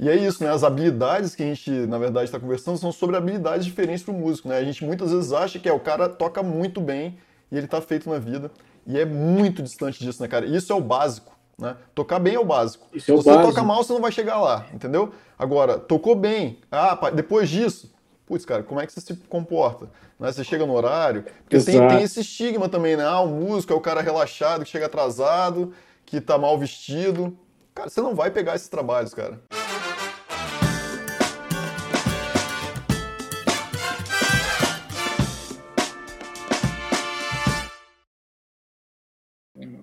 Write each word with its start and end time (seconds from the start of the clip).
E 0.00 0.08
é 0.08 0.14
isso, 0.14 0.44
né? 0.44 0.50
As 0.50 0.62
habilidades 0.62 1.34
que 1.34 1.42
a 1.42 1.46
gente, 1.46 1.70
na 1.70 1.98
verdade, 1.98 2.26
está 2.26 2.38
conversando 2.38 2.78
são 2.78 2.92
sobre 2.92 3.16
habilidades 3.16 3.66
diferentes 3.66 4.02
para 4.04 4.14
o 4.14 4.16
músico, 4.16 4.48
né? 4.48 4.56
A 4.56 4.64
gente 4.64 4.84
muitas 4.84 5.10
vezes 5.10 5.32
acha 5.32 5.58
que 5.58 5.68
é 5.68 5.72
o 5.72 5.80
cara 5.80 6.08
toca 6.08 6.42
muito 6.42 6.80
bem 6.80 7.18
e 7.50 7.56
ele 7.56 7.64
está 7.64 7.80
feito 7.80 8.08
na 8.08 8.18
vida. 8.18 8.50
E 8.86 8.98
é 8.98 9.04
muito 9.04 9.62
distante 9.62 9.98
disso, 9.98 10.22
né, 10.22 10.28
cara? 10.28 10.46
Isso 10.46 10.72
é 10.72 10.76
o 10.76 10.80
básico. 10.80 11.36
Né? 11.58 11.76
Tocar 11.94 12.20
bem 12.20 12.36
é 12.36 12.38
o 12.38 12.44
básico. 12.44 12.86
Isso 12.94 13.06
Se 13.06 13.10
é 13.10 13.14
o 13.14 13.16
você 13.18 13.30
básico. 13.30 13.48
toca 13.48 13.64
mal, 13.64 13.82
você 13.82 13.92
não 13.92 14.00
vai 14.00 14.12
chegar 14.12 14.40
lá, 14.40 14.66
entendeu? 14.72 15.12
Agora, 15.36 15.76
tocou 15.76 16.14
bem. 16.14 16.60
Ah, 16.70 16.96
depois 17.10 17.50
disso, 17.50 17.92
putz, 18.24 18.44
cara, 18.44 18.62
como 18.62 18.80
é 18.80 18.86
que 18.86 18.92
você 18.92 19.00
se 19.00 19.16
comporta? 19.28 19.90
Né? 20.18 20.30
Você 20.30 20.44
chega 20.44 20.64
no 20.64 20.72
horário? 20.72 21.24
Porque 21.42 21.58
tem, 21.58 21.88
tem, 21.88 22.02
esse 22.02 22.20
estigma 22.20 22.68
também, 22.68 22.96
né? 22.96 23.04
Ah, 23.04 23.20
o 23.20 23.26
músico 23.26 23.72
é 23.72 23.76
o 23.76 23.80
cara 23.80 24.00
relaxado, 24.00 24.64
que 24.64 24.70
chega 24.70 24.86
atrasado, 24.86 25.72
que 26.06 26.20
tá 26.20 26.38
mal 26.38 26.56
vestido. 26.56 27.36
Cara, 27.74 27.88
você 27.90 28.00
não 28.00 28.14
vai 28.14 28.30
pegar 28.30 28.54
esses 28.54 28.68
trabalhos, 28.68 29.12
cara. 29.12 29.40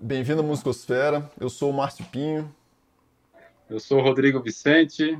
Bem-vindo 0.06 0.40
à 0.40 0.44
Musicosfera. 0.44 1.28
Eu 1.36 1.50
sou 1.50 1.68
o 1.68 1.72
Márcio 1.72 2.04
Pinho. 2.04 2.48
Eu 3.68 3.80
sou 3.80 3.98
o 3.98 4.00
Rodrigo 4.00 4.40
Vicente. 4.40 5.18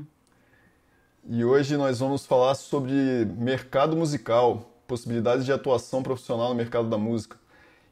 E 1.27 1.43
hoje 1.43 1.75
nós 1.75 1.99
vamos 1.99 2.25
falar 2.25 2.55
sobre 2.55 3.25
mercado 3.37 3.97
musical, 3.97 4.71
possibilidades 4.87 5.43
de 5.43 5.51
atuação 5.51 6.01
profissional 6.01 6.47
no 6.47 6.55
mercado 6.55 6.89
da 6.89 6.97
música. 6.97 7.35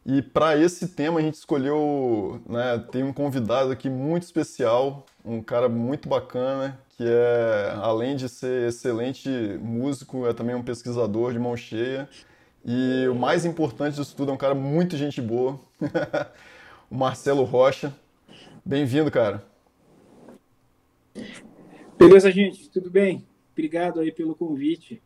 E 0.06 0.22
para 0.22 0.56
esse 0.58 0.88
tema 0.88 1.20
a 1.20 1.22
gente 1.22 1.34
escolheu, 1.34 2.42
né, 2.48 2.82
tem 2.90 3.04
um 3.04 3.12
convidado 3.12 3.74
aqui 3.74 3.90
muito 3.90 4.24
especial, 4.24 5.06
um 5.26 5.42
cara 5.42 5.68
muito 5.68 6.08
bacana, 6.08 6.80
que 6.96 7.04
é, 7.06 7.74
além 7.76 8.16
de 8.16 8.30
ser 8.30 8.70
excelente 8.70 9.30
músico, 9.62 10.26
é 10.28 10.34
também 10.34 10.56
um 10.56 10.64
pesquisador 10.64 11.34
de 11.34 11.40
mão 11.40 11.58
cheia. 11.58 12.08
E 12.64 13.06
o 13.10 13.16
mais 13.16 13.44
importante 13.44 13.96
disso 13.96 14.16
tudo, 14.16 14.32
é 14.32 14.34
um 14.34 14.38
cara 14.38 14.56
muito 14.56 14.96
gente 14.96 15.22
boa. 15.22 15.60
Marcelo 16.96 17.44
Rocha. 17.44 17.94
Bem-vindo, 18.66 19.12
cara. 19.12 19.44
Beleza, 22.00 22.32
gente, 22.32 22.70
tudo 22.70 22.90
bem? 22.90 23.28
Obrigado 23.52 24.00
aí 24.00 24.12
pelo 24.12 24.34
convite. 24.34 25.02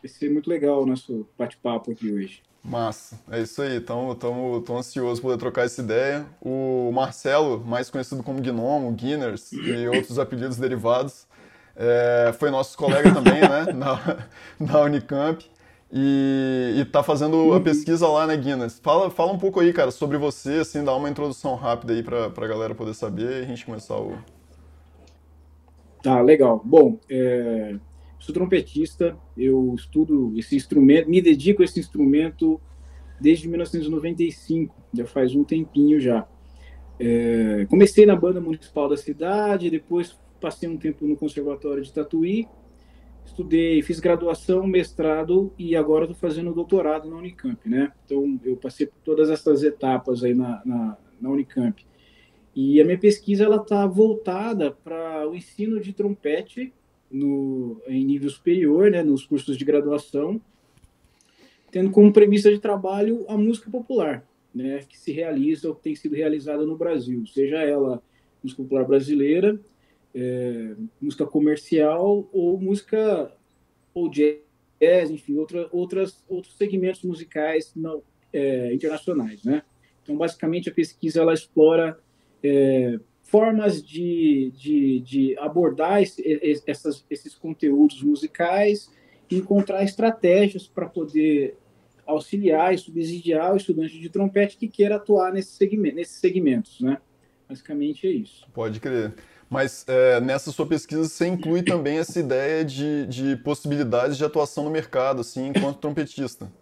Vai 0.00 0.08
ser 0.08 0.30
muito 0.30 0.48
legal 0.48 0.82
o 0.82 0.86
nosso 0.86 1.28
bate-papo 1.36 1.90
aqui 1.90 2.12
hoje. 2.12 2.42
Massa, 2.62 3.20
é 3.30 3.40
isso 3.40 3.60
aí. 3.62 3.76
Então, 3.76 4.12
estamos 4.12 4.70
ansiosos 4.70 5.18
por 5.18 5.28
poder 5.28 5.38
trocar 5.38 5.64
essa 5.64 5.82
ideia. 5.82 6.24
O 6.40 6.90
Marcelo, 6.92 7.64
mais 7.64 7.90
conhecido 7.90 8.22
como 8.22 8.40
Gnomo, 8.40 8.92
Guinness 8.92 9.52
e 9.52 9.88
outros 9.88 10.18
apelidos 10.20 10.56
derivados, 10.56 11.26
é, 11.74 12.32
foi 12.38 12.50
nosso 12.50 12.76
colega 12.78 13.12
também, 13.12 13.40
né, 13.40 13.72
na, 13.72 14.26
na 14.58 14.80
Unicamp. 14.82 15.44
E, 15.90 16.82
está 16.86 17.02
fazendo 17.02 17.36
a 17.36 17.56
uhum. 17.56 17.62
pesquisa 17.62 18.06
lá, 18.06 18.26
né, 18.26 18.36
Guinness? 18.36 18.78
Fala, 18.78 19.10
fala 19.10 19.32
um 19.32 19.38
pouco 19.38 19.60
aí, 19.60 19.72
cara, 19.72 19.90
sobre 19.90 20.18
você, 20.18 20.54
assim, 20.56 20.84
dá 20.84 20.94
uma 20.94 21.08
introdução 21.08 21.54
rápida 21.54 21.94
aí 21.94 22.02
para 22.02 22.26
a 22.26 22.46
galera 22.46 22.74
poder 22.74 22.94
saber 22.94 23.40
e 23.40 23.44
a 23.44 23.46
gente 23.46 23.64
começar 23.64 23.96
o, 23.96 24.18
Tá, 26.02 26.20
legal. 26.20 26.62
Bom, 26.64 26.98
é, 27.10 27.76
sou 28.18 28.32
trompetista, 28.32 29.16
eu 29.36 29.74
estudo 29.74 30.32
esse 30.36 30.54
instrumento, 30.54 31.10
me 31.10 31.20
dedico 31.20 31.62
a 31.62 31.64
esse 31.64 31.80
instrumento 31.80 32.60
desde 33.20 33.48
1995, 33.48 34.74
já 34.94 35.06
faz 35.06 35.34
um 35.34 35.42
tempinho 35.42 35.98
já. 35.98 36.26
É, 37.00 37.66
comecei 37.68 38.06
na 38.06 38.14
banda 38.14 38.40
municipal 38.40 38.88
da 38.88 38.96
cidade, 38.96 39.70
depois 39.70 40.16
passei 40.40 40.68
um 40.68 40.76
tempo 40.76 41.06
no 41.06 41.16
conservatório 41.16 41.82
de 41.82 41.92
Tatuí, 41.92 42.46
estudei, 43.28 43.82
fiz 43.82 44.00
graduação, 44.00 44.66
mestrado 44.66 45.52
e 45.58 45.76
agora 45.76 46.04
estou 46.04 46.16
fazendo 46.16 46.52
doutorado 46.52 47.08
na 47.08 47.16
Unicamp, 47.16 47.68
né? 47.68 47.92
Então 48.04 48.38
eu 48.44 48.56
passei 48.56 48.86
por 48.86 48.98
todas 49.04 49.30
essas 49.30 49.62
etapas 49.62 50.24
aí 50.24 50.34
na, 50.34 50.62
na, 50.64 50.98
na 51.20 51.30
Unicamp. 51.30 51.86
E 52.54 52.80
a 52.80 52.84
minha 52.84 52.98
pesquisa 52.98 53.44
ela 53.44 53.56
está 53.56 53.86
voltada 53.86 54.72
para 54.72 55.28
o 55.28 55.34
ensino 55.34 55.80
de 55.80 55.92
trompete 55.92 56.72
no, 57.10 57.80
em 57.86 58.04
nível 58.04 58.28
superior, 58.28 58.90
né, 58.90 59.02
nos 59.02 59.24
cursos 59.24 59.56
de 59.56 59.64
graduação, 59.64 60.40
tendo 61.70 61.90
como 61.90 62.12
premissa 62.12 62.50
de 62.50 62.58
trabalho 62.58 63.24
a 63.28 63.36
música 63.36 63.70
popular, 63.70 64.26
né, 64.54 64.80
que 64.88 64.98
se 64.98 65.12
realiza 65.12 65.68
ou 65.68 65.74
que 65.74 65.82
tem 65.82 65.94
sido 65.94 66.16
realizada 66.16 66.66
no 66.66 66.76
Brasil, 66.76 67.24
seja 67.26 67.62
ela 67.62 68.02
música 68.42 68.62
popular 68.62 68.84
brasileira, 68.84 69.58
é, 70.18 70.74
música 71.00 71.24
comercial 71.24 72.28
ou 72.32 72.60
música 72.60 73.32
ou 73.94 74.10
jazz, 74.10 75.10
enfim, 75.10 75.36
outra, 75.36 75.68
outras, 75.70 76.24
outros 76.28 76.56
segmentos 76.56 77.02
musicais 77.02 77.72
não, 77.76 78.02
é, 78.32 78.74
internacionais, 78.74 79.44
né? 79.44 79.62
Então, 80.02 80.16
basicamente, 80.16 80.68
a 80.68 80.74
pesquisa 80.74 81.20
ela 81.20 81.34
explora 81.34 81.98
é, 82.42 82.98
formas 83.22 83.82
de, 83.82 84.52
de, 84.56 85.00
de 85.00 85.38
abordar 85.38 86.02
esse, 86.02 86.22
essas, 86.66 87.04
esses 87.08 87.34
conteúdos 87.34 88.02
musicais 88.02 88.90
e 89.30 89.36
encontrar 89.36 89.84
estratégias 89.84 90.66
para 90.66 90.88
poder 90.88 91.56
auxiliar 92.06 92.74
e 92.74 92.78
subsidiar 92.78 93.52
o 93.52 93.56
estudante 93.56 94.00
de 94.00 94.08
trompete 94.08 94.56
que 94.56 94.66
queira 94.66 94.96
atuar 94.96 95.32
nesse 95.32 95.52
segmento, 95.52 95.96
nesses 95.96 96.16
segmentos, 96.16 96.80
né? 96.80 96.98
Basicamente 97.46 98.06
é 98.06 98.10
isso. 98.10 98.46
Pode 98.52 98.80
crer. 98.80 99.14
Mas 99.48 99.84
é, 99.88 100.20
nessa 100.20 100.52
sua 100.52 100.66
pesquisa 100.66 101.08
você 101.08 101.26
inclui 101.26 101.62
também 101.62 101.98
essa 101.98 102.20
ideia 102.20 102.64
de, 102.64 103.06
de 103.06 103.36
possibilidades 103.36 104.16
de 104.16 104.24
atuação 104.24 104.64
no 104.64 104.70
mercado, 104.70 105.22
assim, 105.22 105.48
enquanto 105.48 105.78
trompetista. 105.78 106.52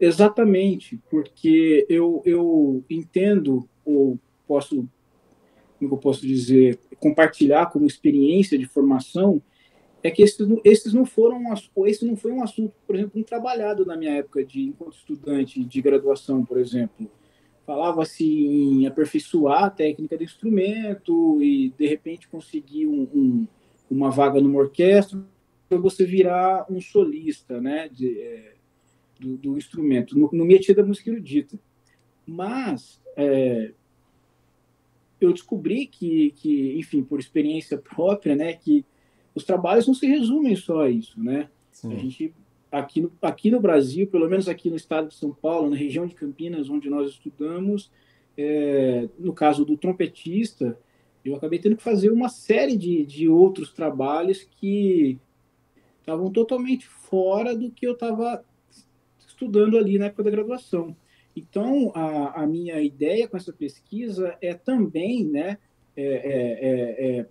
Exatamente, 0.00 1.00
porque 1.10 1.84
eu, 1.88 2.22
eu 2.24 2.84
entendo, 2.88 3.68
ou 3.84 4.16
posso, 4.46 4.88
como 5.78 5.94
eu 5.94 5.98
posso 5.98 6.24
dizer, 6.24 6.78
compartilhar 7.00 7.66
como 7.66 7.84
experiência 7.84 8.56
de 8.56 8.66
formação, 8.66 9.42
é 10.02 10.10
que 10.10 10.22
esses, 10.22 10.46
esses 10.64 10.92
não 10.92 11.04
foram, 11.04 11.42
esse 11.84 12.06
não 12.06 12.16
foi 12.16 12.30
um 12.30 12.44
assunto, 12.44 12.72
por 12.86 12.94
exemplo, 12.94 13.20
um 13.20 13.24
trabalhado 13.24 13.84
na 13.84 13.96
minha 13.96 14.12
época 14.12 14.44
de 14.44 14.62
enquanto 14.62 14.94
estudante 14.94 15.64
de 15.64 15.82
graduação, 15.82 16.44
por 16.44 16.58
exemplo. 16.58 17.10
Falava-se 17.68 18.24
em 18.24 18.86
aperfeiçoar 18.86 19.64
a 19.64 19.68
técnica 19.68 20.16
do 20.16 20.24
instrumento 20.24 21.42
e, 21.42 21.68
de 21.76 21.86
repente, 21.86 22.26
conseguir 22.26 22.86
um, 22.86 23.02
um, 23.14 23.46
uma 23.90 24.10
vaga 24.10 24.40
numa 24.40 24.58
orquestra 24.58 25.22
para 25.68 25.76
você 25.76 26.06
virar 26.06 26.64
um 26.70 26.80
solista, 26.80 27.60
né? 27.60 27.90
De, 27.90 28.18
é, 28.22 28.54
do, 29.20 29.36
do 29.36 29.58
instrumento, 29.58 30.18
no, 30.18 30.30
no 30.32 30.46
métier 30.46 30.74
da 30.74 30.82
música 30.82 31.10
erudita. 31.10 31.60
Mas 32.26 33.02
é, 33.14 33.72
eu 35.20 35.30
descobri 35.30 35.84
que, 35.86 36.30
que, 36.36 36.74
enfim, 36.78 37.02
por 37.02 37.20
experiência 37.20 37.76
própria, 37.76 38.34
né, 38.34 38.54
que 38.54 38.82
os 39.34 39.44
trabalhos 39.44 39.86
não 39.86 39.92
se 39.92 40.06
resumem 40.06 40.56
só 40.56 40.84
a 40.84 40.90
isso, 40.90 41.22
né? 41.22 41.50
Sim. 41.70 41.92
A 41.92 41.96
gente 41.96 42.32
aqui 42.70 43.00
no, 43.00 43.12
aqui 43.22 43.50
no 43.50 43.60
Brasil, 43.60 44.06
pelo 44.06 44.28
menos 44.28 44.48
aqui 44.48 44.70
no 44.70 44.76
estado 44.76 45.08
de 45.08 45.14
São 45.14 45.32
Paulo, 45.32 45.70
na 45.70 45.76
região 45.76 46.06
de 46.06 46.14
Campinas, 46.14 46.68
onde 46.68 46.88
nós 46.88 47.10
estudamos, 47.10 47.90
é, 48.36 49.08
no 49.18 49.32
caso 49.32 49.64
do 49.64 49.76
trompetista, 49.76 50.78
eu 51.24 51.34
acabei 51.34 51.58
tendo 51.58 51.76
que 51.76 51.82
fazer 51.82 52.10
uma 52.10 52.28
série 52.28 52.76
de, 52.76 53.04
de 53.04 53.28
outros 53.28 53.72
trabalhos 53.72 54.44
que 54.44 55.18
estavam 56.00 56.30
totalmente 56.30 56.86
fora 56.86 57.54
do 57.54 57.70
que 57.70 57.86
eu 57.86 57.92
estava 57.92 58.44
estudando 59.26 59.76
ali 59.76 59.98
na 59.98 60.06
época 60.06 60.22
da 60.22 60.30
graduação. 60.30 60.96
Então, 61.36 61.92
a, 61.94 62.42
a 62.42 62.46
minha 62.46 62.80
ideia 62.80 63.28
com 63.28 63.36
essa 63.36 63.52
pesquisa 63.52 64.36
é 64.40 64.54
também 64.54 65.24
né, 65.24 65.58
é, 65.96 66.04
é, 66.04 66.06
é, 66.06 67.18
é 67.18 67.26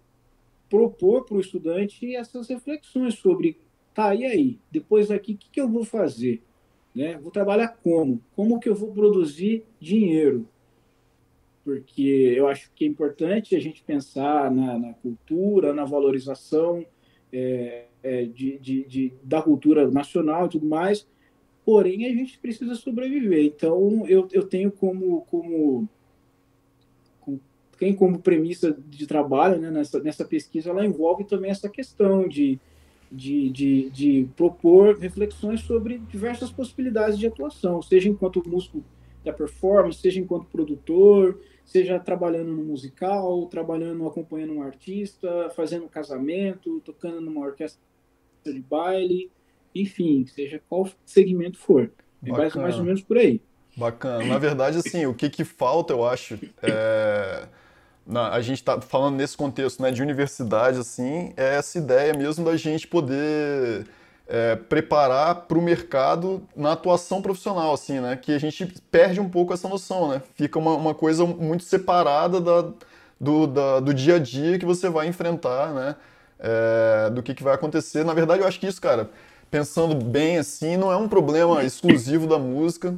propor 0.69 1.25
para 1.25 1.37
o 1.37 1.41
estudante 1.41 2.15
essas 2.15 2.47
reflexões 2.47 3.15
sobre, 3.15 3.57
tá, 3.97 4.13
e 4.13 4.23
aí, 4.25 4.59
depois 4.69 5.07
daqui, 5.07 5.33
o 5.33 5.37
que, 5.37 5.49
que 5.49 5.59
eu 5.59 5.67
vou 5.67 5.83
fazer? 5.83 6.43
Né? 6.93 7.17
Vou 7.17 7.31
trabalhar 7.31 7.69
como? 7.83 8.21
Como 8.35 8.59
que 8.59 8.69
eu 8.69 8.75
vou 8.75 8.91
produzir 8.91 9.65
dinheiro? 9.79 10.47
Porque 11.63 12.03
eu 12.37 12.47
acho 12.47 12.71
que 12.75 12.85
é 12.85 12.87
importante 12.87 13.55
a 13.55 13.59
gente 13.59 13.83
pensar 13.83 14.51
na, 14.51 14.77
na 14.77 14.93
cultura, 14.93 15.73
na 15.73 15.83
valorização 15.83 16.85
é, 17.33 17.85
é, 18.03 18.25
de, 18.25 18.59
de, 18.59 18.83
de, 18.83 19.13
da 19.23 19.41
cultura 19.41 19.89
nacional 19.89 20.45
e 20.45 20.49
tudo 20.49 20.67
mais, 20.67 21.07
porém 21.65 22.05
a 22.05 22.13
gente 22.13 22.37
precisa 22.37 22.75
sobreviver. 22.75 23.45
Então 23.45 24.05
eu, 24.07 24.27
eu 24.31 24.43
tenho 24.43 24.71
como, 24.71 25.21
como, 25.21 25.89
tem 27.79 27.95
como 27.95 28.19
premissa 28.19 28.77
de 28.87 29.07
trabalho 29.07 29.59
né, 29.59 29.71
nessa, 29.71 29.99
nessa 29.99 30.23
pesquisa, 30.23 30.69
ela 30.69 30.85
envolve 30.85 31.23
também 31.23 31.49
essa 31.49 31.67
questão 31.67 32.27
de, 32.27 32.59
de, 33.11 33.49
de, 33.49 33.89
de 33.89 34.29
propor 34.35 34.97
reflexões 34.97 35.61
sobre 35.61 35.97
diversas 35.97 36.51
possibilidades 36.51 37.17
de 37.17 37.27
atuação, 37.27 37.81
seja 37.81 38.09
enquanto 38.09 38.47
músico 38.47 38.83
da 39.23 39.33
performance, 39.33 39.99
seja 39.99 40.19
enquanto 40.19 40.45
produtor, 40.45 41.39
seja 41.65 41.99
trabalhando 41.99 42.51
no 42.51 42.63
musical, 42.63 43.45
trabalhando, 43.47 44.07
acompanhando 44.07 44.53
um 44.53 44.61
artista, 44.61 45.49
fazendo 45.55 45.85
um 45.85 45.89
casamento, 45.89 46.79
tocando 46.81 47.21
numa 47.21 47.45
orquestra 47.45 47.81
de 48.45 48.59
baile, 48.61 49.29
enfim, 49.75 50.25
seja 50.25 50.61
qual 50.69 50.89
segmento 51.05 51.57
for. 51.57 51.91
É 52.23 52.31
mais, 52.31 52.55
mais 52.55 52.77
ou 52.77 52.83
menos 52.83 53.01
por 53.01 53.17
aí. 53.17 53.41
Bacana. 53.75 54.25
Na 54.25 54.39
verdade, 54.39 54.77
assim, 54.77 55.05
o 55.05 55.13
que, 55.13 55.29
que 55.29 55.43
falta, 55.43 55.93
eu 55.93 56.03
acho, 56.05 56.39
é... 56.63 57.47
A 58.09 58.39
gente 58.39 58.59
está 58.59 58.79
falando 58.79 59.15
nesse 59.15 59.35
contexto 59.35 59.81
né, 59.81 59.91
de 59.91 60.01
universidade, 60.01 60.79
assim, 60.79 61.33
é 61.35 61.55
essa 61.55 61.77
ideia 61.77 62.13
mesmo 62.13 62.45
da 62.45 62.55
gente 62.55 62.87
poder 62.87 63.85
é, 64.27 64.55
preparar 64.55 65.35
para 65.41 65.57
o 65.57 65.61
mercado 65.61 66.41
na 66.55 66.71
atuação 66.71 67.21
profissional, 67.21 67.73
assim, 67.73 67.99
né? 67.99 68.15
Que 68.15 68.33
a 68.33 68.39
gente 68.39 68.65
perde 68.89 69.19
um 69.19 69.27
pouco 69.27 69.53
essa 69.53 69.67
noção, 69.67 70.07
né? 70.07 70.21
Fica 70.35 70.57
uma, 70.57 70.73
uma 70.75 70.93
coisa 70.93 71.25
muito 71.25 71.63
separada 71.63 72.39
da, 72.39 72.69
do, 73.19 73.45
da, 73.47 73.79
do 73.81 73.93
dia 73.93 74.15
a 74.15 74.19
dia 74.19 74.57
que 74.57 74.65
você 74.65 74.89
vai 74.89 75.07
enfrentar, 75.07 75.73
né? 75.73 75.95
É, 76.39 77.09
do 77.09 77.21
que, 77.21 77.33
que 77.33 77.43
vai 77.43 77.55
acontecer. 77.55 78.05
Na 78.05 78.13
verdade, 78.13 78.41
eu 78.41 78.47
acho 78.47 78.59
que 78.59 78.67
isso, 78.67 78.81
cara, 78.81 79.09
pensando 79.51 79.95
bem 79.95 80.37
assim, 80.37 80.77
não 80.77 80.91
é 80.91 80.95
um 80.95 81.09
problema 81.09 81.63
exclusivo 81.63 82.25
da 82.27 82.37
música 82.39 82.95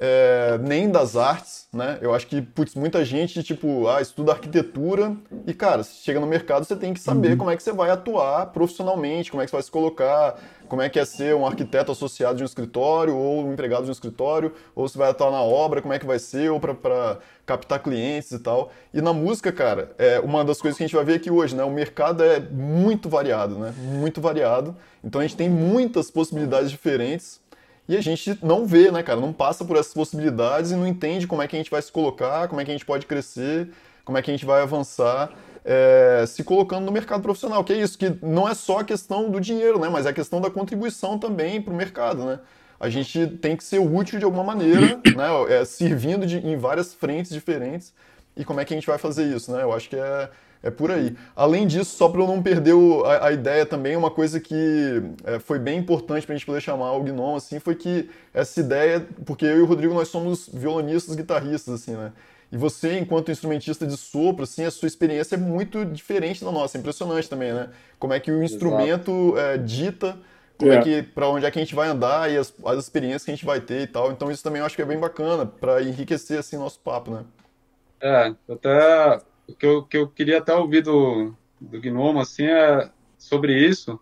é, 0.00 0.58
nem 0.58 0.90
das 0.90 1.16
artes, 1.16 1.66
né? 1.72 1.98
Eu 2.00 2.14
acho 2.14 2.26
que, 2.26 2.40
putz, 2.42 2.74
muita 2.74 3.04
gente, 3.04 3.42
tipo, 3.42 3.88
ah, 3.88 4.00
estuda 4.00 4.32
arquitetura 4.32 5.16
e, 5.46 5.54
cara, 5.54 5.82
chega 5.82 6.20
no 6.20 6.26
mercado, 6.26 6.64
você 6.64 6.76
tem 6.76 6.92
que 6.92 7.00
saber 7.00 7.32
uhum. 7.32 7.38
como 7.38 7.50
é 7.50 7.56
que 7.56 7.62
você 7.62 7.72
vai 7.72 7.90
atuar 7.90 8.46
profissionalmente, 8.46 9.30
como 9.30 9.42
é 9.42 9.44
que 9.44 9.50
você 9.50 9.56
vai 9.56 9.62
se 9.62 9.70
colocar, 9.70 10.38
como 10.68 10.82
é 10.82 10.88
que 10.88 10.98
é 10.98 11.04
ser 11.04 11.34
um 11.34 11.46
arquiteto 11.46 11.92
associado 11.92 12.36
de 12.36 12.42
um 12.42 12.46
escritório 12.46 13.14
ou 13.14 13.46
um 13.46 13.52
empregado 13.52 13.84
de 13.84 13.90
um 13.90 13.92
escritório, 13.92 14.52
ou 14.74 14.88
se 14.88 14.98
vai 14.98 15.10
atuar 15.10 15.30
na 15.30 15.42
obra, 15.42 15.80
como 15.80 15.94
é 15.94 15.98
que 15.98 16.06
vai 16.06 16.18
ser, 16.18 16.50
ou 16.50 16.60
para 16.60 17.18
captar 17.44 17.82
clientes 17.82 18.32
e 18.32 18.38
tal. 18.38 18.70
E 18.92 19.00
na 19.00 19.12
música, 19.12 19.52
cara, 19.52 19.92
é 19.98 20.18
uma 20.20 20.44
das 20.44 20.60
coisas 20.60 20.76
que 20.76 20.84
a 20.84 20.86
gente 20.86 20.96
vai 20.96 21.04
ver 21.04 21.14
aqui 21.14 21.30
hoje, 21.30 21.54
né? 21.54 21.64
O 21.64 21.70
mercado 21.70 22.22
é 22.22 22.40
muito 22.40 23.08
variado, 23.08 23.56
né? 23.56 23.72
Muito 23.78 24.20
variado. 24.20 24.76
Então 25.02 25.20
a 25.20 25.24
gente 25.24 25.36
tem 25.36 25.48
muitas 25.48 26.10
possibilidades 26.10 26.70
diferentes 26.70 27.40
e 27.88 27.96
a 27.96 28.00
gente 28.00 28.38
não 28.42 28.66
vê, 28.66 28.90
né, 28.90 29.02
cara? 29.02 29.20
Não 29.20 29.32
passa 29.32 29.64
por 29.64 29.76
essas 29.76 29.94
possibilidades 29.94 30.72
e 30.72 30.74
não 30.74 30.86
entende 30.86 31.26
como 31.26 31.42
é 31.42 31.48
que 31.48 31.54
a 31.54 31.58
gente 31.58 31.70
vai 31.70 31.80
se 31.80 31.92
colocar, 31.92 32.48
como 32.48 32.60
é 32.60 32.64
que 32.64 32.70
a 32.70 32.74
gente 32.74 32.84
pode 32.84 33.06
crescer, 33.06 33.70
como 34.04 34.18
é 34.18 34.22
que 34.22 34.30
a 34.30 34.34
gente 34.34 34.44
vai 34.44 34.62
avançar. 34.62 35.30
É, 35.64 36.24
se 36.26 36.44
colocando 36.44 36.84
no 36.84 36.92
mercado 36.92 37.22
profissional, 37.22 37.64
que 37.64 37.72
é 37.72 37.76
isso, 37.76 37.98
que 37.98 38.16
não 38.22 38.48
é 38.48 38.54
só 38.54 38.78
a 38.78 38.84
questão 38.84 39.30
do 39.30 39.40
dinheiro, 39.40 39.80
né, 39.80 39.88
mas 39.88 40.06
é 40.06 40.10
a 40.10 40.12
questão 40.12 40.40
da 40.40 40.48
contribuição 40.48 41.18
também 41.18 41.60
para 41.60 41.72
o 41.72 41.76
mercado, 41.76 42.24
né? 42.24 42.38
A 42.78 42.88
gente 42.88 43.26
tem 43.26 43.56
que 43.56 43.64
ser 43.64 43.80
útil 43.80 44.18
de 44.18 44.24
alguma 44.24 44.44
maneira, 44.44 45.00
né, 45.16 45.28
é, 45.48 45.64
servindo 45.64 46.24
de, 46.24 46.38
em 46.38 46.56
várias 46.56 46.94
frentes 46.94 47.32
diferentes, 47.32 47.92
e 48.36 48.44
como 48.44 48.60
é 48.60 48.64
que 48.64 48.74
a 48.74 48.76
gente 48.76 48.86
vai 48.86 48.96
fazer 48.96 49.24
isso, 49.24 49.50
né? 49.50 49.64
Eu 49.64 49.72
acho 49.72 49.88
que 49.88 49.96
é, 49.96 50.30
é 50.62 50.70
por 50.70 50.90
aí. 50.90 51.16
Além 51.34 51.66
disso, 51.66 51.96
só 51.96 52.08
para 52.08 52.20
eu 52.20 52.26
não 52.26 52.42
perder 52.42 52.74
o, 52.74 53.04
a, 53.04 53.28
a, 53.28 53.32
ideia 53.32 53.64
também, 53.64 53.96
uma 53.96 54.10
coisa 54.10 54.40
que 54.40 55.02
é, 55.24 55.38
foi 55.38 55.58
bem 55.58 55.78
importante 55.78 56.26
para 56.26 56.34
a 56.34 56.38
gente 56.38 56.46
poder 56.46 56.60
chamar 56.60 56.92
o 56.92 57.02
Gnome, 57.02 57.36
assim, 57.36 57.58
foi 57.58 57.74
que 57.74 58.08
essa 58.32 58.60
ideia, 58.60 59.06
porque 59.24 59.44
eu 59.44 59.58
e 59.58 59.60
o 59.60 59.66
Rodrigo, 59.66 59.94
nós 59.94 60.08
somos 60.08 60.48
violonistas, 60.52 61.14
guitarristas, 61.14 61.74
assim, 61.74 61.92
né? 61.92 62.12
E 62.50 62.56
você, 62.56 62.98
enquanto 62.98 63.30
instrumentista 63.30 63.86
de 63.86 63.96
sopro, 63.96 64.44
assim, 64.44 64.64
a 64.64 64.70
sua 64.70 64.86
experiência 64.86 65.34
é 65.34 65.38
muito 65.38 65.84
diferente 65.84 66.44
da 66.44 66.52
nossa, 66.52 66.76
é 66.76 66.80
impressionante 66.80 67.28
também, 67.28 67.52
né? 67.52 67.70
Como 67.98 68.12
é 68.12 68.20
que 68.20 68.30
o 68.30 68.42
instrumento 68.42 69.36
é, 69.36 69.58
dita 69.58 70.16
como 70.58 70.72
é. 70.72 70.76
é 70.76 70.82
que 70.82 71.02
para 71.02 71.28
onde 71.28 71.44
é 71.44 71.50
que 71.50 71.58
a 71.58 71.62
gente 71.62 71.74
vai 71.74 71.88
andar 71.88 72.30
e 72.30 72.36
as, 72.36 72.52
as 72.64 72.78
experiências 72.78 73.24
que 73.24 73.30
a 73.30 73.34
gente 73.34 73.44
vai 73.44 73.60
ter 73.60 73.82
e 73.82 73.86
tal. 73.86 74.10
Então 74.10 74.30
isso 74.30 74.42
também 74.42 74.60
eu 74.60 74.66
acho 74.66 74.74
que 74.74 74.82
é 74.82 74.86
bem 74.86 74.98
bacana 74.98 75.44
para 75.46 75.82
enriquecer 75.82 76.38
assim 76.38 76.56
nosso 76.56 76.80
papo, 76.80 77.10
né? 77.10 77.24
É, 78.00 78.34
até 78.50 79.20
o 79.48 79.54
que 79.54 79.66
eu, 79.66 79.82
que 79.82 79.96
eu 79.96 80.08
queria 80.08 80.38
até 80.38 80.54
ouvir 80.54 80.82
do, 80.82 81.34
do 81.60 81.80
Gnomo, 81.80 82.20
assim, 82.20 82.44
é 82.44 82.90
sobre 83.18 83.58
isso, 83.58 83.98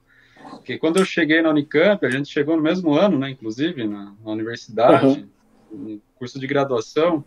que 0.65 0.79
quando 0.79 0.99
eu 0.99 1.05
cheguei 1.05 1.43
na 1.43 1.51
Unicamp, 1.51 2.05
a 2.05 2.11
gente 2.11 2.29
chegou 2.29 2.57
no 2.57 2.63
mesmo 2.63 2.95
ano, 2.95 3.19
né, 3.19 3.31
inclusive, 3.31 3.87
na, 3.87 4.15
na 4.25 4.31
universidade, 4.31 5.29
uhum. 5.71 5.79
no 5.79 6.03
curso 6.17 6.39
de 6.39 6.47
graduação, 6.47 7.25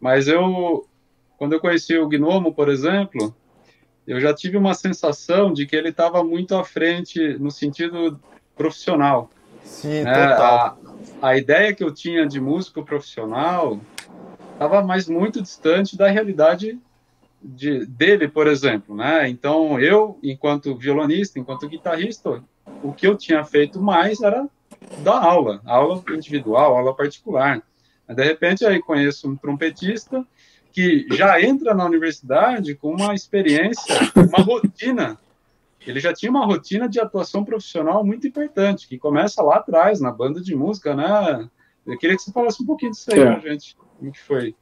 mas 0.00 0.28
eu, 0.28 0.86
quando 1.36 1.54
eu 1.54 1.60
conheci 1.60 1.96
o 1.96 2.08
Gnomo, 2.08 2.54
por 2.54 2.68
exemplo, 2.68 3.34
eu 4.06 4.20
já 4.20 4.34
tive 4.34 4.56
uma 4.56 4.74
sensação 4.74 5.52
de 5.52 5.66
que 5.66 5.74
ele 5.74 5.88
estava 5.88 6.22
muito 6.22 6.54
à 6.54 6.64
frente 6.64 7.38
no 7.38 7.50
sentido 7.50 8.20
profissional. 8.54 9.30
Sim, 9.64 10.02
né? 10.02 10.12
total. 10.12 10.78
A, 11.22 11.28
a 11.28 11.36
ideia 11.38 11.74
que 11.74 11.82
eu 11.82 11.92
tinha 11.92 12.26
de 12.26 12.38
músico 12.38 12.84
profissional 12.84 13.80
estava 14.52 14.82
mais 14.82 15.08
muito 15.08 15.40
distante 15.40 15.96
da 15.96 16.08
realidade 16.08 16.78
de, 17.44 17.84
dele, 17.86 18.26
por 18.26 18.46
exemplo, 18.46 18.96
né? 18.96 19.28
Então, 19.28 19.78
eu, 19.78 20.18
enquanto 20.22 20.74
violonista, 20.74 21.38
enquanto 21.38 21.68
guitarrista, 21.68 22.42
o 22.82 22.92
que 22.92 23.06
eu 23.06 23.16
tinha 23.16 23.44
feito 23.44 23.80
mais 23.80 24.22
era 24.22 24.48
dar 25.02 25.22
aula, 25.22 25.60
aula 25.66 26.02
individual, 26.10 26.76
aula 26.76 26.96
particular. 26.96 27.62
De 28.08 28.24
repente, 28.24 28.64
aí 28.64 28.80
conheço 28.80 29.28
um 29.28 29.36
trompetista 29.36 30.26
que 30.72 31.06
já 31.12 31.40
entra 31.40 31.74
na 31.74 31.84
universidade 31.84 32.74
com 32.74 32.90
uma 32.90 33.14
experiência, 33.14 33.94
uma 34.16 34.42
rotina. 34.42 35.18
Ele 35.86 36.00
já 36.00 36.12
tinha 36.12 36.30
uma 36.30 36.46
rotina 36.46 36.88
de 36.88 36.98
atuação 36.98 37.44
profissional 37.44 38.04
muito 38.04 38.26
importante, 38.26 38.88
que 38.88 38.98
começa 38.98 39.42
lá 39.42 39.56
atrás, 39.56 40.00
na 40.00 40.10
banda 40.10 40.40
de 40.40 40.54
música, 40.54 40.94
né? 40.94 41.48
Eu 41.86 41.98
queria 41.98 42.16
que 42.16 42.22
você 42.22 42.32
falasse 42.32 42.62
um 42.62 42.66
pouquinho 42.66 42.92
disso 42.92 43.12
aí, 43.12 43.20
é. 43.20 43.40
gente. 43.40 43.76
Como 43.98 44.10
que 44.10 44.20
foi? 44.20 44.54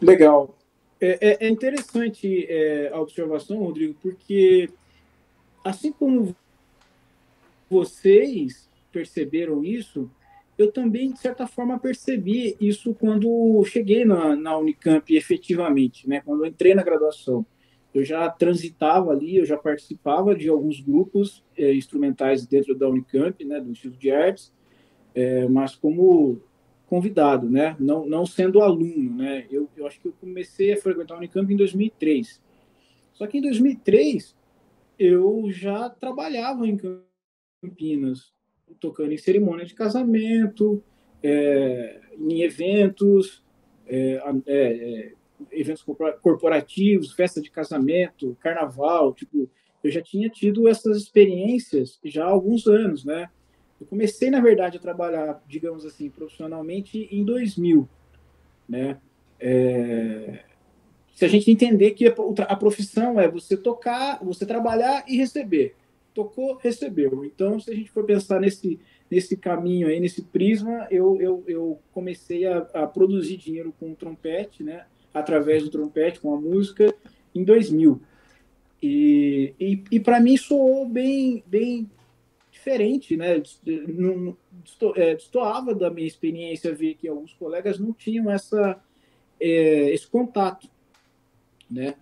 Legal. 0.00 0.54
É, 1.00 1.18
é, 1.20 1.46
é 1.46 1.48
interessante 1.48 2.46
é, 2.46 2.90
a 2.92 3.00
observação, 3.00 3.58
Rodrigo, 3.58 3.94
porque 4.02 4.68
assim 5.64 5.90
como 5.92 6.36
vocês 7.70 8.68
perceberam 8.92 9.64
isso, 9.64 10.10
eu 10.58 10.70
também, 10.70 11.10
de 11.10 11.18
certa 11.18 11.46
forma, 11.46 11.78
percebi 11.78 12.54
isso 12.60 12.92
quando 12.94 13.64
cheguei 13.64 14.04
na, 14.04 14.36
na 14.36 14.58
Unicamp 14.58 15.16
efetivamente, 15.16 16.06
né? 16.06 16.20
quando 16.20 16.44
entrei 16.44 16.74
na 16.74 16.82
graduação. 16.82 17.46
Eu 17.94 18.04
já 18.04 18.28
transitava 18.28 19.10
ali, 19.10 19.36
eu 19.36 19.46
já 19.46 19.56
participava 19.56 20.34
de 20.34 20.48
alguns 20.48 20.80
grupos 20.80 21.42
é, 21.56 21.72
instrumentais 21.74 22.46
dentro 22.46 22.74
da 22.74 22.88
Unicamp, 22.88 23.42
né, 23.44 23.58
do 23.58 23.70
Instituto 23.70 23.98
de 23.98 24.10
Artes, 24.10 24.52
é, 25.14 25.48
mas 25.48 25.74
como 25.74 26.40
convidado, 26.90 27.48
né? 27.48 27.76
Não, 27.78 28.04
não 28.04 28.26
sendo 28.26 28.60
aluno, 28.60 29.16
né? 29.16 29.46
Eu, 29.48 29.70
eu 29.76 29.86
acho 29.86 30.00
que 30.00 30.08
eu 30.08 30.12
comecei 30.20 30.72
a 30.72 30.76
frequentar 30.76 31.14
a 31.14 31.18
Unicamp 31.18 31.50
em 31.50 31.56
2003. 31.56 32.42
Só 33.12 33.28
que 33.28 33.38
em 33.38 33.40
2003 33.40 34.36
eu 34.98 35.48
já 35.52 35.88
trabalhava 35.88 36.66
em 36.66 36.76
Campinas, 37.62 38.32
tocando 38.80 39.12
em 39.12 39.18
cerimônia 39.18 39.64
de 39.64 39.72
casamento, 39.72 40.82
é, 41.22 42.00
em 42.18 42.42
eventos, 42.42 43.44
é, 43.86 44.20
é, 44.46 44.52
é 44.56 45.12
eventos 45.52 45.84
corporativos, 46.20 47.12
festa 47.12 47.40
de 47.40 47.52
casamento, 47.52 48.36
carnaval, 48.40 49.14
tipo, 49.14 49.48
eu 49.82 49.90
já 49.92 50.02
tinha 50.02 50.28
tido 50.28 50.66
essas 50.66 50.96
experiências 50.96 52.00
já 52.04 52.24
há 52.24 52.30
alguns 52.30 52.66
anos, 52.66 53.04
né? 53.04 53.30
Eu 53.80 53.86
comecei, 53.86 54.30
na 54.30 54.40
verdade, 54.40 54.76
a 54.76 54.80
trabalhar, 54.80 55.42
digamos 55.48 55.86
assim, 55.86 56.10
profissionalmente 56.10 57.08
em 57.10 57.24
2000, 57.24 57.88
né? 58.68 58.98
É... 59.40 60.40
Se 61.14 61.24
a 61.24 61.28
gente 61.28 61.50
entender 61.50 61.92
que 61.92 62.06
a 62.06 62.56
profissão 62.56 63.18
é 63.20 63.28
você 63.28 63.56
tocar, 63.56 64.22
você 64.22 64.46
trabalhar 64.46 65.04
e 65.06 65.16
receber. 65.16 65.74
Tocou, 66.14 66.56
recebeu. 66.56 67.24
Então, 67.24 67.60
se 67.60 67.70
a 67.70 67.74
gente 67.74 67.90
for 67.90 68.04
pensar 68.04 68.40
nesse, 68.40 68.80
nesse 69.10 69.36
caminho 69.36 69.88
aí, 69.88 70.00
nesse 70.00 70.22
prisma, 70.22 70.86
eu, 70.90 71.20
eu, 71.20 71.44
eu 71.46 71.78
comecei 71.92 72.46
a, 72.46 72.58
a 72.72 72.86
produzir 72.86 73.36
dinheiro 73.36 73.74
com 73.78 73.92
o 73.92 73.96
trompete, 73.96 74.62
né? 74.62 74.86
Através 75.12 75.62
do 75.62 75.70
trompete, 75.70 76.20
com 76.20 76.32
a 76.32 76.40
música, 76.40 76.94
em 77.34 77.44
2000. 77.44 78.00
E, 78.82 79.54
e, 79.60 79.84
e 79.90 80.00
para 80.00 80.20
mim 80.20 80.36
soou 80.36 80.88
bem, 80.88 81.44
bem 81.46 81.90
diferente, 82.60 83.16
né? 83.16 83.42
Não, 83.88 84.36
é, 84.94 85.14
destoava 85.14 85.74
da 85.74 85.90
minha 85.90 86.06
experiência 86.06 86.74
ver 86.74 86.94
que 86.94 87.08
alguns 87.08 87.32
colegas 87.32 87.78
não 87.78 87.92
tinham 87.92 88.30
essa, 88.30 88.78
é, 89.40 89.90
esse 89.90 90.06
contato, 90.06 90.68
né? 91.70 91.94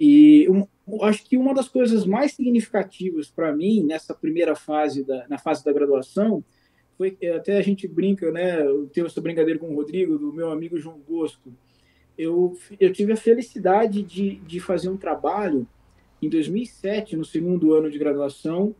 E 0.00 0.48
um, 0.48 0.66
acho 1.02 1.24
que 1.24 1.36
uma 1.36 1.54
das 1.54 1.68
coisas 1.68 2.06
mais 2.06 2.32
significativas 2.32 3.30
para 3.30 3.54
mim 3.54 3.84
nessa 3.84 4.14
primeira 4.14 4.54
fase 4.54 5.04
da, 5.04 5.26
na 5.28 5.38
fase 5.38 5.64
da 5.64 5.72
graduação 5.72 6.42
foi 6.96 7.16
é, 7.20 7.32
até 7.36 7.58
a 7.58 7.62
gente 7.62 7.86
brinca, 7.86 8.32
né? 8.32 8.62
Eu 8.62 8.86
tenho 8.86 9.06
essa 9.06 9.20
brincadeira 9.20 9.60
com 9.60 9.68
o 9.68 9.74
Rodrigo, 9.74 10.18
do 10.18 10.32
meu 10.32 10.50
amigo 10.50 10.78
João 10.78 10.98
Bosco. 10.98 11.52
Eu, 12.16 12.56
eu 12.80 12.90
tive 12.90 13.12
a 13.12 13.16
felicidade 13.16 14.02
de, 14.02 14.36
de 14.36 14.60
fazer 14.60 14.88
um 14.88 14.96
trabalho 14.96 15.66
em 16.22 16.30
2007, 16.30 17.14
no 17.14 17.24
segundo 17.26 17.74
ano 17.74 17.90
de 17.90 17.98
graduação, 17.98 18.74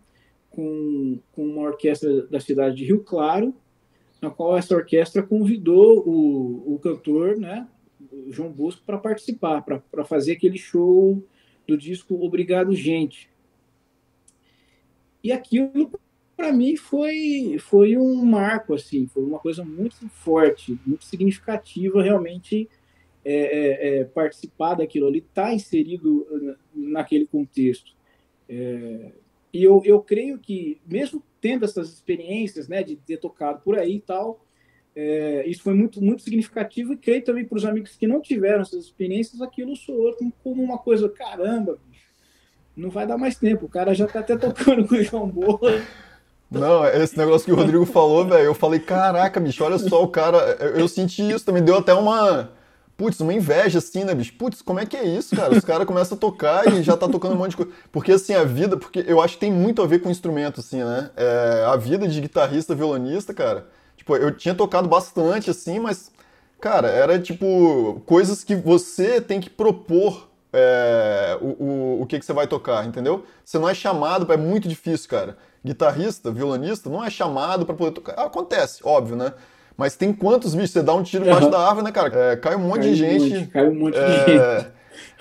com, 0.56 1.20
com 1.32 1.46
uma 1.46 1.68
orquestra 1.68 2.22
da 2.28 2.40
cidade 2.40 2.76
de 2.76 2.84
Rio 2.86 3.00
Claro, 3.00 3.54
na 4.22 4.30
qual 4.30 4.56
essa 4.56 4.74
orquestra 4.74 5.22
convidou 5.22 6.02
o, 6.08 6.74
o 6.74 6.78
cantor, 6.78 7.36
né, 7.36 7.68
o 8.10 8.32
João 8.32 8.50
Bosco 8.50 8.82
para 8.84 8.96
participar, 8.96 9.60
para 9.62 10.04
fazer 10.04 10.32
aquele 10.32 10.56
show 10.56 11.22
do 11.68 11.76
disco 11.76 12.14
Obrigado 12.24 12.74
Gente. 12.74 13.28
E 15.22 15.30
aquilo 15.30 15.90
para 16.34 16.52
mim 16.52 16.76
foi 16.76 17.56
foi 17.58 17.96
um 17.96 18.24
marco 18.24 18.74
assim, 18.74 19.06
foi 19.06 19.24
uma 19.24 19.38
coisa 19.38 19.64
muito 19.64 20.08
forte, 20.08 20.78
muito 20.86 21.04
significativa 21.04 22.02
realmente 22.02 22.68
é, 23.24 23.34
é, 23.34 23.98
é, 24.00 24.04
participar 24.04 24.74
daquilo 24.74 25.08
ali, 25.08 25.18
estar 25.18 25.46
tá 25.46 25.54
inserido 25.54 26.56
naquele 26.74 27.26
contexto. 27.26 27.94
E 29.56 29.64
eu, 29.64 29.80
eu 29.86 30.02
creio 30.02 30.38
que, 30.38 30.78
mesmo 30.86 31.22
tendo 31.40 31.64
essas 31.64 31.88
experiências, 31.88 32.68
né, 32.68 32.82
de 32.82 32.94
ter 32.94 33.16
tocado 33.16 33.62
por 33.64 33.78
aí 33.78 33.96
e 33.96 34.00
tal, 34.00 34.44
é, 34.94 35.44
isso 35.46 35.62
foi 35.62 35.72
muito, 35.72 36.02
muito 36.02 36.22
significativo 36.22 36.92
e 36.92 36.96
creio 36.98 37.24
também 37.24 37.42
para 37.46 37.56
os 37.56 37.64
amigos 37.64 37.96
que 37.96 38.06
não 38.06 38.20
tiveram 38.20 38.60
essas 38.60 38.84
experiências, 38.84 39.40
aquilo 39.40 39.74
soou 39.74 40.14
como 40.44 40.62
uma 40.62 40.76
coisa, 40.76 41.08
caramba, 41.08 41.78
não 42.76 42.90
vai 42.90 43.06
dar 43.06 43.16
mais 43.16 43.36
tempo, 43.36 43.64
o 43.64 43.68
cara 43.68 43.94
já 43.94 44.04
está 44.04 44.20
até 44.20 44.36
tocando 44.36 44.86
com 44.86 44.94
o 44.94 45.02
João 45.02 45.26
Boa. 45.26 45.80
Não, 46.50 46.86
esse 46.86 47.16
negócio 47.16 47.46
que 47.46 47.52
o 47.52 47.56
Rodrigo 47.56 47.86
falou, 47.86 48.26
velho, 48.26 48.44
eu 48.44 48.54
falei, 48.54 48.78
caraca, 48.78 49.40
bicho, 49.40 49.64
olha 49.64 49.78
só 49.78 50.02
o 50.02 50.08
cara, 50.08 50.36
eu, 50.60 50.80
eu 50.80 50.88
senti 50.88 51.22
isso 51.22 51.46
também, 51.46 51.64
deu 51.64 51.78
até 51.78 51.94
uma 51.94 52.52
putz, 52.96 53.20
uma 53.20 53.34
inveja 53.34 53.78
assim, 53.78 54.04
né, 54.04 54.14
bicho? 54.14 54.32
Putz, 54.34 54.62
como 54.62 54.80
é 54.80 54.86
que 54.86 54.96
é 54.96 55.04
isso, 55.04 55.36
cara? 55.36 55.54
Os 55.54 55.64
caras 55.64 55.86
começam 55.86 56.16
a 56.16 56.20
tocar 56.20 56.66
e 56.72 56.82
já 56.82 56.96
tá 56.96 57.08
tocando 57.08 57.34
um 57.34 57.38
monte 57.38 57.50
de 57.50 57.56
coisa. 57.58 57.72
Porque 57.92 58.12
assim, 58.12 58.34
a 58.34 58.44
vida, 58.44 58.76
porque 58.76 59.04
eu 59.06 59.20
acho 59.20 59.34
que 59.34 59.40
tem 59.40 59.52
muito 59.52 59.82
a 59.82 59.86
ver 59.86 60.00
com 60.00 60.08
o 60.08 60.12
instrumento, 60.12 60.60
assim, 60.60 60.82
né? 60.82 61.10
É, 61.16 61.64
a 61.66 61.76
vida 61.76 62.08
de 62.08 62.20
guitarrista, 62.20 62.74
violonista, 62.74 63.34
cara. 63.34 63.66
Tipo, 63.96 64.16
eu 64.16 64.30
tinha 64.30 64.54
tocado 64.54 64.88
bastante, 64.88 65.50
assim, 65.50 65.78
mas, 65.78 66.10
cara, 66.60 66.88
era 66.88 67.18
tipo 67.18 68.02
coisas 68.06 68.42
que 68.42 68.54
você 68.54 69.20
tem 69.20 69.40
que 69.40 69.50
propor 69.50 70.28
é, 70.52 71.38
o, 71.40 71.64
o, 71.64 72.02
o 72.02 72.06
que, 72.06 72.18
que 72.18 72.24
você 72.24 72.32
vai 72.32 72.46
tocar, 72.46 72.86
entendeu? 72.86 73.24
Você 73.44 73.58
não 73.58 73.68
é 73.68 73.74
chamado, 73.74 74.32
é 74.32 74.36
muito 74.36 74.68
difícil, 74.68 75.08
cara. 75.08 75.36
Guitarrista, 75.64 76.30
violonista, 76.30 76.88
não 76.88 77.04
é 77.04 77.10
chamado 77.10 77.66
para 77.66 77.74
poder 77.74 77.90
tocar. 77.92 78.12
Acontece, 78.12 78.80
óbvio, 78.84 79.16
né? 79.16 79.34
Mas 79.76 79.96
tem 79.96 80.12
quantos 80.12 80.54
bichos? 80.54 80.70
Você 80.70 80.82
dá 80.82 80.94
um 80.94 81.02
tiro 81.02 81.24
embaixo 81.24 81.44
uhum. 81.44 81.50
da 81.50 81.60
árvore, 81.60 81.84
né, 81.84 81.92
cara? 81.92 82.32
É, 82.32 82.36
cai 82.36 82.56
um 82.56 82.60
monte 82.60 82.80
cai 82.80 82.90
de 82.90 82.94
gente. 82.94 83.34
Monte, 83.34 83.46
cai 83.48 83.68
um 83.68 83.74
monte 83.74 83.96
é, 83.98 84.06
de 84.06 84.32
gente. 84.32 84.76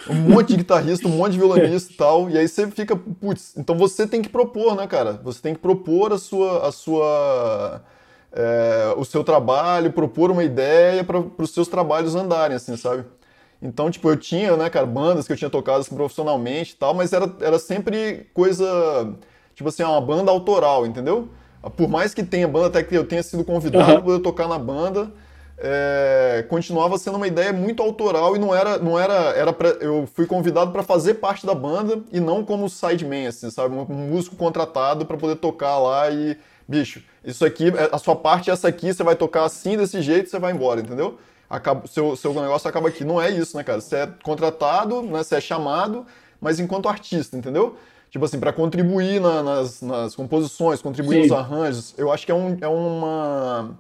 Um 0.10 0.16
monte 0.16 0.48
de 0.50 0.58
guitarrista, 0.58 1.08
um 1.08 1.12
monte 1.12 1.34
de 1.34 1.40
violonista 1.40 1.92
e 1.92 1.96
tal. 1.96 2.30
E 2.30 2.38
aí 2.38 2.48
você 2.48 2.68
fica, 2.68 2.96
putz, 2.96 3.54
então 3.58 3.78
você 3.78 4.08
tem 4.08 4.22
que 4.22 4.30
propor, 4.30 4.76
né, 4.76 4.88
cara? 4.88 5.20
Você 5.24 5.42
tem 5.42 5.54
que 5.54 5.60
propor 5.60 6.14
a 6.14 6.18
sua. 6.18 6.68
A 6.68 6.72
sua 6.72 7.82
é, 8.36 8.94
o 8.98 9.06
seu 9.06 9.24
trabalho, 9.24 9.94
propor 9.94 10.30
uma 10.30 10.44
ideia 10.44 11.04
para 11.04 11.24
os 11.38 11.52
seus 11.52 11.70
trabalhos 11.70 12.16
andarem, 12.16 12.58
assim, 12.58 12.76
sabe? 12.76 13.06
Então, 13.62 13.90
tipo, 13.90 14.10
eu 14.10 14.18
tinha, 14.18 14.56
né, 14.58 14.70
cara, 14.70 14.86
bandas 14.86 15.26
que 15.26 15.32
eu 15.32 15.38
tinha 15.38 15.50
tocado 15.50 15.80
assim, 15.80 15.96
profissionalmente 15.96 16.74
e 16.74 16.76
tal, 16.76 16.94
mas 16.94 17.14
era, 17.14 17.34
era 17.40 17.58
sempre 17.58 18.30
coisa, 18.34 19.16
tipo 19.56 19.70
assim, 19.70 19.84
uma 19.84 20.02
banda 20.02 20.30
autoral, 20.30 20.86
entendeu? 20.86 21.30
Por 21.70 21.90
mais 21.90 22.14
que 22.14 22.24
tenha 22.24 22.48
banda, 22.48 22.68
até 22.68 22.84
que 22.84 22.96
eu 22.96 23.06
tenha 23.06 23.24
sido 23.24 23.44
convidado 23.44 23.86
uhum. 23.86 23.94
para 23.96 24.04
poder 24.04 24.24
tocar 24.24 24.48
na 24.48 24.60
banda, 24.60 25.12
é, 25.58 26.46
continuava 26.50 26.98
sendo 26.98 27.18
uma 27.18 27.28
ideia 27.28 27.54
muito 27.54 27.82
autoral 27.82 28.36
e 28.36 28.40
não 28.40 28.54
era, 28.54 28.78
não 28.78 29.00
era, 29.00 29.14
era 29.36 29.54
pra, 29.54 29.70
eu 29.70 30.08
fui 30.14 30.26
convidado 30.26 30.72
para 30.72 30.84
fazer 30.84 31.16
parte 31.16 31.46
da 31.46 31.56
banda 31.56 32.02
e 32.12 32.20
não 32.20 32.44
como 32.44 32.70
sideman, 32.70 33.28
assim, 33.28 33.50
sabe, 33.50 33.74
um, 33.74 33.82
um 33.82 34.10
músico 34.10 34.36
contratado 34.36 35.06
para 35.06 35.18
poder 35.18 35.38
tocar 35.38 35.78
lá 35.78 36.10
e 36.10 36.38
bicho, 36.68 37.02
isso 37.24 37.46
aqui, 37.46 37.70
é, 37.70 37.90
a 37.92 37.98
sua 37.98 38.16
parte 38.16 38.50
é 38.50 38.54
essa 38.54 38.68
aqui, 38.68 38.94
você 38.94 39.04
vai 39.04 39.16
tocar 39.16 39.46
assim 39.46 39.78
desse 39.78 40.02
jeito, 40.02 40.30
você 40.30 40.40
vai 40.40 40.52
embora, 40.52 40.82
entendeu? 40.82 41.18
Acaba, 41.50 41.88
seu, 41.88 42.16
seu 42.16 42.34
negócio 42.34 42.68
acaba 42.68 42.90
aqui. 42.90 43.04
Não 43.04 43.22
é 43.22 43.30
isso, 43.30 43.56
né, 43.56 43.64
cara? 43.64 43.80
Você 43.80 43.98
é 43.98 44.10
contratado, 44.24 45.02
né, 45.04 45.24
você 45.24 45.36
é 45.36 45.42
chamado, 45.42 46.06
mas 46.42 46.60
enquanto 46.60 46.90
artista, 46.90 47.38
entendeu? 47.38 47.78
Tipo 48.16 48.24
assim, 48.24 48.40
para 48.40 48.54
contribuir 48.54 49.20
na, 49.20 49.44
nas, 49.44 49.82
nas, 49.82 50.16
composições, 50.16 50.82
contribuir 50.82 51.16
Sim. 51.16 51.22
nos 51.24 51.32
arranjos, 51.34 51.94
eu 51.98 52.10
acho 52.10 52.26
que 52.26 52.32
é, 52.32 52.36
um, 52.36 52.58
é 52.62 52.68
uma. 52.68 53.78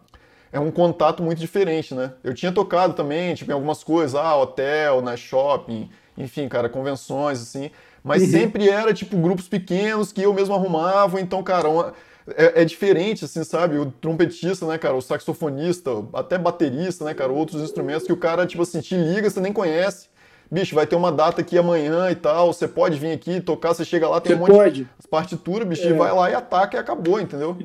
É 0.51 0.59
um 0.59 0.69
contato 0.71 1.23
muito 1.23 1.39
diferente, 1.39 1.95
né? 1.95 2.11
Eu 2.21 2.33
tinha 2.33 2.51
tocado 2.51 2.93
também, 2.93 3.33
tipo, 3.33 3.49
em 3.49 3.53
algumas 3.53 3.81
coisas, 3.81 4.13
ah, 4.13 4.35
hotel, 4.35 5.01
né, 5.01 5.15
shopping, 5.15 5.89
enfim, 6.17 6.49
cara, 6.49 6.67
convenções, 6.67 7.41
assim. 7.41 7.71
Mas 8.03 8.23
uhum. 8.23 8.29
sempre 8.29 8.67
era, 8.67 8.93
tipo, 8.93 9.15
grupos 9.15 9.47
pequenos 9.47 10.11
que 10.11 10.21
eu 10.21 10.33
mesmo 10.33 10.53
arrumava, 10.53 11.21
então, 11.21 11.41
cara, 11.41 11.69
uma, 11.69 11.93
é, 12.35 12.61
é, 12.61 12.65
diferente, 12.65 13.23
assim, 13.23 13.41
sabe? 13.45 13.77
O 13.77 13.85
trompetista, 13.85 14.67
né, 14.67 14.77
cara? 14.77 14.95
O 14.95 15.01
saxofonista, 15.01 15.91
até 16.13 16.37
baterista, 16.37 17.05
né, 17.05 17.13
cara? 17.13 17.31
Outros 17.31 17.61
instrumentos 17.61 18.05
que 18.05 18.11
o 18.11 18.17
cara, 18.17 18.45
tipo 18.45 18.63
assim, 18.63 18.81
te 18.81 18.97
liga, 18.97 19.29
você 19.29 19.39
nem 19.39 19.53
conhece 19.53 20.09
bicho, 20.51 20.75
vai 20.75 20.85
ter 20.85 20.95
uma 20.95 21.11
data 21.11 21.41
aqui 21.41 21.57
amanhã 21.57 22.09
e 22.11 22.15
tal, 22.15 22.53
você 22.53 22.67
pode 22.67 22.97
vir 22.99 23.11
aqui 23.11 23.41
tocar, 23.41 23.73
você 23.73 23.85
chega 23.85 24.07
lá, 24.07 24.21
tem 24.21 24.35
você 24.35 24.37
um 24.37 24.41
monte 24.41 24.51
pode. 24.51 24.83
de 24.83 25.07
partitura, 25.07 25.65
bicho, 25.65 25.87
é. 25.87 25.93
vai 25.93 26.13
lá 26.13 26.29
e 26.29 26.33
ataca 26.33 26.77
e 26.77 26.79
acabou, 26.79 27.19
entendeu? 27.19 27.57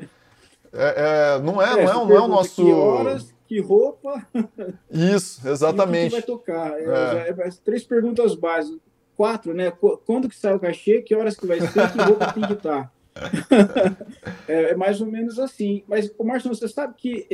É, 0.72 1.36
é 1.36 1.38
não 1.40 1.60
é, 1.60 1.72
é, 1.72 1.84
não 1.84 2.02
é, 2.02 2.06
não 2.06 2.16
é 2.16 2.20
o 2.20 2.28
nosso. 2.28 2.64
Que 2.64 2.72
horas, 2.72 3.34
que 3.46 3.60
roupa. 3.60 4.26
Isso, 4.90 5.46
exatamente. 5.48 6.10
que 6.10 6.16
vai 6.16 6.22
tocar. 6.22 6.78
É, 6.78 7.28
é. 7.28 7.34
é 7.48 7.50
três 7.64 7.84
perguntas 7.84 8.34
básicas. 8.34 8.80
Quatro, 9.16 9.52
né? 9.52 9.70
Quando 10.06 10.30
que 10.30 10.34
sai 10.36 10.54
o 10.54 10.60
cachê, 10.60 11.02
que 11.02 11.14
horas 11.14 11.36
que 11.36 11.46
vai 11.46 11.60
ser, 11.60 11.92
que 11.92 11.98
roupa 11.98 12.32
tem 12.32 12.42
que 12.42 12.54
estar. 12.54 12.90
é, 14.48 14.74
mais 14.74 15.02
ou 15.02 15.06
menos 15.06 15.38
assim. 15.38 15.82
Mas, 15.86 16.10
Márcio, 16.18 16.48
você 16.48 16.66
sabe 16.66 16.94
que 16.96 17.26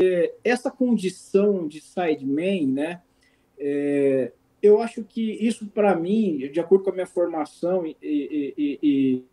essa 0.42 0.68
condição 0.68 1.68
de 1.68 1.80
sideman, 1.80 2.66
né? 2.66 3.02
Eu 4.66 4.80
acho 4.80 5.04
que 5.04 5.22
isso, 5.22 5.66
para 5.66 5.94
mim, 5.94 6.38
de 6.50 6.60
acordo 6.60 6.84
com 6.84 6.90
a 6.90 6.94
minha 6.94 7.06
formação 7.06 7.86
e, 7.86 7.96
e, 8.02 8.54
e, 8.82 9.24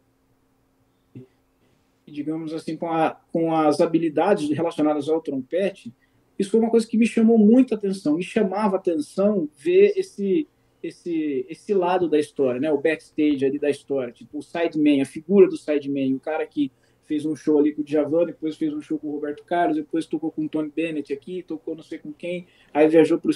e, 2.06 2.12
digamos 2.12 2.54
assim, 2.54 2.78
com, 2.78 2.90
a, 2.92 3.12
com 3.32 3.54
as 3.54 3.82
habilidades 3.82 4.50
relacionadas 4.50 5.10
ao 5.10 5.22
trompete, 5.22 5.94
isso 6.38 6.52
foi 6.52 6.60
uma 6.60 6.70
coisa 6.70 6.88
que 6.88 6.98
me 6.98 7.06
chamou 7.06 7.38
muita 7.38 7.75
atenção, 7.75 8.16
me 8.16 8.24
chamava 8.24 8.75
atenção 8.75 9.50
ver 9.58 9.94
esse, 9.96 10.48
esse, 10.82 11.46
esse 11.50 11.74
lado 11.74 12.10
da 12.10 12.20
história, 12.20 12.60
né? 12.60 12.72
o 12.72 12.82
backstage 12.82 13.46
ali 13.46 13.58
da 13.58 13.70
história, 13.70 14.12
tipo 14.12 14.40
o 14.40 14.42
sideman, 14.42 15.02
a 15.02 15.06
figura 15.06 15.48
do 15.48 15.58
sideman, 15.58 16.13
o 16.16 16.20
cara 16.20 16.46
que 16.46 16.72
fez 17.06 17.25
um 17.25 17.36
show 17.36 17.60
ali 17.60 17.74
com 17.74 17.82
o 17.82 17.86
Djavan, 17.86 18.25
depois 18.25 18.56
fez 18.56 18.74
um 18.74 18.82
show 18.82 18.98
com 18.98 19.08
o 19.08 19.12
Roberto 19.12 19.44
Carlos, 19.44 19.78
depois 19.78 20.06
tocou 20.06 20.32
com 20.32 20.46
o 20.46 20.50
Tony 20.50 20.72
Bennett 20.74 21.13
aqui, 21.13 21.44
tocou 21.44 21.75
não 21.75 21.84
sei 21.84 22.00
com 22.00 22.12
quem, 22.12 22.48
aí 22.74 22.88
viajou 22.88 23.20
para 23.20 23.30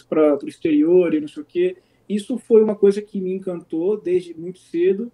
o 0.43 0.47
exterior 0.47 1.13
e 1.13 1.19
não 1.19 1.27
sei 1.27 1.43
o 1.43 1.45
quê. 1.45 1.77
Isso 2.07 2.37
foi 2.37 2.63
uma 2.63 2.75
coisa 2.75 3.01
que 3.01 3.19
me 3.19 3.33
encantou 3.33 3.99
desde 3.99 4.33
muito 4.33 4.59
cedo 4.59 5.11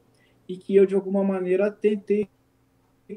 e 0.47 0.57
que 0.57 0.75
eu, 0.75 0.85
de 0.85 0.95
alguma 0.95 1.23
maneira, 1.23 1.71
tentei 1.71 2.27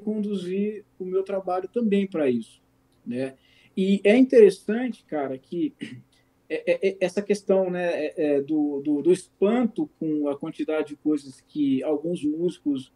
conduzir 0.04 0.84
o 0.98 1.04
meu 1.04 1.22
trabalho 1.22 1.68
também 1.68 2.06
para 2.06 2.28
isso, 2.28 2.60
né? 3.04 3.34
E 3.76 4.00
é 4.04 4.16
interessante, 4.16 5.04
cara, 5.04 5.38
que 5.38 5.74
é, 6.48 6.72
é, 6.72 6.88
é, 6.88 6.96
essa 7.00 7.22
questão 7.22 7.70
né, 7.70 8.10
do, 8.42 8.80
do, 8.80 9.02
do, 9.02 9.12
espanto 9.12 9.90
com 9.98 10.28
a 10.28 10.36
quantidade 10.36 10.88
de 10.88 10.96
coisas 10.96 11.40
que 11.40 11.82
alguns 11.82 12.22
músicos 12.24 12.92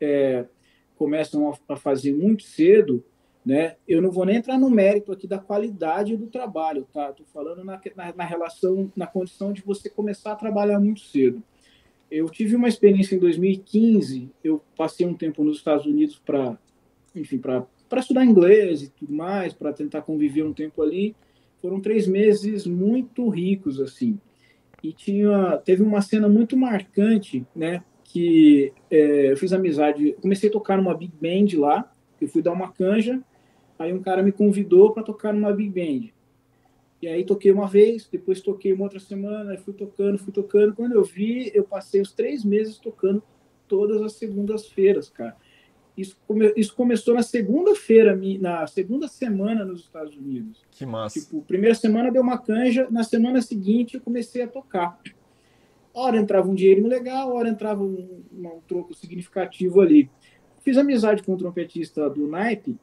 é, 0.00 0.46
começam 0.96 1.52
a, 1.68 1.76
fazer 1.76 2.12
muito 2.14 2.42
cedo, 2.42 3.04
né? 3.44 3.76
Eu 3.86 4.00
não 4.00 4.10
vou 4.10 4.24
nem 4.24 4.36
entrar 4.36 4.58
no 4.58 4.70
mérito 4.70 5.12
aqui 5.12 5.26
da 5.26 5.38
qualidade 5.38 6.16
do 6.16 6.26
trabalho, 6.26 6.88
tá? 6.92 7.10
Estou 7.10 7.26
falando 7.26 7.62
na, 7.62 7.80
na, 7.94 8.14
na, 8.16 8.24
relação, 8.24 8.90
na 8.96 9.06
condição 9.06 9.52
de 9.52 9.60
você 9.60 9.90
começar 9.90 10.32
a 10.32 10.36
trabalhar 10.36 10.80
muito 10.80 11.00
cedo. 11.00 11.42
Eu 12.10 12.28
tive 12.30 12.56
uma 12.56 12.68
experiência 12.68 13.14
em 13.14 13.18
2015, 13.18 14.30
eu 14.42 14.62
passei 14.76 15.06
um 15.06 15.14
tempo 15.14 15.44
nos 15.44 15.58
Estados 15.58 15.84
Unidos 15.84 16.18
para, 16.24 16.58
enfim, 17.14 17.38
para 17.38 17.66
estudar 17.96 18.24
inglês 18.24 18.82
e 18.82 18.88
tudo 18.90 19.12
mais, 19.12 19.52
para 19.52 19.72
tentar 19.72 20.02
conviver 20.02 20.42
um 20.42 20.52
tempo 20.52 20.80
ali. 20.82 21.14
Foram 21.60 21.80
três 21.80 22.06
meses 22.06 22.66
muito 22.66 23.28
ricos, 23.28 23.80
assim. 23.80 24.18
E 24.82 24.92
tinha, 24.92 25.56
teve 25.58 25.82
uma 25.82 26.00
cena 26.00 26.28
muito 26.28 26.56
marcante, 26.56 27.44
né? 27.54 27.82
Que 28.04 28.72
é, 28.90 29.32
eu 29.32 29.36
fiz 29.36 29.52
amizade, 29.52 30.14
comecei 30.20 30.48
a 30.48 30.52
tocar 30.52 30.76
numa 30.76 30.94
big 30.94 31.12
band 31.20 31.58
lá, 31.58 31.90
eu 32.20 32.28
fui 32.28 32.42
dar 32.42 32.52
uma 32.52 32.70
canja, 32.70 33.20
Aí 33.78 33.92
um 33.92 34.02
cara 34.02 34.22
me 34.22 34.32
convidou 34.32 34.92
para 34.92 35.02
tocar 35.02 35.32
numa 35.32 35.52
big 35.52 35.70
band. 35.70 36.10
E 37.02 37.08
aí 37.08 37.24
toquei 37.24 37.50
uma 37.50 37.68
vez, 37.68 38.08
depois 38.10 38.40
toquei 38.40 38.72
uma 38.72 38.84
outra 38.84 39.00
semana, 39.00 39.58
fui 39.58 39.74
tocando, 39.74 40.18
fui 40.18 40.32
tocando. 40.32 40.74
Quando 40.74 40.92
eu 40.92 41.04
vi, 41.04 41.50
eu 41.54 41.64
passei 41.64 42.00
os 42.00 42.12
três 42.12 42.44
meses 42.44 42.78
tocando 42.78 43.22
todas 43.68 44.00
as 44.00 44.14
segundas-feiras, 44.14 45.10
cara. 45.10 45.36
Isso, 45.96 46.16
come, 46.26 46.52
isso 46.56 46.74
começou 46.74 47.14
na 47.14 47.22
segunda-feira, 47.22 48.18
na 48.40 48.66
segunda 48.66 49.06
semana 49.06 49.64
nos 49.64 49.82
Estados 49.82 50.16
Unidos. 50.16 50.64
Que 50.70 50.84
massa. 50.84 51.20
Tipo, 51.20 51.42
primeira 51.42 51.74
semana 51.74 52.10
deu 52.10 52.22
uma 52.22 52.38
canja, 52.38 52.88
na 52.90 53.04
semana 53.04 53.40
seguinte 53.40 53.94
eu 53.94 54.00
comecei 54.00 54.42
a 54.42 54.48
tocar. 54.48 54.98
Hora 55.92 56.16
entrava 56.16 56.50
um 56.50 56.54
dinheiro 56.54 56.86
legal, 56.88 57.32
hora 57.32 57.48
entrava 57.48 57.84
um, 57.84 58.22
um 58.32 58.60
troco 58.66 58.94
significativo 58.94 59.80
ali. 59.80 60.10
Fiz 60.62 60.76
amizade 60.76 61.22
com 61.22 61.34
um 61.34 61.36
trompetista 61.36 62.10
do 62.10 62.26
naipe, 62.26 62.76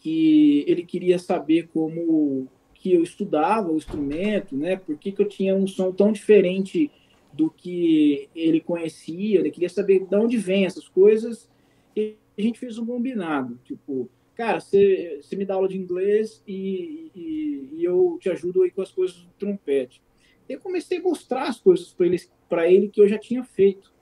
que 0.00 0.64
ele 0.66 0.84
queria 0.84 1.18
saber 1.18 1.68
como 1.68 2.48
que 2.74 2.92
eu 2.92 3.02
estudava 3.02 3.70
o 3.70 3.76
instrumento, 3.76 4.56
né? 4.56 4.76
Por 4.76 4.96
que, 4.96 5.12
que 5.12 5.20
eu 5.20 5.28
tinha 5.28 5.54
um 5.54 5.66
som 5.66 5.92
tão 5.92 6.10
diferente 6.10 6.90
do 7.32 7.50
que 7.50 8.28
ele 8.34 8.60
conhecia? 8.60 9.38
Ele 9.38 9.50
queria 9.50 9.68
saber 9.68 10.06
de 10.06 10.16
onde 10.16 10.38
vem 10.38 10.64
essas 10.64 10.88
coisas. 10.88 11.48
E 11.94 12.16
a 12.38 12.42
gente 12.42 12.58
fez 12.58 12.78
um 12.78 12.86
combinado, 12.86 13.60
tipo, 13.64 14.08
cara, 14.34 14.58
você, 14.58 15.20
me 15.32 15.44
dá 15.44 15.54
aula 15.54 15.68
de 15.68 15.76
inglês 15.76 16.42
e, 16.48 17.10
e, 17.14 17.68
e, 17.74 17.84
eu 17.84 18.16
te 18.18 18.30
ajudo 18.30 18.62
aí 18.62 18.70
com 18.70 18.80
as 18.80 18.90
coisas 18.90 19.16
do 19.18 19.28
trompete. 19.38 20.00
Eu 20.48 20.58
comecei 20.58 20.98
a 20.98 21.02
mostrar 21.02 21.48
as 21.48 21.60
coisas 21.60 21.92
para 21.92 22.06
ele, 22.06 22.20
para 22.48 22.70
ele 22.70 22.88
que 22.88 23.02
eu 23.02 23.06
já 23.06 23.18
tinha 23.18 23.44
feito. 23.44 23.92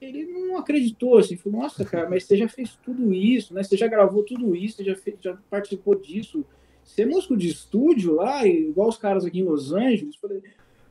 Ele 0.00 0.24
não 0.24 0.56
acreditou, 0.56 1.18
assim, 1.18 1.36
falou, 1.36 1.60
nossa, 1.60 1.84
cara, 1.84 2.08
mas 2.08 2.24
você 2.24 2.36
já 2.36 2.48
fez 2.48 2.76
tudo 2.82 3.12
isso, 3.12 3.52
né? 3.52 3.62
Você 3.62 3.76
já 3.76 3.86
gravou 3.86 4.22
tudo 4.22 4.56
isso, 4.56 4.76
você 4.76 4.84
já, 4.84 4.96
fez, 4.96 5.16
já 5.20 5.36
participou 5.50 5.94
disso. 5.94 6.44
Você 6.82 7.02
é 7.02 7.06
músico 7.06 7.36
de 7.36 7.48
estúdio 7.48 8.14
lá, 8.14 8.46
igual 8.46 8.88
os 8.88 8.96
caras 8.96 9.24
aqui 9.24 9.40
em 9.40 9.44
Los 9.44 9.72
Angeles? 9.72 10.16
Falei, 10.16 10.42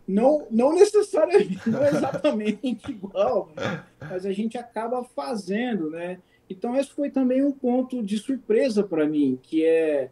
não, 0.08 0.48
não 0.50 0.74
necessariamente, 0.74 1.70
não 1.70 1.86
exatamente 1.86 2.80
igual, 2.90 3.52
mas 4.00 4.26
a 4.26 4.32
gente 4.32 4.58
acaba 4.58 5.04
fazendo, 5.04 5.90
né? 5.90 6.20
Então, 6.50 6.76
esse 6.76 6.90
foi 6.90 7.12
também 7.12 7.44
um 7.44 7.52
ponto 7.52 8.02
de 8.02 8.18
surpresa 8.18 8.84
para 8.84 9.08
mim, 9.08 9.38
que 9.42 9.64
é. 9.64 10.10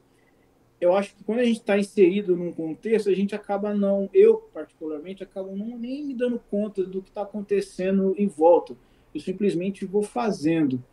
Eu 0.79 0.93
acho 0.95 1.15
que 1.15 1.23
quando 1.23 1.39
a 1.39 1.45
gente 1.45 1.59
está 1.59 1.77
inserido 1.77 2.35
num 2.35 2.51
contexto, 2.51 3.09
a 3.09 3.13
gente 3.13 3.33
acaba 3.33 3.73
não, 3.73 4.09
eu 4.13 4.37
particularmente, 4.53 5.23
acabo 5.23 5.55
não 5.55 5.77
nem 5.77 6.05
me 6.05 6.13
dando 6.13 6.39
conta 6.51 6.83
do 6.83 7.01
que 7.01 7.09
está 7.09 7.23
acontecendo 7.23 8.13
em 8.17 8.27
volta. 8.27 8.75
Eu 9.13 9.19
simplesmente 9.19 9.85
vou 9.85 10.03
fazendo. 10.03 10.83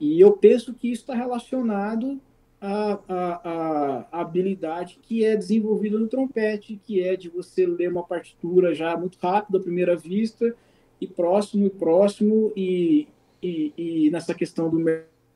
E 0.00 0.20
eu 0.20 0.32
penso 0.32 0.74
que 0.74 0.90
isso 0.90 1.02
está 1.02 1.14
relacionado 1.14 2.20
à, 2.60 2.98
à, 3.08 4.08
à, 4.10 4.20
habilidade 4.20 4.98
que 5.00 5.24
é 5.24 5.36
desenvolvida 5.36 5.98
no 5.98 6.08
trompete, 6.08 6.80
que 6.82 7.00
é 7.00 7.14
de 7.14 7.28
você 7.28 7.66
ler 7.66 7.90
uma 7.90 8.02
partitura 8.02 8.74
já 8.74 8.96
muito 8.96 9.18
rápido 9.18 9.58
à 9.58 9.60
primeira 9.60 9.94
vista, 9.94 10.54
e 11.00 11.06
próximo 11.06 11.66
e 11.66 11.70
próximo, 11.70 12.52
e, 12.56 13.06
e, 13.42 13.72
e 13.76 14.10
nessa 14.10 14.34
questão 14.34 14.68
do 14.68 14.78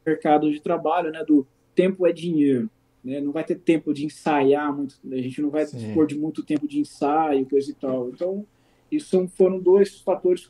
mercado 0.05 0.51
de 0.51 0.61
trabalho, 0.61 1.13
né, 1.13 1.25
do 1.25 1.47
tempo 1.75 2.07
é 2.07 2.13
dinheiro. 2.13 2.69
Né? 3.05 3.21
Não 3.21 3.33
vai 3.33 3.45
ter 3.45 3.57
tempo 3.57 3.93
de 3.93 4.07
ensaiar 4.07 4.75
muito, 4.75 4.97
a 5.11 5.17
gente 5.17 5.43
não 5.43 5.51
vai 5.51 5.67
Sim. 5.67 5.79
dispor 5.79 6.07
de 6.07 6.17
muito 6.17 6.43
tempo 6.43 6.67
de 6.67 6.81
ensaio, 6.81 7.47
coisa 7.49 7.71
e 7.71 7.75
tal. 7.75 8.09
Então, 8.09 8.47
isso 8.91 9.29
foram 9.37 9.59
dois 9.59 10.01
fatores 10.01 10.49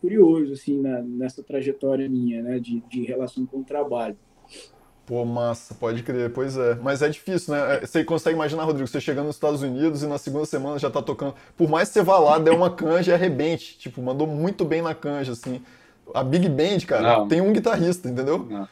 curiosos 0.00 0.60
assim 0.60 0.80
na, 0.80 1.02
nessa 1.02 1.42
trajetória 1.42 2.08
minha, 2.08 2.42
né, 2.42 2.58
de, 2.58 2.80
de 2.88 3.02
relação 3.02 3.44
com 3.44 3.58
o 3.58 3.64
trabalho. 3.64 4.16
Pô, 5.04 5.24
massa, 5.24 5.74
pode 5.74 6.04
crer, 6.04 6.32
pois 6.32 6.56
é. 6.56 6.76
Mas 6.76 7.02
é 7.02 7.08
difícil, 7.08 7.52
né? 7.52 7.78
É, 7.78 7.80
você 7.80 8.04
consegue 8.04 8.36
imaginar, 8.36 8.62
Rodrigo, 8.62 8.86
você 8.86 9.00
chegando 9.00 9.26
nos 9.26 9.34
Estados 9.34 9.60
Unidos 9.60 10.04
e 10.04 10.06
na 10.06 10.18
segunda 10.18 10.46
semana 10.46 10.78
já 10.78 10.88
tá 10.88 11.02
tocando. 11.02 11.34
Por 11.56 11.68
mais 11.68 11.88
que 11.88 11.94
você 11.94 12.02
vá 12.02 12.16
lá, 12.16 12.38
der 12.38 12.52
uma 12.52 12.70
canja 12.70 13.10
e 13.10 13.14
arrebente. 13.14 13.76
Tipo, 13.76 14.00
mandou 14.00 14.24
muito 14.24 14.64
bem 14.64 14.80
na 14.80 14.94
canja, 14.94 15.32
assim. 15.32 15.60
A 16.14 16.22
Big 16.22 16.48
Band, 16.48 16.86
cara, 16.86 17.18
não. 17.18 17.28
tem 17.28 17.40
um 17.40 17.52
guitarrista, 17.52 18.08
entendeu? 18.08 18.38
Não. 18.38 18.68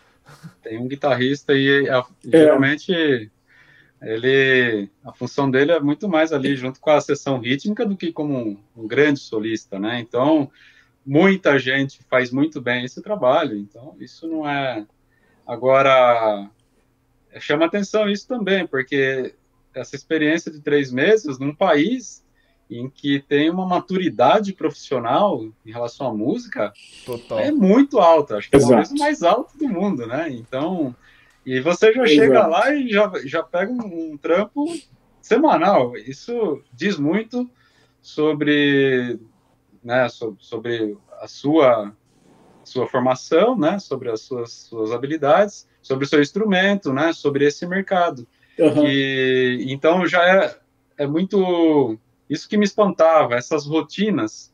Tem 0.63 0.79
um 0.79 0.89
guitarrista 0.89 1.55
e 1.55 1.89
a, 1.89 1.99
é. 1.99 2.05
geralmente 2.31 3.31
ele 4.01 4.89
a 5.05 5.13
função 5.13 5.51
dele 5.51 5.73
é 5.73 5.81
muito 5.81 6.09
mais 6.09 6.33
ali 6.33 6.55
junto 6.57 6.81
com 6.81 6.91
a 6.91 7.01
sessão 7.01 7.39
rítmica 7.41 7.85
do 7.85 7.97
que 7.97 8.13
como 8.13 8.37
um, 8.37 8.59
um, 8.77 8.87
grande 8.87 9.19
solista, 9.19 9.79
né? 9.79 10.01
Então 10.01 10.51
muita 11.05 11.59
gente 11.59 12.01
faz 12.09 12.31
muito 12.31 12.61
bem 12.61 12.85
esse 12.85 13.03
trabalho, 13.03 13.57
então 13.57 13.97
isso 13.99 14.27
não 14.29 14.49
é 14.49 14.87
agora 15.47 16.49
chama 17.41 17.67
atenção 17.67 18.09
isso 18.09 18.27
também 18.29 18.67
porque 18.67 19.35
essa 19.75 19.97
experiência 19.97 20.51
de 20.51 20.61
três 20.61 20.93
meses 20.93 21.39
num 21.39 21.55
país 21.55 22.25
em 22.71 22.89
que 22.89 23.21
tem 23.21 23.51
uma 23.51 23.67
maturidade 23.67 24.53
profissional 24.53 25.45
em 25.65 25.73
relação 25.73 26.09
à 26.09 26.15
música 26.15 26.73
Total. 27.05 27.39
é 27.39 27.51
muito 27.51 27.99
alta, 27.99 28.37
acho 28.37 28.51
que 28.51 28.57
é 28.57 28.59
o 28.59 28.99
mais 28.99 29.23
alto 29.23 29.57
do 29.57 29.69
mundo, 29.69 30.07
né? 30.07 30.29
Então, 30.31 30.95
e 31.47 31.61
você 31.61 31.93
já 31.93 32.03
Exato. 32.03 32.09
chega 32.09 32.47
lá 32.47 32.75
e 32.75 32.91
já, 32.91 33.11
já 33.25 33.43
pega 33.43 33.73
um, 33.73 34.13
um, 34.13 34.17
trampo 34.19 34.67
semanal. 35.23 35.97
Isso 35.97 36.63
diz 36.75 36.99
muito 36.99 37.49
sobre, 38.03 39.19
né, 39.83 40.09
sobre, 40.09 40.37
sobre 40.41 40.97
a 41.21 41.27
sua 41.27 41.93
sua 42.65 42.87
formação, 42.87 43.59
né, 43.59 43.79
sobre 43.79 44.11
as 44.11 44.21
suas, 44.21 44.53
suas 44.53 44.93
habilidades, 44.93 45.67
sobre 45.81 46.05
o 46.05 46.09
seu 46.09 46.21
instrumento, 46.21 46.93
né, 46.93 47.15
sobre 47.15 47.47
esse 47.47 47.67
mercado. 47.67 48.29
Uhum. 48.59 48.87
E 48.87 49.73
então 49.73 50.07
já 50.07 50.23
é, 50.23 50.59
é 50.99 51.07
muito 51.07 51.99
isso 52.29 52.49
que 52.49 52.57
me 52.57 52.65
espantava, 52.65 53.35
essas 53.35 53.67
rotinas, 53.67 54.53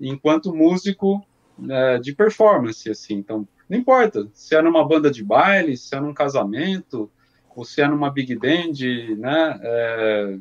enquanto 0.00 0.54
músico 0.54 1.26
é, 1.68 1.98
de 1.98 2.14
performance, 2.14 2.88
assim. 2.90 3.14
Então, 3.14 3.46
não 3.68 3.78
importa 3.78 4.28
se 4.32 4.54
é 4.54 4.62
numa 4.62 4.86
banda 4.86 5.10
de 5.10 5.24
baile, 5.24 5.76
se 5.76 5.94
é 5.94 6.00
num 6.00 6.14
casamento, 6.14 7.10
ou 7.54 7.64
se 7.64 7.80
é 7.80 7.88
numa 7.88 8.10
big 8.10 8.36
band, 8.36 9.16
né, 9.16 9.58
é, 9.62 10.38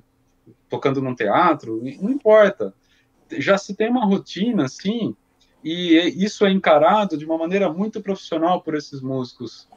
tocando 0.70 1.02
num 1.02 1.16
teatro, 1.16 1.82
não 2.02 2.12
importa. 2.12 2.74
Já 3.38 3.58
se 3.58 3.74
tem 3.74 3.90
uma 3.90 4.06
rotina, 4.06 4.66
assim, 4.66 5.16
e 5.64 6.14
isso 6.24 6.46
é 6.46 6.52
encarado 6.52 7.18
de 7.18 7.26
uma 7.26 7.38
maneira 7.38 7.72
muito 7.72 8.02
profissional 8.02 8.62
por 8.62 8.76
esses 8.76 9.02
músicos, 9.02 9.68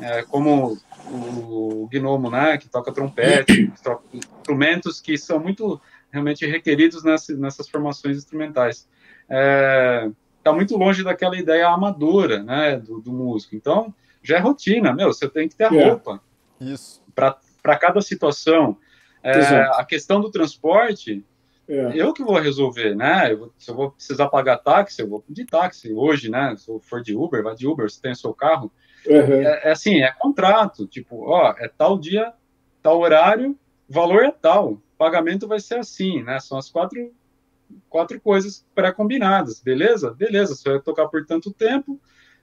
é, 0.00 0.22
como 0.22 0.76
o, 1.10 1.88
Gnomo, 1.90 2.30
né, 2.30 2.58
que 2.58 2.68
toca 2.68 2.92
trompete, 2.92 3.72
instrumentos 4.12 5.00
que 5.00 5.16
são 5.16 5.38
muito 5.38 5.80
realmente 6.10 6.46
requeridos 6.46 7.04
nessas, 7.04 7.38
nessas 7.38 7.68
formações 7.68 8.16
instrumentais. 8.16 8.88
É, 9.28 10.10
tá 10.42 10.52
muito 10.52 10.76
longe 10.76 11.04
daquela 11.04 11.36
ideia 11.36 11.68
amadora, 11.68 12.42
né, 12.42 12.76
do, 12.78 13.00
do, 13.00 13.12
músico. 13.12 13.54
Então, 13.54 13.94
já 14.22 14.36
é 14.36 14.40
rotina, 14.40 14.94
meu, 14.94 15.12
você 15.12 15.28
tem 15.28 15.48
que 15.48 15.56
ter 15.56 15.64
a 15.64 15.74
é. 15.74 15.88
roupa. 15.88 16.20
Isso. 16.60 17.02
Para 17.14 17.76
cada 17.78 18.00
situação. 18.00 18.76
É, 19.22 19.60
a 19.74 19.84
questão 19.84 20.20
do 20.20 20.30
transporte, 20.30 21.24
é. 21.68 21.90
eu 21.94 22.14
que 22.14 22.22
vou 22.22 22.38
resolver, 22.38 22.94
né? 22.94 23.32
Eu, 23.32 23.52
se 23.58 23.70
eu 23.70 23.74
vou 23.74 23.90
precisar 23.90 24.28
pagar 24.28 24.58
táxi, 24.58 25.02
eu 25.02 25.08
vou 25.08 25.24
de 25.28 25.44
táxi. 25.44 25.92
Hoje, 25.92 26.30
né? 26.30 26.54
Se 26.56 26.70
eu 26.70 26.78
for 26.78 27.02
de 27.02 27.14
Uber, 27.14 27.42
vai 27.42 27.54
de 27.54 27.66
Uber, 27.66 27.90
você 27.90 28.00
tem 28.00 28.12
o 28.12 28.16
seu 28.16 28.32
carro. 28.32 28.72
Uhum. 29.06 29.42
É, 29.42 29.68
é, 29.68 29.72
assim, 29.72 30.02
é 30.02 30.12
contrato. 30.12 30.86
Tipo, 30.86 31.28
ó, 31.28 31.52
é 31.58 31.68
tal 31.68 31.98
dia, 31.98 32.32
tal 32.80 33.00
horário, 33.00 33.58
valor 33.88 34.24
é 34.24 34.30
tal 34.30 34.80
pagamento 34.98 35.46
vai 35.46 35.60
ser 35.60 35.78
assim, 35.78 36.22
né? 36.22 36.40
São 36.40 36.58
as 36.58 36.68
quatro, 36.68 37.12
quatro 37.88 38.20
coisas 38.20 38.66
pré-combinadas, 38.74 39.60
beleza? 39.60 40.12
Beleza, 40.12 40.56
você 40.56 40.68
vai 40.68 40.80
tocar 40.80 41.06
por 41.06 41.24
tanto 41.24 41.52
tempo, 41.52 42.00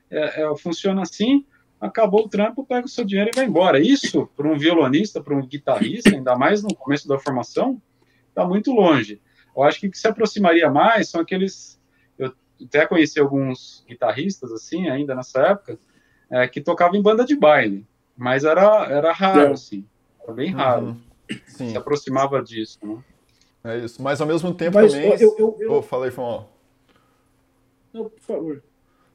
é, 0.09 0.43
é, 0.43 0.57
funciona 0.57 1.01
assim, 1.01 1.45
acabou 1.79 2.25
o 2.25 2.29
trampo, 2.29 2.65
pega 2.65 2.85
o 2.85 2.89
seu 2.89 3.03
dinheiro 3.03 3.31
e 3.33 3.35
vai 3.35 3.45
embora. 3.45 3.79
Isso, 3.79 4.27
para 4.35 4.47
um 4.47 4.57
violonista, 4.57 5.21
para 5.21 5.35
um 5.35 5.45
guitarrista, 5.45 6.15
ainda 6.15 6.35
mais 6.37 6.63
no 6.63 6.73
começo 6.73 7.07
da 7.07 7.19
formação, 7.19 7.81
está 8.29 8.45
muito 8.45 8.71
longe. 8.71 9.21
Eu 9.55 9.63
acho 9.63 9.79
que 9.79 9.87
o 9.87 9.91
que 9.91 9.97
se 9.97 10.07
aproximaria 10.07 10.69
mais 10.69 11.09
são 11.09 11.21
aqueles. 11.21 11.79
Eu 12.17 12.33
até 12.63 12.85
conheci 12.87 13.19
alguns 13.19 13.83
guitarristas, 13.87 14.51
assim, 14.51 14.89
ainda 14.89 15.13
nessa 15.13 15.41
época, 15.41 15.77
é, 16.29 16.47
que 16.47 16.61
tocavam 16.61 16.95
em 16.95 17.01
banda 17.01 17.25
de 17.25 17.35
baile, 17.35 17.85
mas 18.17 18.43
era, 18.43 18.85
era 18.85 19.11
raro, 19.11 19.41
é. 19.41 19.51
assim, 19.51 19.85
era 20.23 20.33
bem 20.33 20.51
raro. 20.51 20.87
Uhum. 20.87 21.14
Sim. 21.47 21.71
se 21.71 21.77
aproximava 21.77 22.41
disso, 22.41 22.79
né? 22.83 22.97
É 23.63 23.77
isso. 23.79 24.01
Mas 24.01 24.21
ao 24.21 24.27
mesmo 24.27 24.53
tempo 24.53 24.75
Mas, 24.75 24.93
também. 24.93 25.09
Eu, 25.19 25.35
eu, 25.37 25.57
eu... 25.59 25.73
Oh, 25.73 25.81
falei, 25.81 26.11
Fão. 26.11 26.47
Não, 27.91 28.09
por 28.09 28.21
favor. 28.21 28.63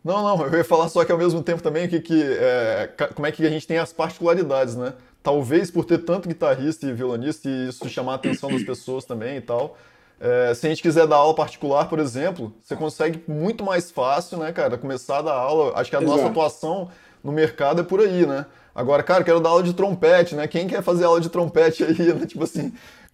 Não, 0.02 0.22
não, 0.22 0.46
eu 0.46 0.58
ia 0.58 0.64
falar 0.64 0.88
só 0.88 1.04
que 1.04 1.12
ao 1.12 1.18
mesmo 1.18 1.42
tempo 1.42 1.62
também 1.62 1.86
que, 1.86 2.00
que 2.00 2.22
é, 2.22 2.90
como 3.14 3.26
é 3.26 3.32
que 3.32 3.46
a 3.46 3.50
gente 3.50 3.66
tem 3.66 3.76
as 3.78 3.92
particularidades, 3.92 4.74
né? 4.74 4.94
Talvez 5.22 5.70
por 5.70 5.84
ter 5.84 5.98
tanto 5.98 6.28
guitarrista 6.28 6.86
e 6.86 6.92
violonista 6.92 7.48
e 7.48 7.68
isso 7.68 7.86
chamar 7.90 8.12
a 8.12 8.14
atenção 8.14 8.50
das 8.50 8.62
pessoas 8.62 9.04
também 9.04 9.36
e 9.36 9.40
tal. 9.42 9.76
É, 10.18 10.54
se 10.54 10.66
a 10.66 10.70
gente 10.70 10.82
quiser 10.82 11.06
dar 11.06 11.16
aula 11.16 11.34
particular, 11.34 11.88
por 11.88 11.98
exemplo, 11.98 12.52
você 12.62 12.74
consegue 12.74 13.22
muito 13.28 13.62
mais 13.62 13.90
fácil, 13.90 14.38
né, 14.38 14.52
cara, 14.52 14.78
começar 14.78 15.18
a 15.18 15.22
dar 15.22 15.34
aula. 15.34 15.72
Acho 15.78 15.90
que 15.90 15.96
a 15.96 16.00
Exato. 16.00 16.16
nossa 16.16 16.30
atuação 16.30 16.90
no 17.22 17.32
mercado 17.32 17.82
é 17.82 17.84
por 17.84 18.00
aí, 18.00 18.26
né? 18.26 18.46
Agora, 18.74 19.02
cara, 19.02 19.24
quero 19.24 19.40
dar 19.40 19.50
aula 19.50 19.62
de 19.62 19.72
trompete, 19.72 20.34
né? 20.34 20.46
Quem 20.46 20.66
quer 20.66 20.82
fazer 20.82 21.04
aula 21.04 21.20
de 21.20 21.28
trompete 21.28 21.84
aí, 21.84 22.14
né? 22.14 22.26
Tipo 22.26 22.44
assim, 22.44 22.72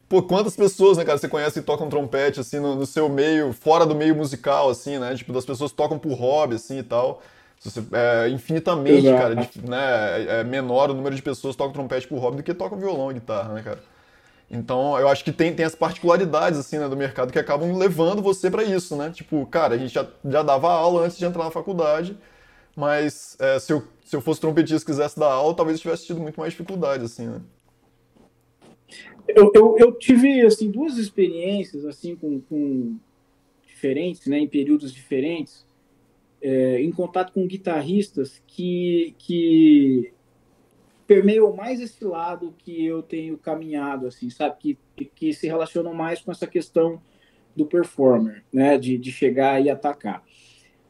pô, 0.09 0.23
quantas 0.23 0.57
pessoas, 0.57 0.99
né, 0.99 1.05
cara, 1.05 1.19
você 1.19 1.29
conhece 1.29 1.61
que 1.61 1.67
tocam 1.67 1.89
trompete, 1.89 2.41
assim, 2.41 2.61
no, 2.61 2.77
no, 2.77 2.87
seu 2.87 3.09
meio, 3.09 3.53
fora 3.53 3.87
do 3.87 3.95
meio 3.95 4.15
musical, 4.15 4.69
assim, 4.69 4.99
né? 4.99 5.15
Tipo, 5.15 5.33
das 5.33 5.45
pessoas 5.45 5.71
que 5.71 5.77
tocam 5.77 5.99
por 5.99 6.13
hobby, 6.13 6.57
assim, 6.57 6.79
e 6.79 6.83
tal. 6.83 7.23
Você, 7.59 7.83
é, 7.93 8.29
infinitamente, 8.29 9.07
Exato. 9.07 9.23
cara, 9.23 9.37
de, 9.37 9.69
né, 9.69 10.23
é, 10.23 10.41
é 10.41 10.45
menor 10.45 10.91
o 10.91 10.95
número 10.95 11.15
de 11.15 11.23
pessoas 11.23 11.55
que 11.55 11.59
tocam 11.59 11.73
trompete 11.73 12.07
por 12.07 12.19
hobby 12.19 12.37
do 12.39 12.43
que 12.43 12.55
tocam 12.55 12.79
violão 12.79 13.11
e 13.11 13.15
guitarra, 13.15 13.55
né, 13.55 13.63
cara? 13.63 13.81
Então, 14.49 14.97
eu 14.99 15.09
acho 15.09 15.25
que 15.25 15.33
tem, 15.33 15.53
tem 15.53 15.67
as 15.67 15.75
particularidades, 15.75 16.59
assim, 16.59 16.79
né, 16.79 16.89
do 16.89 16.97
mercado 16.97 17.33
que 17.33 17.39
acabam 17.39 17.77
levando 17.77 18.23
você 18.23 18.49
para 18.49 18.63
isso, 18.63 18.95
né? 18.95 19.11
Tipo, 19.11 19.45
cara, 19.47 19.75
a 19.75 19.79
gente 19.79 19.93
já, 19.93 20.07
já 20.25 20.43
dava 20.43 20.71
aula 20.71 21.05
antes 21.05 21.19
de 21.19 21.25
entrar 21.25 21.45
na 21.45 21.51
faculdade, 21.51 22.17
mas 22.77 23.39
é, 23.41 23.59
se, 23.59 23.73
eu, 23.73 23.83
se 24.05 24.15
eu 24.15 24.21
fosse 24.21 24.41
trompetista 24.41 24.85
e 24.85 24.93
quisesse 24.93 25.19
dar 25.19 25.33
aula, 25.33 25.57
talvez 25.57 25.81
tivesse 25.81 26.07
tido 26.07 26.21
muito 26.21 26.39
mais 26.39 26.53
dificuldade, 26.53 27.05
assim, 27.05 27.27
né? 27.27 27.41
Eu, 29.27 29.51
eu, 29.55 29.77
eu, 29.79 29.93
tive 29.93 30.43
assim 30.43 30.71
duas 30.71 30.99
experiências 30.99 31.85
assim 31.85 32.15
com, 32.15 32.41
com 32.41 32.97
diferentes, 33.67 34.27
né, 34.29 34.39
em 34.39 34.47
períodos 34.47 34.93
diferentes, 34.93 35.67
é, 36.41 36.81
em 36.81 36.93
contato 36.93 37.33
com 37.33 37.47
guitarristas 37.47 38.41
que 38.47 39.15
que 39.19 40.13
permeiam 41.07 41.55
mais 41.55 41.81
esse 41.81 42.05
lado 42.05 42.55
que 42.59 42.85
eu 42.85 43.03
tenho 43.03 43.37
caminhado, 43.39 44.07
assim, 44.07 44.31
sabe, 44.31 44.57
que 44.61 44.79
que 45.07 45.33
se 45.33 45.47
relacionam 45.47 45.93
mais 45.93 46.21
com 46.21 46.31
essa 46.31 46.47
questão 46.47 47.01
do 47.57 47.67
performer, 47.67 48.45
né, 48.53 48.79
de, 48.79 48.99
de 48.99 49.11
chegar 49.11 49.61
e 49.61 49.71
atacar. 49.71 50.23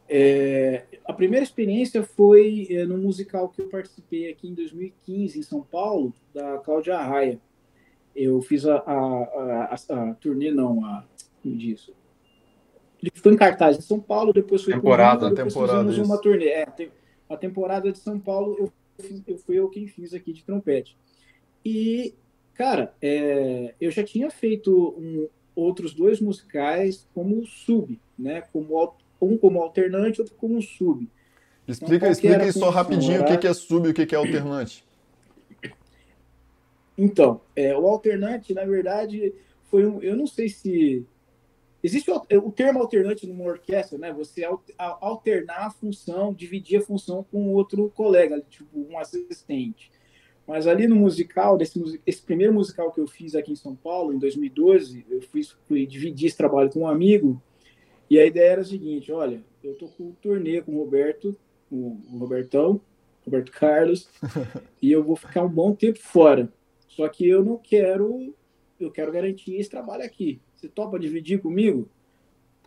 É, 0.09 0.85
a 1.05 1.13
primeira 1.13 1.45
experiência 1.45 2.03
foi 2.03 2.69
é, 2.71 2.85
no 2.85 2.97
musical 2.97 3.49
que 3.49 3.61
eu 3.61 3.69
participei 3.69 4.31
aqui 4.31 4.49
em 4.49 4.55
2015 4.55 5.39
em 5.39 5.43
São 5.43 5.63
Paulo, 5.63 6.15
da 6.33 6.59
Cláudia 6.59 6.99
Raia. 6.99 7.41
Eu 8.15 8.41
fiz 8.41 8.67
a, 8.67 8.77
a, 8.77 9.75
a, 9.75 9.75
a, 9.75 10.15
turnê, 10.15 10.51
não, 10.51 10.85
a, 10.85 11.05
como 11.43 11.57
diz, 11.57 11.91
ele 13.03 13.13
foi 13.15 13.33
em 13.33 13.37
cartaz 13.37 13.77
em 13.77 13.83
São 13.83 14.01
Paulo, 14.01 14.33
depois 14.33 14.63
foi 14.63 14.75
temporada, 14.75 15.29
depois 15.29 15.53
temporada 15.53 15.89
fizemos 15.89 16.09
uma 16.09 16.19
turnê. 16.19 16.49
É, 16.49 16.67
a 17.29 17.37
temporada 17.37 17.93
de 17.93 17.99
São 17.99 18.19
Paulo 18.19 18.57
eu, 18.59 18.73
eu 19.27 19.39
fui 19.39 19.57
eu 19.57 19.69
quem 19.69 19.87
fiz 19.87 20.15
aqui 20.15 20.33
de 20.33 20.45
trompete. 20.45 20.97
E, 21.65 22.15
cara, 22.55 22.95
é, 23.03 23.75
eu 23.81 23.91
já 23.91 24.03
tinha 24.03 24.31
feito 24.31 24.95
um, 24.97 25.29
outros 25.55 25.93
dois 25.93 26.21
musicais 26.21 27.09
como 27.13 27.45
sub, 27.47 28.01
né? 28.19 28.43
Como 28.53 28.75
um 29.21 29.37
como 29.37 29.61
alternante, 29.61 30.21
outro 30.21 30.37
como 30.37 30.61
sub. 30.61 31.09
Explica, 31.67 32.09
então, 32.09 32.11
explica 32.11 32.53
só 32.53 32.71
rapidinho 32.71 33.23
o 33.23 33.39
que 33.39 33.47
é 33.47 33.53
sub 33.53 33.89
e 33.89 33.91
o 33.91 33.95
que 33.95 34.15
é 34.15 34.19
alternante. 34.19 34.85
Então, 36.97 37.41
é, 37.55 37.77
o 37.77 37.87
alternante, 37.87 38.55
na 38.55 38.65
verdade, 38.65 39.35
foi 39.65 39.85
um. 39.87 40.03
Eu 40.03 40.17
não 40.17 40.27
sei 40.27 40.49
se. 40.49 41.05
Existe 41.83 42.11
o, 42.11 42.23
o 42.39 42.51
termo 42.51 42.81
alternante 42.81 43.27
numa 43.27 43.45
orquestra, 43.45 43.99
né? 43.99 44.13
Você 44.13 44.43
alternar 44.79 45.67
a 45.67 45.71
função, 45.71 46.33
dividir 46.33 46.79
a 46.79 46.83
função 46.83 47.23
com 47.31 47.53
outro 47.53 47.91
colega, 47.91 48.43
tipo 48.49 48.79
um 48.79 48.99
assistente. 48.99 49.93
Mas 50.47 50.67
ali 50.67 50.87
no 50.87 50.97
musical, 50.97 51.57
desse, 51.57 52.01
esse 52.07 52.23
primeiro 52.23 52.55
musical 52.55 52.93
que 52.93 53.01
eu 53.01 53.07
fiz 53.07 53.35
aqui 53.35 53.53
em 53.53 53.57
São 53.57 53.75
Paulo, 53.75 54.13
em 54.13 54.19
2012, 54.19 55.05
eu 55.11 55.21
fiz, 55.21 55.57
fui 55.67 55.87
dividir 55.87 56.29
esse 56.29 56.37
trabalho 56.37 56.71
com 56.71 56.81
um 56.81 56.89
amigo, 56.89 57.41
e 58.09 58.19
a 58.19 58.27
ideia 58.27 58.53
era 58.53 58.61
a 58.61 58.65
seguinte: 58.65 59.11
olha, 59.13 59.43
eu 59.63 59.75
tô 59.75 59.89
com 59.89 60.05
um 60.05 60.13
turnê 60.13 60.63
com 60.63 60.73
o 60.73 60.79
Roberto, 60.79 61.37
com 61.69 62.01
o 62.13 62.19
Robertão, 62.19 62.81
Roberto 63.25 63.53
Carlos, 63.53 64.09
e 64.81 64.91
eu 64.91 65.03
vou 65.03 65.17
ficar 65.17 65.43
um 65.43 65.49
bom 65.49 65.75
tempo 65.75 65.99
fora. 65.99 66.53
Só 66.89 67.09
que 67.09 67.29
eu 67.29 67.45
não 67.45 67.59
quero, 67.59 68.35
eu 68.81 68.91
quero 68.91 69.13
garantir 69.13 69.57
esse 69.57 69.69
trabalho 69.69 70.05
aqui. 70.05 70.41
Você 70.55 70.69
topa 70.69 70.99
dividir 70.99 71.41
comigo? 71.41 71.89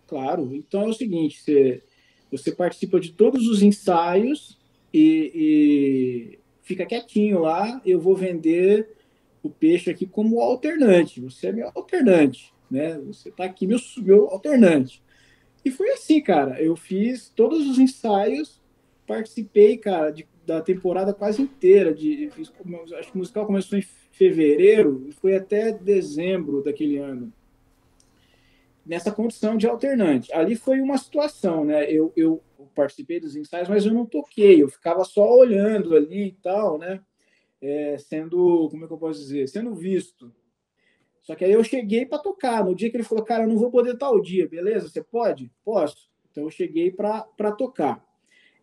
Claro. 0.05 0.53
Então 0.53 0.83
é 0.83 0.87
o 0.87 0.93
seguinte: 0.93 1.41
você, 1.41 1.83
você 2.31 2.51
participa 2.51 2.99
de 2.99 3.13
todos 3.13 3.47
os 3.47 3.63
ensaios 3.63 4.59
e, 4.93 5.31
e 5.33 6.39
fica 6.61 6.85
quietinho 6.85 7.39
lá. 7.39 7.81
Eu 7.85 7.99
vou 7.99 8.15
vender 8.15 8.89
o 9.41 9.49
peixe 9.49 9.89
aqui 9.89 10.05
como 10.05 10.41
alternante. 10.41 11.21
Você 11.21 11.47
é 11.47 11.51
meu 11.53 11.71
alternante, 11.73 12.53
né? 12.69 12.99
Você 13.07 13.29
está 13.29 13.45
aqui 13.45 13.65
meu, 13.65 13.79
meu 13.97 14.27
alternante. 14.27 15.01
E 15.63 15.71
foi 15.71 15.91
assim, 15.91 16.21
cara. 16.21 16.61
Eu 16.61 16.75
fiz 16.75 17.29
todos 17.29 17.67
os 17.67 17.77
ensaios, 17.77 18.61
participei, 19.05 19.77
cara, 19.77 20.11
de, 20.11 20.27
da 20.45 20.61
temporada 20.61 21.13
quase 21.13 21.41
inteira. 21.41 21.93
De, 21.93 22.29
fiz, 22.31 22.51
acho 22.97 23.11
que 23.11 23.15
o 23.15 23.19
musical 23.19 23.45
começou 23.45 23.77
em 23.77 23.85
fevereiro 24.11 25.05
e 25.07 25.11
foi 25.11 25.35
até 25.35 25.71
dezembro 25.71 26.63
daquele 26.63 26.97
ano. 26.97 27.31
Nessa 28.85 29.11
condição 29.11 29.55
de 29.55 29.67
alternante. 29.67 30.33
Ali 30.33 30.55
foi 30.55 30.81
uma 30.81 30.97
situação, 30.97 31.63
né? 31.63 31.91
Eu, 31.91 32.11
eu 32.15 32.41
participei 32.73 33.19
dos 33.19 33.35
ensaios, 33.35 33.69
mas 33.69 33.85
eu 33.85 33.93
não 33.93 34.05
toquei. 34.05 34.61
Eu 34.61 34.69
ficava 34.69 35.03
só 35.03 35.29
olhando 35.37 35.95
ali 35.95 36.27
e 36.27 36.31
tal, 36.41 36.77
né? 36.77 37.01
É, 37.61 37.97
sendo, 37.97 38.67
como 38.69 38.85
é 38.85 38.87
que 38.87 38.93
eu 38.93 38.97
posso 38.97 39.19
dizer? 39.19 39.47
Sendo 39.47 39.75
visto. 39.75 40.33
Só 41.29 41.35
que 41.35 41.45
aí 41.45 41.51
eu 41.51 41.63
cheguei 41.63 42.07
para 42.07 42.17
tocar. 42.17 42.65
No 42.65 42.73
dia 42.73 42.89
que 42.89 42.97
ele 42.97 43.03
falou, 43.03 43.23
cara, 43.23 43.43
eu 43.43 43.47
não 43.47 43.55
vou 43.55 43.69
poder 43.69 43.95
tal 43.99 44.19
dia, 44.19 44.49
beleza? 44.49 44.89
Você 44.89 45.03
pode? 45.03 45.51
Posso. 45.63 46.09
Então 46.31 46.45
eu 46.45 46.49
cheguei 46.49 46.89
para 46.89 47.51
tocar. 47.51 48.03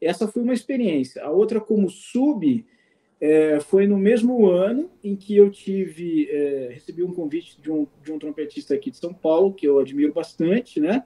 Essa 0.01 0.27
foi 0.27 0.43
uma 0.43 0.53
experiência. 0.53 1.23
A 1.23 1.31
outra, 1.31 1.61
como 1.61 1.89
sub, 1.89 2.67
é, 3.21 3.61
foi 3.61 3.87
no 3.87 3.97
mesmo 3.97 4.49
ano 4.49 4.91
em 5.01 5.15
que 5.15 5.37
eu 5.37 5.49
tive 5.49 6.29
é, 6.29 6.71
recebi 6.73 7.05
um 7.05 7.15
convite 7.15 7.61
de 7.63 7.71
um, 7.71 7.87
de 8.03 8.11
um 8.11 8.19
trompetista 8.19 8.75
aqui 8.75 8.91
de 8.91 8.97
São 8.97 9.15
Paulo 9.15 9.55
que 9.55 9.69
eu 9.69 9.79
admiro 9.79 10.13
bastante, 10.13 10.81
né? 10.81 11.05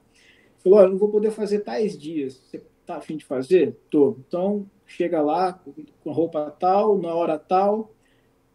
Falou, 0.61 0.89
não 0.89 0.97
vou 0.97 1.11
poder 1.11 1.31
fazer 1.31 1.59
tais 1.59 1.95
dias. 1.99 2.43
Você 2.43 2.63
tá 2.87 2.97
afim 2.97 3.19
de 3.19 3.25
fazer? 3.27 3.77
Tô. 3.91 4.17
Então 4.27 4.67
chega 4.87 5.21
lá 5.21 5.63
com 6.03 6.11
roupa 6.11 6.51
tal, 6.59 6.97
na 6.97 7.15
hora 7.15 7.39
tal, 7.39 7.95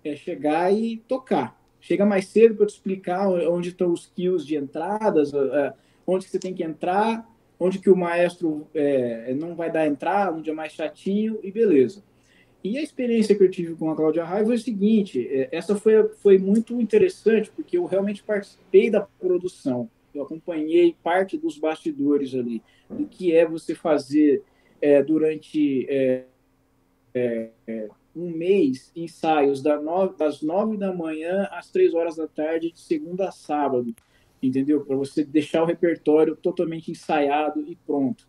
é 0.03 0.15
chegar 0.15 0.73
e 0.73 0.97
tocar. 1.07 1.63
Chega 1.85 2.03
mais 2.03 2.25
cedo 2.29 2.55
para 2.55 2.65
te 2.65 2.71
explicar 2.71 3.29
onde 3.29 3.69
estão 3.69 3.93
os 3.93 4.07
kills 4.07 4.43
de 4.43 4.55
entradas, 4.55 5.31
é, 5.35 5.71
onde 6.07 6.25
você 6.25 6.39
tem 6.39 6.51
que 6.51 6.63
entrar, 6.63 7.29
onde 7.59 7.77
que 7.77 7.91
o 7.91 7.95
maestro 7.95 8.67
é, 8.73 9.31
não 9.35 9.53
vai 9.53 9.71
dar 9.71 9.85
entrada, 9.85 10.35
onde 10.35 10.49
é 10.49 10.53
mais 10.53 10.73
chatinho 10.73 11.39
e 11.43 11.51
beleza. 11.51 12.03
E 12.63 12.79
a 12.79 12.81
experiência 12.81 13.35
que 13.35 13.43
eu 13.43 13.51
tive 13.51 13.75
com 13.75 13.91
a 13.91 13.95
Cláudia 13.95 14.25
Raiva 14.25 14.47
foi 14.47 14.55
o 14.55 14.59
seguinte: 14.59 15.27
é, 15.29 15.47
essa 15.51 15.75
foi, 15.75 16.09
foi 16.23 16.39
muito 16.39 16.81
interessante, 16.81 17.51
porque 17.55 17.77
eu 17.77 17.85
realmente 17.85 18.23
participei 18.23 18.89
da 18.89 19.01
produção, 19.01 19.87
eu 20.11 20.23
acompanhei 20.23 20.95
parte 21.03 21.37
dos 21.37 21.59
bastidores 21.59 22.33
ali, 22.33 22.63
do 22.89 23.05
que 23.05 23.31
é 23.31 23.45
você 23.45 23.75
fazer 23.75 24.41
é, 24.81 25.03
durante 25.03 25.85
é, 25.87 26.23
um 28.15 28.29
mês 28.29 28.91
ensaios 28.95 29.61
das 29.61 30.41
nove 30.41 30.77
da 30.77 30.93
manhã 30.93 31.47
às 31.51 31.69
três 31.69 31.93
horas 31.93 32.15
da 32.15 32.27
tarde, 32.27 32.71
de 32.71 32.79
segunda 32.79 33.27
a 33.27 33.31
sábado, 33.31 33.93
entendeu? 34.41 34.85
Para 34.85 34.95
você 34.95 35.23
deixar 35.23 35.63
o 35.63 35.65
repertório 35.65 36.35
totalmente 36.35 36.91
ensaiado 36.91 37.61
e 37.67 37.75
pronto. 37.75 38.27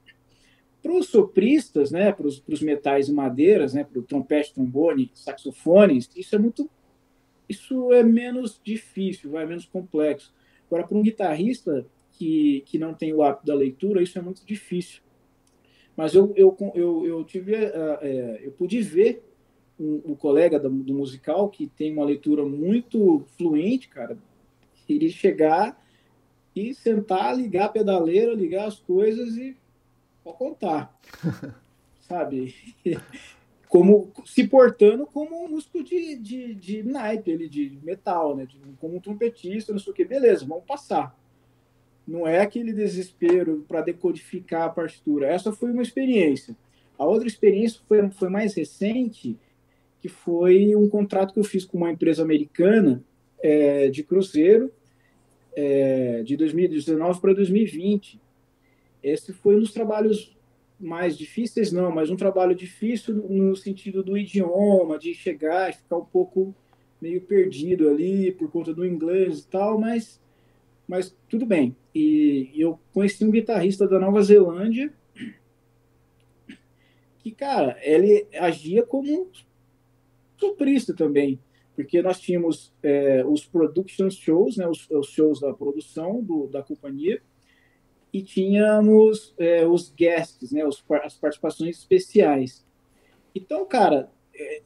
Para 0.83 0.93
os 0.93 1.09
sopristas, 1.09 1.91
né, 1.91 2.13
para 2.13 2.27
os 2.27 2.61
metais 2.61 3.09
e 3.09 3.13
madeiras, 3.13 3.75
né, 3.75 3.85
para 3.85 3.99
o 3.99 4.03
trompete, 4.03 4.55
trombone, 4.55 5.11
saxofones, 5.15 6.11
isso 6.17 6.35
é 6.35 6.39
muito, 6.39 6.71
isso 7.49 7.93
é 7.93 8.03
menos 8.03 8.61
difícil, 8.63 9.31
vai 9.31 9.47
menos 9.47 9.67
complexo. 9.67 10.33
Agora, 10.67 10.87
para 10.87 10.97
um 10.97 11.03
guitarrista 11.03 11.87
que, 12.13 12.63
que 12.67 12.79
não 12.79 12.95
tem 12.95 13.13
o 13.13 13.23
hábito 13.23 13.47
da 13.47 13.55
leitura, 13.55 14.03
isso 14.03 14.19
é 14.19 14.23
muito 14.23 14.45
difícil. 14.45 15.03
Mas 15.97 16.15
eu, 16.15 16.33
eu, 16.37 16.57
eu, 16.75 17.07
eu 17.07 17.25
tive, 17.25 17.55
uh, 17.55 17.99
é, 18.03 18.41
eu 18.45 18.53
pude 18.53 18.81
ver 18.83 19.26
um, 19.79 20.13
um 20.13 20.15
colega 20.15 20.59
do, 20.59 20.69
do, 20.69 20.95
musical 20.95 21.49
que 21.49 21.67
tem 21.67 21.93
uma 21.93 22.05
leitura 22.05 22.45
muito 22.45 23.25
fluente, 23.37 23.89
cara, 23.89 24.17
ele 24.89 25.11
chegar 25.11 25.81
e 26.55 26.75
sentar, 26.75 27.37
ligar 27.37 27.67
a 27.67 27.71
pedaleira, 27.71 28.33
ligar 28.35 28.67
as 28.67 28.79
coisas 28.79 29.37
e 29.37 29.57
Pode 30.27 30.39
contar. 30.39 30.99
sabe? 32.09 32.53
Como, 33.69 34.13
se 34.25 34.47
portando 34.47 35.07
como 35.07 35.45
um 35.45 35.49
músico 35.49 35.83
de, 35.83 36.17
de, 36.17 36.55
de 36.55 36.83
naipe, 36.85 37.33
ele, 37.33 37.49
de 37.49 37.77
metal, 37.83 38.37
né? 38.37 38.47
De, 38.47 38.57
como 38.81 38.97
um 38.97 39.01
trompetista, 39.01 39.73
não 39.73 39.81
sei 39.81 39.93
o 39.93 39.95
que. 39.95 40.05
Beleza, 40.05 40.47
vamos 40.47 40.65
passar. 40.65 41.19
Não 42.07 42.27
é 42.27 42.41
aquele 42.41 42.73
desespero 42.73 43.65
para 43.67 43.81
decodificar 43.81 44.63
a 44.63 44.69
partitura. 44.69 45.27
Essa 45.27 45.53
foi 45.53 45.73
uma 45.73 45.83
experiência. 45.83 46.57
A 46.97 47.05
outra 47.05 47.27
experiência 47.27 47.81
foi, 47.89 48.09
foi 48.11 48.29
mais 48.29 48.55
recente, 48.55 49.37
que 50.07 50.09
foi 50.09 50.77
um 50.77 50.89
contrato 50.89 51.35
que 51.35 51.41
eu 51.41 51.45
fiz 51.45 51.65
com 51.65 51.77
uma 51.77 51.91
empresa 51.91 52.23
americana 52.23 53.03
é, 53.43 53.89
de 53.89 54.05
cruzeiro 54.05 54.71
é, 55.53 56.23
de 56.23 56.37
2019 56.37 57.21
para 57.21 57.35
2020. 57.35 58.21
Esse 59.03 59.33
foi 59.33 59.57
um 59.57 59.61
dos 59.61 59.73
trabalhos 59.73 60.37
mais 60.79 61.19
difíceis, 61.19 61.73
não, 61.73 61.91
mas 61.91 62.09
um 62.09 62.17
trabalho 62.17 62.55
difícil 62.55 63.15
no 63.15 63.57
sentido 63.57 64.01
do 64.01 64.17
idioma, 64.17 64.97
de 64.97 65.13
chegar 65.13 65.71
e 65.71 65.73
ficar 65.73 65.97
um 65.97 66.05
pouco 66.05 66.55
meio 67.01 67.21
perdido 67.23 67.89
ali 67.89 68.31
por 68.31 68.49
conta 68.49 68.73
do 68.73 68.87
inglês 68.87 69.41
e 69.41 69.49
tal, 69.49 69.77
mas, 69.77 70.21
mas 70.87 71.17
tudo 71.29 71.45
bem. 71.45 71.75
E, 71.93 72.53
eu 72.55 72.79
conheci 72.95 73.25
um 73.25 73.31
guitarrista 73.31 73.89
da 73.89 73.99
Nova 73.99 74.23
Zelândia 74.23 74.93
que, 77.19 77.33
cara, 77.33 77.77
ele 77.83 78.25
agia 78.39 78.85
como 78.85 79.29
soprista 80.37 80.95
também, 80.95 81.41
porque 81.75 82.01
nós 82.03 82.21
tínhamos 82.21 82.73
é, 82.83 83.25
os 83.27 83.45
production 83.45 84.11
shows, 84.11 84.57
né, 84.57 84.67
os, 84.67 84.89
os 84.91 85.09
shows 85.09 85.41
da 85.41 85.53
produção 85.53 86.23
do, 86.23 86.47
da 86.47 86.63
companhia, 86.63 87.21
e 88.13 88.23
tínhamos 88.23 89.35
é, 89.39 89.67
os 89.67 89.91
guests, 89.91 90.53
né, 90.53 90.65
os, 90.65 90.83
as 91.03 91.15
participações 91.15 91.79
especiais. 91.79 92.65
Então, 93.35 93.65
cara, 93.67 94.11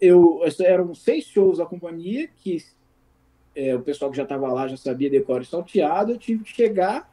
eu 0.00 0.40
eram 0.60 0.94
seis 0.94 1.24
shows 1.24 1.58
da 1.58 1.66
companhia 1.66 2.28
que 2.28 2.58
é, 3.54 3.74
o 3.74 3.82
pessoal 3.82 4.10
que 4.10 4.16
já 4.16 4.22
estava 4.22 4.52
lá 4.52 4.68
já 4.68 4.76
sabia 4.76 5.10
decorar 5.10 5.44
salteado, 5.44 6.12
eu 6.12 6.18
tive 6.18 6.44
que 6.44 6.52
chegar, 6.52 7.12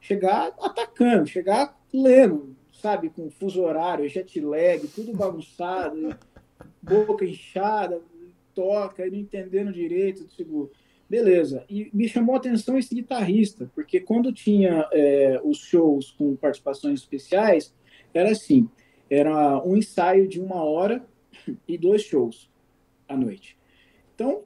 chegar 0.00 0.52
atacando, 0.60 1.26
chegar 1.26 1.78
lendo, 1.92 2.56
sabe, 2.72 3.10
com 3.10 3.30
fuso 3.30 3.62
horário, 3.62 4.08
jet 4.08 4.40
lag, 4.40 4.86
tudo 4.88 5.12
bagunçado, 5.12 6.16
boca 6.82 7.24
inchada, 7.24 8.00
toca, 8.54 9.06
e 9.06 9.10
não 9.10 9.18
entendendo 9.18 9.72
direito, 9.72 10.26
tipo, 10.26 10.70
beleza. 11.08 11.64
E 11.68 11.90
me 11.92 12.08
chamou 12.08 12.34
a 12.34 12.38
atenção 12.38 12.78
esse 12.78 12.94
guitarrista, 12.94 13.70
porque 13.74 14.00
quando 14.00 14.32
tinha 14.32 14.88
é, 14.92 15.40
os 15.44 15.58
shows 15.58 16.10
com 16.10 16.36
participações 16.36 17.00
especiais, 17.00 17.74
era 18.12 18.30
assim, 18.30 18.68
era 19.10 19.62
um 19.64 19.76
ensaio 19.76 20.26
de 20.28 20.40
uma 20.40 20.62
hora 20.62 21.04
e 21.66 21.78
dois 21.78 22.02
shows 22.02 22.50
à 23.08 23.16
noite. 23.16 23.56
Então, 24.14 24.42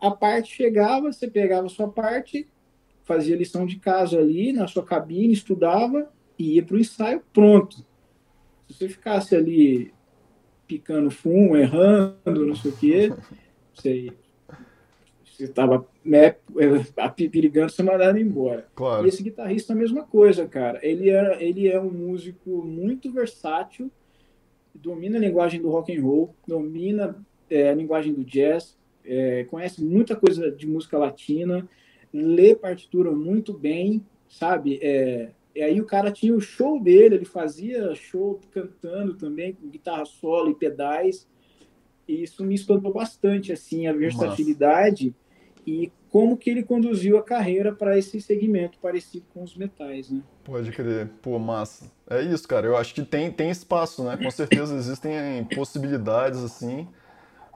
a 0.00 0.10
parte 0.10 0.54
chegava, 0.54 1.12
você 1.12 1.28
pegava 1.28 1.66
a 1.66 1.70
sua 1.70 1.88
parte, 1.88 2.48
fazia 3.02 3.36
lição 3.36 3.66
de 3.66 3.78
casa 3.78 4.18
ali 4.18 4.52
na 4.52 4.66
sua 4.66 4.84
cabine, 4.84 5.32
estudava 5.32 6.10
e 6.38 6.54
ia 6.54 6.62
para 6.62 6.76
o 6.76 6.80
ensaio 6.80 7.22
pronto. 7.32 7.76
Se 8.68 8.74
você 8.74 8.88
ficasse 8.88 9.36
ali 9.36 9.92
picando 10.70 11.10
fumo, 11.10 11.56
errando, 11.56 12.46
não 12.46 12.54
sei 12.54 12.70
o 12.70 12.76
quê, 12.76 13.12
você 13.74 14.14
estava 15.40 15.84
né, 16.04 16.36
perigando 17.32 17.72
ser 17.72 17.82
mandado 17.82 18.16
embora. 18.18 18.68
Claro. 18.76 19.04
E 19.04 19.08
esse 19.08 19.20
guitarrista 19.20 19.72
a 19.72 19.76
mesma 19.76 20.04
coisa, 20.04 20.46
cara. 20.46 20.78
Ele 20.80 21.10
é, 21.10 21.42
ele 21.42 21.66
é 21.66 21.80
um 21.80 21.90
músico 21.90 22.62
muito 22.62 23.10
versátil, 23.10 23.90
domina 24.72 25.18
a 25.18 25.20
linguagem 25.20 25.60
do 25.60 25.70
rock 25.70 25.96
and 25.96 26.02
roll, 26.02 26.36
domina 26.46 27.16
é, 27.50 27.70
a 27.70 27.74
linguagem 27.74 28.12
do 28.12 28.22
jazz, 28.22 28.78
é, 29.04 29.42
conhece 29.44 29.82
muita 29.82 30.14
coisa 30.14 30.52
de 30.52 30.68
música 30.68 30.96
latina, 30.96 31.68
lê 32.14 32.54
partitura 32.54 33.10
muito 33.10 33.52
bem, 33.52 34.06
sabe? 34.28 34.78
É, 34.80 35.30
e 35.60 35.62
aí 35.62 35.78
o 35.78 35.84
cara 35.84 36.10
tinha 36.10 36.34
o 36.34 36.40
show 36.40 36.82
dele, 36.82 37.16
ele 37.16 37.26
fazia 37.26 37.94
show 37.94 38.40
cantando 38.50 39.12
também, 39.12 39.52
com 39.52 39.68
guitarra 39.68 40.06
solo 40.06 40.52
e 40.52 40.54
pedais. 40.54 41.28
E 42.08 42.22
isso 42.22 42.42
me 42.42 42.54
espantou 42.54 42.90
bastante, 42.94 43.52
assim, 43.52 43.86
a 43.86 43.92
versatilidade 43.92 45.08
Nossa. 45.08 45.62
e 45.66 45.92
como 46.08 46.38
que 46.38 46.48
ele 46.48 46.62
conduziu 46.62 47.18
a 47.18 47.22
carreira 47.22 47.74
para 47.74 47.98
esse 47.98 48.22
segmento 48.22 48.78
parecido 48.78 49.26
com 49.34 49.42
os 49.42 49.54
metais, 49.54 50.08
né? 50.10 50.22
Pode 50.44 50.72
crer. 50.72 51.10
Pô, 51.20 51.38
massa. 51.38 51.92
É 52.08 52.22
isso, 52.22 52.48
cara. 52.48 52.66
Eu 52.66 52.74
acho 52.74 52.94
que 52.94 53.02
tem, 53.02 53.30
tem 53.30 53.50
espaço, 53.50 54.02
né? 54.02 54.16
Com 54.16 54.30
certeza 54.30 54.74
existem 54.74 55.44
possibilidades, 55.54 56.42
assim 56.42 56.88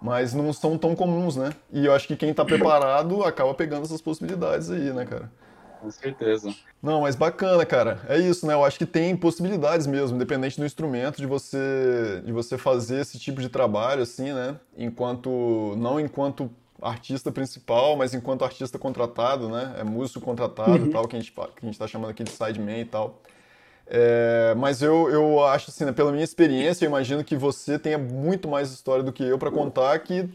mas 0.02 0.34
não 0.34 0.52
são 0.52 0.76
tão 0.76 0.94
comuns, 0.94 1.36
né? 1.36 1.54
E 1.72 1.86
eu 1.86 1.94
acho 1.94 2.06
que 2.06 2.16
quem 2.16 2.32
está 2.32 2.44
preparado 2.44 3.24
acaba 3.24 3.54
pegando 3.54 3.84
essas 3.84 4.02
possibilidades 4.02 4.70
aí, 4.70 4.92
né, 4.92 5.06
cara? 5.06 5.32
Com 5.84 5.90
certeza. 5.90 6.54
Não, 6.82 7.02
mas 7.02 7.14
bacana, 7.14 7.66
cara. 7.66 8.00
É 8.08 8.18
isso, 8.18 8.46
né? 8.46 8.54
Eu 8.54 8.64
acho 8.64 8.78
que 8.78 8.86
tem 8.86 9.14
possibilidades 9.14 9.86
mesmo, 9.86 10.16
independente 10.16 10.58
do 10.58 10.64
instrumento, 10.64 11.18
de 11.18 11.26
você 11.26 12.22
de 12.24 12.32
você 12.32 12.56
fazer 12.56 13.02
esse 13.02 13.18
tipo 13.18 13.42
de 13.42 13.50
trabalho, 13.50 14.02
assim, 14.02 14.32
né? 14.32 14.56
Enquanto 14.78 15.74
não 15.76 16.00
enquanto 16.00 16.50
artista 16.80 17.30
principal, 17.30 17.96
mas 17.96 18.14
enquanto 18.14 18.46
artista 18.46 18.78
contratado, 18.78 19.50
né? 19.50 19.74
É 19.78 19.84
músico 19.84 20.24
contratado, 20.24 20.84
uhum. 20.84 20.90
tal, 20.90 21.06
que 21.06 21.16
a 21.16 21.20
gente 21.20 21.30
que 21.30 21.40
a 21.40 21.64
gente 21.66 21.74
está 21.74 21.86
chamando 21.86 22.12
aqui 22.12 22.24
de 22.24 22.30
sideman 22.30 22.80
e 22.80 22.86
tal. 22.86 23.20
É, 23.86 24.54
mas 24.56 24.80
eu, 24.80 25.10
eu 25.10 25.44
acho 25.44 25.70
assim, 25.70 25.84
né, 25.84 25.92
pela 25.92 26.10
minha 26.10 26.24
experiência, 26.24 26.86
eu 26.86 26.88
imagino 26.88 27.22
que 27.22 27.36
você 27.36 27.78
tenha 27.78 27.98
muito 27.98 28.48
mais 28.48 28.72
história 28.72 29.04
do 29.04 29.12
que 29.12 29.22
eu 29.22 29.38
para 29.38 29.50
contar, 29.50 29.98
que 29.98 30.26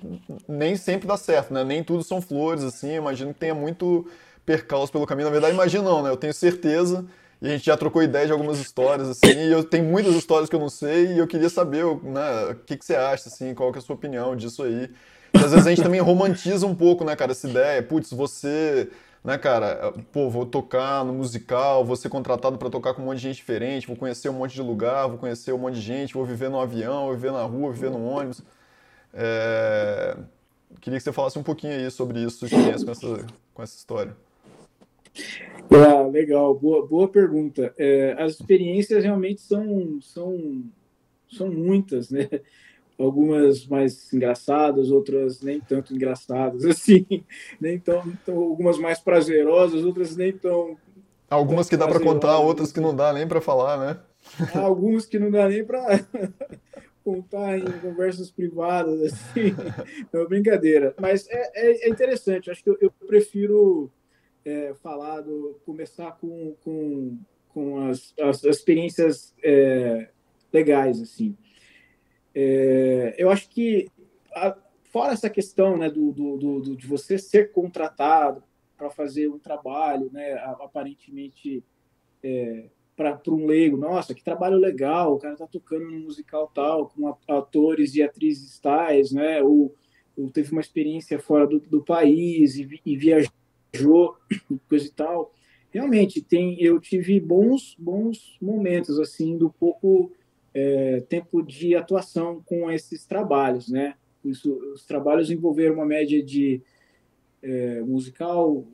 nem 0.48 0.76
sempre 0.76 1.08
dá 1.08 1.18
certo, 1.18 1.52
né? 1.52 1.64
Nem 1.64 1.84
tudo 1.84 2.04
são 2.04 2.22
flores, 2.22 2.64
assim. 2.64 2.90
Eu 2.92 2.98
imagino 2.98 3.34
que 3.34 3.40
tenha 3.40 3.56
muito 3.56 4.06
percalço 4.50 4.92
pelo 4.92 5.06
caminho. 5.06 5.28
Na 5.28 5.32
verdade, 5.32 5.54
imagino 5.54 5.84
não, 5.84 6.02
né? 6.02 6.10
Eu 6.10 6.18
tenho 6.18 6.34
certeza. 6.34 7.06
E 7.40 7.48
a 7.48 7.52
gente 7.52 7.66
já 7.66 7.78
trocou 7.78 8.02
ideia 8.02 8.26
de 8.26 8.32
algumas 8.32 8.60
histórias, 8.60 9.08
assim, 9.08 9.48
e 9.48 9.52
eu 9.52 9.64
tenho 9.64 9.86
muitas 9.86 10.14
histórias 10.16 10.50
que 10.50 10.56
eu 10.56 10.60
não 10.60 10.68
sei, 10.68 11.14
e 11.14 11.20
eu 11.20 11.26
queria 11.26 11.48
saber, 11.48 11.86
né, 12.04 12.52
o 12.52 12.56
que, 12.56 12.76
que 12.76 12.84
você 12.84 12.96
acha, 12.96 13.30
assim, 13.30 13.54
qual 13.54 13.72
que 13.72 13.78
é 13.78 13.80
a 13.80 13.82
sua 13.82 13.96
opinião 13.96 14.36
disso 14.36 14.62
aí. 14.62 14.92
E 15.34 15.38
às 15.38 15.52
vezes 15.52 15.66
a 15.66 15.70
gente 15.70 15.82
também 15.82 16.02
romantiza 16.02 16.68
um 16.68 16.76
pouco, 16.76 17.06
né, 17.06 17.16
cara, 17.16 17.32
essa 17.32 17.48
ideia, 17.48 17.82
putz, 17.82 18.12
você 18.12 18.90
né, 19.24 19.38
cara? 19.38 19.94
Pô, 20.12 20.30
vou 20.30 20.46
tocar 20.46 21.06
no 21.06 21.14
musical, 21.14 21.86
vou 21.86 21.96
ser 21.96 22.10
contratado 22.10 22.58
para 22.58 22.70
tocar 22.70 22.94
com 22.94 23.02
um 23.02 23.06
monte 23.06 23.18
de 23.18 23.24
gente 23.24 23.38
diferente, 23.38 23.88
vou 23.88 23.96
conhecer 23.96 24.30
um 24.30 24.34
monte 24.34 24.54
de 24.54 24.62
lugar, 24.62 25.08
vou 25.08 25.18
conhecer 25.18 25.54
um 25.54 25.58
monte 25.58 25.76
de 25.76 25.82
gente, 25.82 26.14
vou 26.14 26.26
viver 26.26 26.50
no 26.50 26.60
avião, 26.60 27.06
vou 27.06 27.16
viver 27.16 27.32
na 27.32 27.44
rua, 27.44 27.62
vou 27.62 27.72
viver 27.72 27.90
no 27.90 28.06
ônibus. 28.06 28.42
É... 29.14 30.18
Queria 30.82 31.00
que 31.00 31.04
você 31.04 31.14
falasse 31.14 31.40
um 31.40 31.44
pouquinho 31.44 31.74
aí 31.74 31.90
sobre 31.90 32.20
isso, 32.22 32.46
experiência 32.46 32.86
com 32.86 32.92
essa, 32.92 33.26
com 33.54 33.64
essa 33.64 33.78
história. 33.78 34.29
Ah, 35.72 36.08
legal, 36.08 36.54
boa, 36.56 36.86
boa 36.86 37.08
pergunta. 37.08 37.74
É, 37.78 38.16
as 38.18 38.34
experiências 38.34 39.04
realmente 39.04 39.42
são, 39.42 40.00
são, 40.02 40.64
são 41.30 41.50
muitas, 41.52 42.10
né? 42.10 42.28
algumas 43.04 43.66
mais 43.66 44.12
engraçadas, 44.14 44.92
outras 44.92 45.42
nem 45.42 45.60
tanto 45.60 45.96
engraçadas 45.96 46.66
assim, 46.68 47.06
nem 47.60 47.80
tão, 47.80 48.04
tão 48.26 48.38
algumas 48.38 48.78
mais 48.78 49.00
prazerosas, 49.00 49.86
outras 49.86 50.16
nem 50.16 50.34
tão 50.34 50.78
algumas 51.30 51.70
que 51.70 51.78
dá 51.78 51.88
para 51.88 52.00
contar, 52.00 52.40
outras 52.40 52.72
que 52.72 52.80
não 52.80 52.96
dá 52.96 53.14
nem 53.14 53.28
para 53.28 53.40
falar, 53.40 53.78
né? 53.78 54.00
Há 54.54 54.60
alguns 54.60 55.06
que 55.06 55.18
não 55.18 55.32
dá 55.32 55.48
nem 55.48 55.64
para 55.64 56.04
contar 57.06 57.58
em 57.58 57.80
conversas 57.80 58.30
privadas 58.30 59.02
assim, 59.02 59.56
não 60.12 60.28
brincadeira, 60.28 60.94
mas 61.00 61.28
é, 61.30 61.52
é, 61.56 61.88
é 61.88 61.90
interessante. 61.90 62.52
Acho 62.52 62.64
que 62.64 62.70
eu, 62.70 62.78
eu 62.82 62.92
prefiro 63.08 63.90
é, 64.50 64.74
falar 64.74 65.22
do, 65.22 65.60
começar 65.64 66.12
com, 66.14 66.56
com, 66.64 67.20
com 67.50 67.88
as, 67.88 68.14
as, 68.20 68.44
as 68.44 68.58
experiências 68.58 69.36
é, 69.44 70.10
legais 70.52 71.00
assim. 71.02 71.38
É, 72.34 73.16
eu 73.18 73.30
acho 73.30 73.50
que, 73.50 73.88
a, 74.34 74.58
fora 74.86 75.14
essa 75.14 75.30
questão 75.30 75.78
né, 75.78 75.90
do, 75.90 76.12
do, 76.12 76.38
do, 76.38 76.76
de 76.76 76.88
você 76.88 77.18
ser 77.18 77.52
contratado 77.52 78.44
para 78.76 78.90
fazer 78.90 79.28
um 79.28 79.38
trabalho, 79.38 80.10
né, 80.12 80.34
aparentemente 80.60 81.64
é, 82.24 82.70
para 82.96 83.20
um 83.28 83.46
leigo, 83.46 83.78
nossa, 83.78 84.14
que 84.14 84.24
trabalho 84.24 84.58
legal, 84.58 85.14
o 85.14 85.20
cara 85.20 85.34
está 85.34 85.48
tocando 85.48 85.86
no 85.86 86.00
musical 86.00 86.52
tal, 86.54 86.90
com 86.90 87.16
atores 87.28 87.94
e 87.96 88.02
atrizes 88.02 88.60
tais, 88.60 89.12
né, 89.12 89.44
ou, 89.44 89.76
ou 90.18 90.30
teve 90.30 90.52
uma 90.52 90.62
experiência 90.62 91.20
fora 91.20 91.46
do, 91.46 91.60
do 91.60 91.84
país 91.84 92.56
e, 92.56 92.82
e 92.86 92.98
viajou, 92.98 93.32
coisa 94.68 94.86
e 94.86 94.92
tal. 94.92 95.34
Realmente, 95.72 96.22
tem, 96.22 96.60
eu 96.62 96.80
tive 96.80 97.20
bons, 97.20 97.76
bons 97.78 98.38
momentos, 98.42 99.00
assim, 99.00 99.38
do 99.38 99.50
pouco 99.52 100.12
é, 100.54 101.02
tempo 101.02 101.44
de 101.44 101.76
atuação 101.76 102.42
com 102.46 102.72
esses 102.72 103.06
trabalhos, 103.06 103.70
né? 103.70 103.96
Isso, 104.26 104.52
os 104.74 104.86
trabalhos 104.86 105.30
envolveram 105.30 105.76
uma 105.76 105.86
média 105.86 106.22
de 106.24 106.62
é, 107.42 107.82
musical 107.82 108.66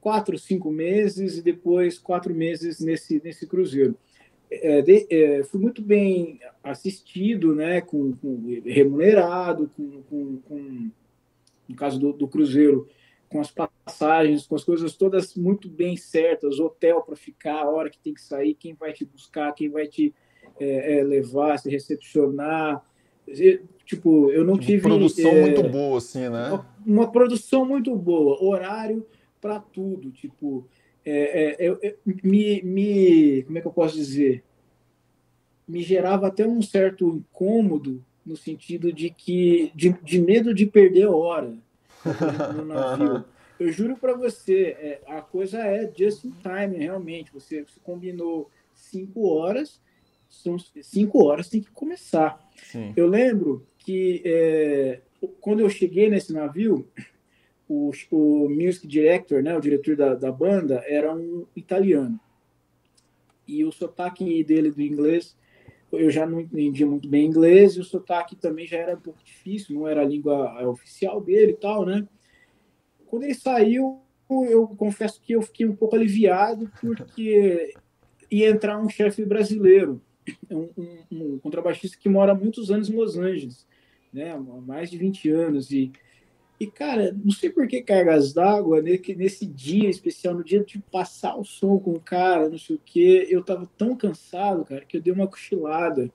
quatro, 0.00 0.38
cinco 0.38 0.70
meses 0.70 1.38
e 1.38 1.42
depois 1.42 1.98
quatro 1.98 2.34
meses 2.34 2.80
nesse 2.80 3.20
nesse 3.22 3.46
cruzeiro. 3.46 3.96
É, 4.50 4.82
de, 4.82 5.06
é, 5.10 5.42
fui 5.44 5.60
muito 5.60 5.82
bem 5.82 6.38
assistido, 6.62 7.54
né? 7.54 7.80
Com, 7.80 8.12
com 8.12 8.60
remunerado, 8.64 9.70
com, 9.76 10.02
com, 10.02 10.36
com, 10.42 10.90
no 11.68 11.74
caso 11.74 11.98
do, 11.98 12.12
do 12.12 12.28
cruzeiro, 12.28 12.88
com 13.32 13.40
as 13.40 13.50
passagens, 13.50 14.46
com 14.46 14.54
as 14.54 14.62
coisas 14.62 14.94
todas 14.94 15.34
muito 15.34 15.66
bem 15.66 15.96
certas, 15.96 16.60
hotel 16.60 17.00
para 17.00 17.16
ficar, 17.16 17.62
a 17.62 17.70
hora 17.70 17.88
que 17.88 17.98
tem 17.98 18.12
que 18.12 18.20
sair, 18.20 18.54
quem 18.54 18.74
vai 18.74 18.92
te 18.92 19.06
buscar, 19.06 19.52
quem 19.54 19.70
vai 19.70 19.86
te 19.86 20.14
é, 20.60 20.98
é, 20.98 21.02
levar, 21.02 21.58
se 21.58 21.70
recepcionar. 21.70 22.84
Tipo, 23.86 24.30
eu 24.30 24.44
não 24.44 24.58
tive. 24.58 24.86
Uma 24.86 24.96
produção 24.96 25.30
é, 25.30 25.40
muito 25.40 25.62
boa, 25.62 25.96
assim, 25.96 26.28
né? 26.28 26.48
Uma, 26.50 26.76
uma 26.84 27.10
produção 27.10 27.64
muito 27.64 27.96
boa, 27.96 28.44
horário 28.44 29.06
para 29.40 29.58
tudo. 29.58 30.10
Tipo, 30.10 30.68
é, 31.02 31.66
é, 31.66 31.96
me, 32.22 32.60
me. 32.62 33.42
Como 33.44 33.56
é 33.56 33.60
que 33.62 33.66
eu 33.66 33.72
posso 33.72 33.94
dizer? 33.94 34.44
Me 35.66 35.80
gerava 35.82 36.26
até 36.26 36.46
um 36.46 36.60
certo 36.60 37.08
incômodo 37.08 38.04
no 38.26 38.36
sentido 38.36 38.92
de 38.92 39.08
que. 39.08 39.72
de, 39.74 39.90
de 40.02 40.20
medo 40.20 40.52
de 40.52 40.66
perder 40.66 41.06
hora 41.06 41.56
no 42.54 42.64
navio. 42.64 43.24
Eu 43.58 43.70
juro 43.70 43.96
para 43.96 44.14
você, 44.14 44.76
é, 44.78 45.02
a 45.06 45.20
coisa 45.20 45.58
é 45.58 45.90
just 45.96 46.24
in 46.24 46.32
time, 46.32 46.78
realmente. 46.78 47.32
Você, 47.32 47.62
você 47.62 47.78
combinou 47.82 48.50
cinco 48.74 49.28
horas 49.28 49.80
são 50.32 50.56
cinco 50.80 51.24
horas, 51.24 51.48
tem 51.48 51.60
que 51.60 51.70
começar. 51.70 52.40
Sim. 52.56 52.92
Eu 52.96 53.06
lembro 53.06 53.66
que 53.78 54.22
é, 54.24 55.00
quando 55.40 55.60
eu 55.60 55.68
cheguei 55.68 56.08
nesse 56.08 56.32
navio, 56.32 56.88
o, 57.68 57.92
o 58.10 58.48
music 58.48 58.86
director, 58.86 59.42
né, 59.42 59.56
o 59.56 59.60
diretor 59.60 59.94
da, 59.94 60.14
da 60.14 60.32
banda, 60.32 60.82
era 60.86 61.14
um 61.14 61.46
italiano. 61.54 62.18
E 63.46 63.64
o 63.64 63.70
sotaque 63.70 64.42
dele 64.42 64.70
do 64.70 64.80
inglês, 64.80 65.36
eu 65.92 66.10
já 66.10 66.26
não 66.26 66.40
entendia 66.40 66.86
muito 66.86 67.08
bem 67.08 67.26
inglês, 67.26 67.74
e 67.74 67.80
o 67.80 67.84
sotaque 67.84 68.34
também 68.34 68.66
já 68.66 68.78
era 68.78 68.94
um 68.94 69.00
pouco 69.00 69.22
difícil, 69.24 69.74
não 69.74 69.86
era 69.86 70.02
a 70.02 70.06
língua 70.06 70.68
oficial 70.68 71.20
dele 71.20 71.52
e 71.52 71.56
tal, 71.56 71.84
né? 71.84 72.06
quando 73.12 73.24
ele 73.24 73.34
saiu, 73.34 74.00
eu 74.30 74.66
confesso 74.68 75.20
que 75.20 75.34
eu 75.34 75.42
fiquei 75.42 75.66
um 75.66 75.76
pouco 75.76 75.94
aliviado, 75.94 76.72
porque 76.80 77.74
ia 78.30 78.48
entrar 78.48 78.80
um 78.80 78.88
chefe 78.88 79.22
brasileiro, 79.22 80.00
um, 80.50 80.70
um, 80.78 80.98
um, 81.12 81.38
contrabaixista 81.38 81.98
que 82.00 82.08
mora 82.08 82.32
há 82.32 82.34
muitos 82.34 82.70
anos 82.70 82.88
em 82.88 82.96
Los 82.96 83.18
Angeles, 83.18 83.66
né, 84.10 84.34
mais 84.66 84.90
de 84.90 84.96
20 84.96 85.28
anos, 85.28 85.70
e, 85.70 85.92
e 86.62 86.70
cara, 86.70 87.12
não 87.24 87.32
sei 87.32 87.50
por 87.50 87.66
que 87.66 87.82
cargas 87.82 88.32
d'água, 88.32 88.80
nesse, 88.80 89.16
nesse 89.16 89.44
dia 89.44 89.90
especial, 89.90 90.34
no 90.34 90.44
dia 90.44 90.62
de 90.62 90.78
passar 90.78 91.36
o 91.36 91.44
som 91.44 91.76
com 91.76 91.90
o 91.94 92.00
cara, 92.00 92.48
não 92.48 92.56
sei 92.56 92.76
o 92.76 92.80
que, 92.84 93.26
eu 93.28 93.42
tava 93.42 93.68
tão 93.76 93.96
cansado, 93.96 94.64
cara, 94.64 94.84
que 94.84 94.96
eu 94.96 95.00
dei 95.00 95.12
uma 95.12 95.26
cochilada, 95.26 96.08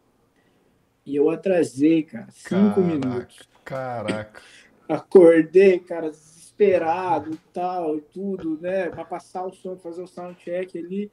e 1.05 1.17
eu 1.17 1.29
atrasei, 1.29 2.03
cara, 2.03 2.27
cinco 2.31 2.75
Caraca, 2.75 2.81
minutos. 2.81 3.49
Caraca. 3.65 4.41
Acordei, 4.87 5.79
cara, 5.79 6.11
desesperado 6.11 7.33
e 7.33 7.39
tal, 7.51 7.97
e 7.97 8.01
tudo, 8.01 8.57
né? 8.61 8.89
Para 8.89 9.03
passar 9.03 9.45
o 9.45 9.53
som, 9.53 9.75
fazer 9.75 10.01
o 10.01 10.07
soundcheck 10.07 10.77
ali. 10.77 11.11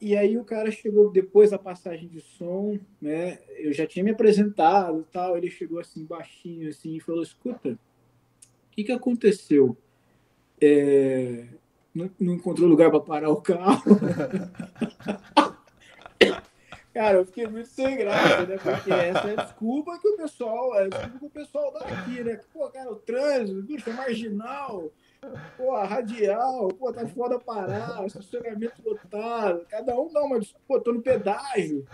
E 0.00 0.16
aí 0.16 0.38
o 0.38 0.44
cara 0.44 0.70
chegou 0.70 1.10
depois 1.10 1.50
da 1.50 1.58
passagem 1.58 2.08
de 2.08 2.22
som, 2.22 2.78
né? 3.00 3.38
Eu 3.58 3.74
já 3.74 3.86
tinha 3.86 4.02
me 4.02 4.12
apresentado 4.12 5.00
e 5.00 5.12
tal. 5.12 5.36
Ele 5.36 5.50
chegou 5.50 5.78
assim, 5.78 6.06
baixinho, 6.06 6.70
assim, 6.70 6.96
e 6.96 7.00
falou: 7.00 7.22
Escuta, 7.22 7.78
o 8.70 8.74
que, 8.76 8.84
que 8.84 8.92
aconteceu? 8.92 9.76
É, 10.60 11.46
não, 11.94 12.10
não 12.18 12.34
encontrou 12.34 12.68
lugar 12.68 12.90
para 12.90 13.00
parar 13.00 13.30
o 13.30 13.40
carro? 13.40 13.82
Cara, 16.92 17.18
eu 17.18 17.24
fiquei 17.24 17.46
muito 17.46 17.68
sem 17.68 17.96
graça, 17.96 18.44
né? 18.46 18.56
Porque 18.58 18.92
essa 18.92 19.30
é 19.30 19.36
desculpa 19.36 19.96
que 20.00 20.08
o 20.08 20.16
pessoal, 20.16 20.74
é 20.74 20.88
desculpa 20.88 21.18
que 21.18 21.24
o 21.24 21.30
pessoal 21.30 21.72
dá 21.72 21.80
aqui, 21.80 22.24
né? 22.24 22.40
Pô, 22.52 22.68
cara, 22.68 22.90
o 22.90 22.96
trânsito, 22.96 23.62
bicho, 23.62 23.88
é 23.88 23.92
marginal, 23.92 24.90
pô, 25.56 25.76
radial, 25.76 26.68
pô, 26.68 26.92
tá 26.92 27.06
foda 27.06 27.38
parar, 27.38 28.04
estacionamento 28.04 28.82
lotado, 28.84 29.64
cada 29.68 29.98
um 30.00 30.12
dá 30.12 30.20
uma 30.20 30.40
desculpa, 30.40 30.64
pô, 30.66 30.80
tô 30.80 30.92
no 30.92 31.00
pedágio, 31.00 31.86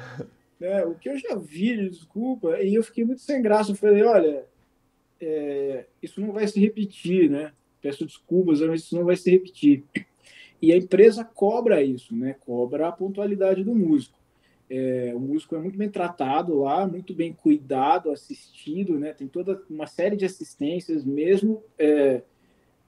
né? 0.59 0.83
O 0.87 0.95
que 0.95 1.11
eu 1.11 1.19
já 1.19 1.35
vi 1.37 1.77
de 1.77 1.91
desculpa, 1.91 2.59
e 2.61 2.75
eu 2.75 2.83
fiquei 2.83 3.05
muito 3.05 3.21
sem 3.21 3.43
graça, 3.43 3.73
eu 3.73 3.77
falei, 3.77 4.03
olha, 4.03 4.47
é, 5.21 5.87
isso 6.03 6.21
não 6.21 6.33
vai 6.33 6.47
se 6.47 6.61
repetir, 6.61 7.31
né? 7.31 7.53
Peço 7.81 8.05
desculpas, 8.05 8.61
mas 8.61 8.83
isso 8.83 8.97
não 8.97 9.05
vai 9.05 9.17
se 9.17 9.31
repetir. 9.31 9.85
E 10.61 10.73
a 10.73 10.77
empresa 10.77 11.25
cobra 11.25 11.83
isso, 11.83 12.17
né? 12.17 12.35
Cobra 12.41 12.89
a 12.89 12.93
pontualidade 12.93 13.63
do 13.63 13.75
músico. 13.75 14.19
É, 14.69 15.13
o 15.15 15.21
músico 15.21 15.55
é 15.55 15.59
muito 15.59 15.79
bem 15.79 15.89
tratado 15.89 16.59
lá, 16.61 16.87
muito 16.87 17.15
bem 17.15 17.33
cuidado, 17.33 18.11
assistido, 18.11 18.99
né? 18.99 19.13
Tem 19.13 19.29
toda 19.29 19.63
uma 19.71 19.87
série 19.87 20.17
de 20.17 20.25
assistências, 20.25 21.05
mesmo 21.05 21.63
é, 21.79 22.23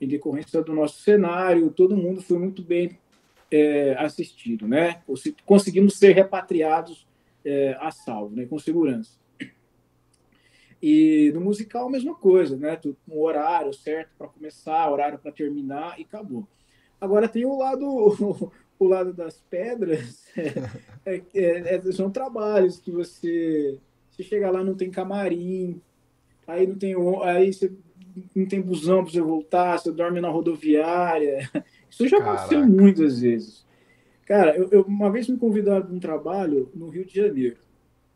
em 0.01 0.09
decorrência 0.09 0.63
do 0.63 0.73
nosso 0.73 1.01
cenário, 1.03 1.71
todo 1.71 1.97
mundo 1.97 2.21
foi 2.21 2.39
muito 2.39 2.63
bem 2.63 2.99
é, 3.51 3.95
assistido, 3.99 4.67
né? 4.67 5.03
Conseguimos 5.45 5.99
ser 5.99 6.13
repatriados 6.13 7.07
é, 7.45 7.77
a 7.81 7.91
salvo, 7.91 8.35
né? 8.35 8.47
Com 8.47 8.59
segurança. 8.59 9.19
E 10.81 11.33
no 11.35 11.41
musical 11.41 11.87
a 11.87 11.91
mesma 11.91 12.15
coisa, 12.15 12.57
né? 12.57 12.79
Um 13.09 13.21
horário 13.21 13.73
certo 13.73 14.11
para 14.17 14.29
começar, 14.29 14.91
horário 14.91 15.19
para 15.19 15.33
terminar 15.33 15.99
e 15.99 16.03
acabou. 16.03 16.47
Agora 17.01 17.29
tem 17.29 17.45
o 17.45 17.59
lado 17.59 18.53
o 18.79 18.87
lado 18.87 19.13
das 19.13 19.41
pedras 19.51 20.27
é, 21.05 21.21
é, 21.35 21.75
é, 21.75 21.93
são 21.93 22.11
trabalhos 22.11 22.79
que 22.79 22.91
você 22.91 23.79
você 24.11 24.23
chega 24.23 24.51
lá 24.51 24.63
não 24.63 24.75
tem 24.75 24.91
camarim 24.91 25.81
aí 26.47 26.67
não 26.67 26.77
tem 26.77 26.95
aí 27.25 27.53
você 27.53 27.73
não 28.35 28.47
tem 28.47 28.61
busão 28.61 29.03
para 29.03 29.13
você 29.13 29.21
voltar 29.21 29.79
você 29.79 29.91
dorme 29.91 30.21
na 30.21 30.29
rodoviária 30.29 31.51
isso 31.91 32.07
já 32.07 32.19
Caraca. 32.19 32.45
aconteceu 32.45 32.67
muitas 32.67 33.21
vezes 33.21 33.67
cara 34.25 34.57
eu, 34.57 34.69
eu, 34.71 34.83
uma 34.83 35.11
vez 35.11 35.29
me 35.29 35.37
convidaram 35.37 35.87
para 35.87 35.95
um 35.95 36.01
trabalho 36.01 36.71
no 36.73 36.89
Rio 36.89 37.05
de 37.05 37.17
Janeiro 37.17 37.59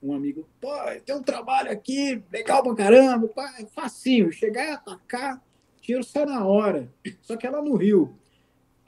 um 0.02 0.12
amigo 0.12 0.46
pô 0.60 0.70
tem 1.04 1.14
um 1.14 1.22
trabalho 1.22 1.70
aqui 1.70 2.22
legal 2.32 2.62
pra 2.62 2.74
caramba 2.74 3.28
pô, 3.28 3.40
é 3.40 3.66
facinho 3.66 4.32
chegar 4.32 4.64
e 4.66 4.70
atacar 4.70 5.42
tiro 5.80 6.02
sai 6.02 6.24
na 6.24 6.44
hora 6.44 6.88
só 7.22 7.36
que 7.36 7.46
é 7.46 7.50
lá 7.50 7.62
no 7.62 7.76
Rio 7.76 8.14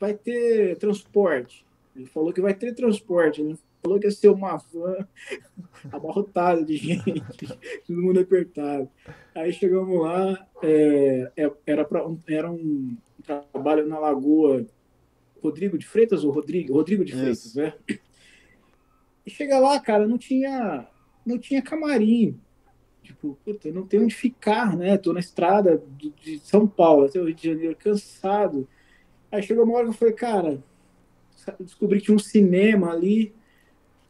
vai 0.05 0.15
ter 0.15 0.77
transporte. 0.77 1.65
Ele 1.95 2.07
falou 2.07 2.33
que 2.33 2.41
vai 2.41 2.55
ter 2.55 2.75
transporte. 2.75 3.41
Ele 3.41 3.59
falou 3.83 3.99
que 3.99 4.07
ia 4.07 4.11
ser 4.11 4.29
uma 4.29 4.57
van 4.57 5.07
abarrotada 5.91 6.65
de 6.65 6.77
gente, 6.77 7.23
todo 7.87 8.03
mundo 8.03 8.21
apertado. 8.21 8.89
Aí 9.35 9.53
chegamos 9.53 10.01
lá, 10.01 10.47
é, 10.63 11.33
é 11.37 11.53
era, 11.67 11.85
pra, 11.85 12.05
era 12.29 12.51
um 12.51 12.97
trabalho 13.23 13.87
na 13.87 13.99
Lagoa 13.99 14.67
Rodrigo 15.43 15.79
de 15.79 15.87
Freitas 15.87 16.25
ou 16.25 16.33
Rodrigo? 16.33 16.75
Rodrigo 16.75 17.05
de 17.05 17.13
Freitas, 17.13 17.47
Isso. 17.47 17.59
né? 17.59 17.75
E 19.27 19.31
chega 19.31 19.59
lá, 19.59 19.81
cara, 19.81 20.07
não 20.07 20.19
tinha, 20.19 20.87
não 21.25 21.39
tinha 21.39 21.63
camarim. 21.63 22.39
Tipo, 23.03 23.39
puta, 23.45 23.71
não 23.71 23.87
tem 23.87 24.01
onde 24.01 24.15
ficar, 24.15 24.77
né? 24.77 24.97
Tô 24.97 25.13
na 25.13 25.21
estrada 25.21 25.83
de 26.23 26.39
São 26.39 26.67
Paulo 26.67 27.05
até 27.05 27.21
o 27.21 27.25
Rio 27.27 27.35
de 27.35 27.49
Janeiro, 27.49 27.77
cansado 27.77 28.67
Aí 29.35 29.43
chegou 29.43 29.65
uma 29.65 29.75
hora 29.75 29.85
que 29.87 29.91
eu 29.91 29.95
falei, 29.95 30.15
cara, 30.15 30.63
descobri 31.59 31.99
que 31.99 32.05
tinha 32.05 32.15
um 32.15 32.21
cinema 32.21 32.93
ali, 32.93 33.35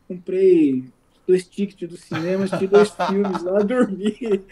comprei 0.07 0.85
dois 1.27 1.49
tickets 1.49 1.89
do 1.89 1.97
cinema, 1.97 2.45
assisti 2.45 2.67
dois 2.67 2.91
filmes 3.09 3.43
lá, 3.43 3.61
dormi, 3.61 4.13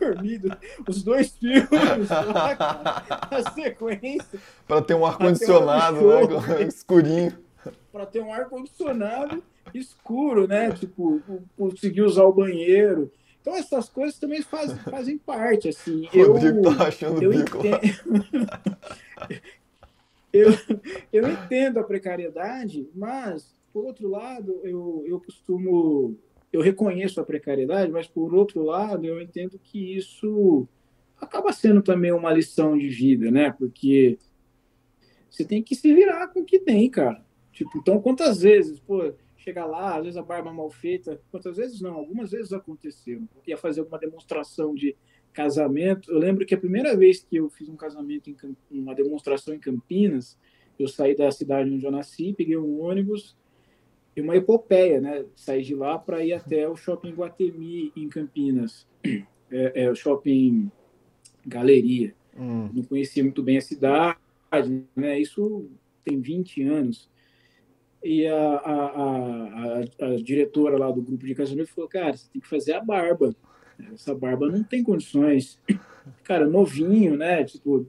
dormi, 0.00 0.40
os 0.88 1.02
dois 1.02 1.36
filmes 1.36 2.08
lá, 2.08 2.56
cara, 2.56 3.28
na 3.30 3.50
sequência. 3.52 4.40
Para 4.66 4.80
ter 4.80 4.94
um 4.94 5.04
ar-condicionado, 5.04 6.00
né, 6.40 6.62
escurinho. 6.62 7.43
Para 7.92 8.06
ter 8.06 8.20
um 8.20 8.32
ar-condicionado 8.32 9.42
escuro, 9.72 10.46
né, 10.46 10.72
tipo, 10.72 11.22
conseguir 11.56 12.02
usar 12.02 12.24
o 12.24 12.32
banheiro. 12.32 13.10
Então 13.40 13.54
essas 13.54 13.88
coisas 13.88 14.18
também 14.18 14.42
fazem, 14.42 14.76
fazem 14.76 15.18
parte, 15.18 15.68
assim. 15.68 16.08
Rodrigo 16.14 16.58
eu, 16.58 16.76
tá 16.76 16.88
achando 16.88 17.22
eu 17.22 17.30
bico 17.30 17.58
entendo... 17.58 17.80
eu, 20.32 20.50
eu 21.12 21.28
entendo 21.28 21.78
a 21.78 21.84
precariedade, 21.84 22.88
mas, 22.94 23.54
por 23.72 23.84
outro 23.84 24.08
lado, 24.08 24.60
eu, 24.64 25.04
eu 25.06 25.20
costumo. 25.20 26.16
Eu 26.52 26.60
reconheço 26.60 27.20
a 27.20 27.24
precariedade, 27.24 27.90
mas, 27.90 28.06
por 28.06 28.34
outro 28.34 28.62
lado, 28.62 29.04
eu 29.04 29.20
entendo 29.20 29.58
que 29.62 29.96
isso 29.96 30.66
acaba 31.20 31.52
sendo 31.52 31.82
também 31.82 32.12
uma 32.12 32.32
lição 32.32 32.78
de 32.78 32.88
vida, 32.88 33.30
né? 33.30 33.52
Porque 33.52 34.18
você 35.28 35.44
tem 35.44 35.62
que 35.62 35.74
se 35.74 35.92
virar 35.92 36.28
com 36.28 36.40
o 36.40 36.44
que 36.44 36.60
tem, 36.60 36.88
cara. 36.88 37.23
Tipo, 37.54 37.78
então, 37.78 38.00
quantas 38.00 38.42
vezes, 38.42 38.80
pô, 38.80 39.14
chegar 39.36 39.64
lá, 39.64 39.96
às 39.96 40.02
vezes 40.02 40.16
a 40.16 40.22
barba 40.22 40.52
mal 40.52 40.68
feita, 40.68 41.20
quantas 41.30 41.56
vezes 41.56 41.80
não, 41.80 41.94
algumas 41.94 42.32
vezes 42.32 42.52
aconteceu. 42.52 43.22
Ia 43.46 43.56
fazer 43.56 43.80
alguma 43.80 43.98
demonstração 43.98 44.74
de 44.74 44.96
casamento. 45.32 46.10
Eu 46.10 46.18
lembro 46.18 46.44
que 46.44 46.54
a 46.54 46.58
primeira 46.58 46.96
vez 46.96 47.22
que 47.22 47.36
eu 47.36 47.48
fiz 47.48 47.68
um 47.68 47.76
casamento, 47.76 48.28
em 48.28 48.80
uma 48.80 48.94
demonstração 48.94 49.54
em 49.54 49.60
Campinas, 49.60 50.36
eu 50.78 50.88
saí 50.88 51.16
da 51.16 51.30
cidade 51.30 51.70
onde 51.70 51.84
eu 51.84 51.92
nasci, 51.92 52.34
peguei 52.36 52.56
um 52.56 52.80
ônibus 52.80 53.36
e 54.16 54.20
uma 54.20 54.36
epopeia, 54.36 55.00
né? 55.00 55.24
Saí 55.36 55.62
de 55.62 55.76
lá 55.76 55.96
para 55.96 56.24
ir 56.24 56.32
até 56.32 56.68
o 56.68 56.74
shopping 56.74 57.12
Guatemi, 57.12 57.92
em 57.94 58.08
Campinas, 58.08 58.86
é, 59.50 59.84
é 59.84 59.90
o 59.90 59.94
shopping 59.94 60.70
Galeria. 61.46 62.14
Hum. 62.36 62.68
Não 62.72 62.82
conhecia 62.82 63.22
muito 63.22 63.42
bem 63.42 63.58
a 63.58 63.60
cidade, 63.60 64.18
né? 64.96 65.20
Isso 65.20 65.68
tem 66.04 66.20
20 66.20 66.62
anos. 66.62 67.13
E 68.04 68.26
a, 68.26 68.36
a, 68.36 68.86
a, 68.86 70.06
a, 70.06 70.16
diretora 70.22 70.76
lá 70.76 70.90
do 70.90 71.00
grupo 71.00 71.24
de 71.24 71.34
casamento 71.34 71.72
falou: 71.72 71.88
Cara, 71.88 72.14
você 72.14 72.28
tem 72.30 72.42
que 72.42 72.46
fazer 72.46 72.74
a 72.74 72.80
barba. 72.80 73.34
Essa 73.94 74.14
barba 74.14 74.46
não 74.46 74.62
tem 74.62 74.84
condições. 74.84 75.58
Cara, 76.22 76.46
novinho, 76.46 77.16
né? 77.16 77.42
Tipo, 77.44 77.88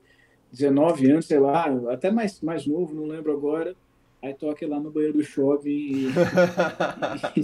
19 0.51 1.11
anos, 1.11 1.25
sei 1.25 1.37
lá, 1.37 1.65
até 1.91 2.09
mais, 2.09 2.39
mais 2.39 2.65
novo, 2.65 2.95
não 2.95 3.05
lembro 3.05 3.33
agora. 3.33 3.75
Aí 4.21 4.33
toque 4.33 4.65
lá 4.65 4.79
no 4.79 4.89
banheiro 4.89 5.17
do 5.17 5.23
shopping 5.23 5.69
e, 5.69 6.07
e, 7.35 7.43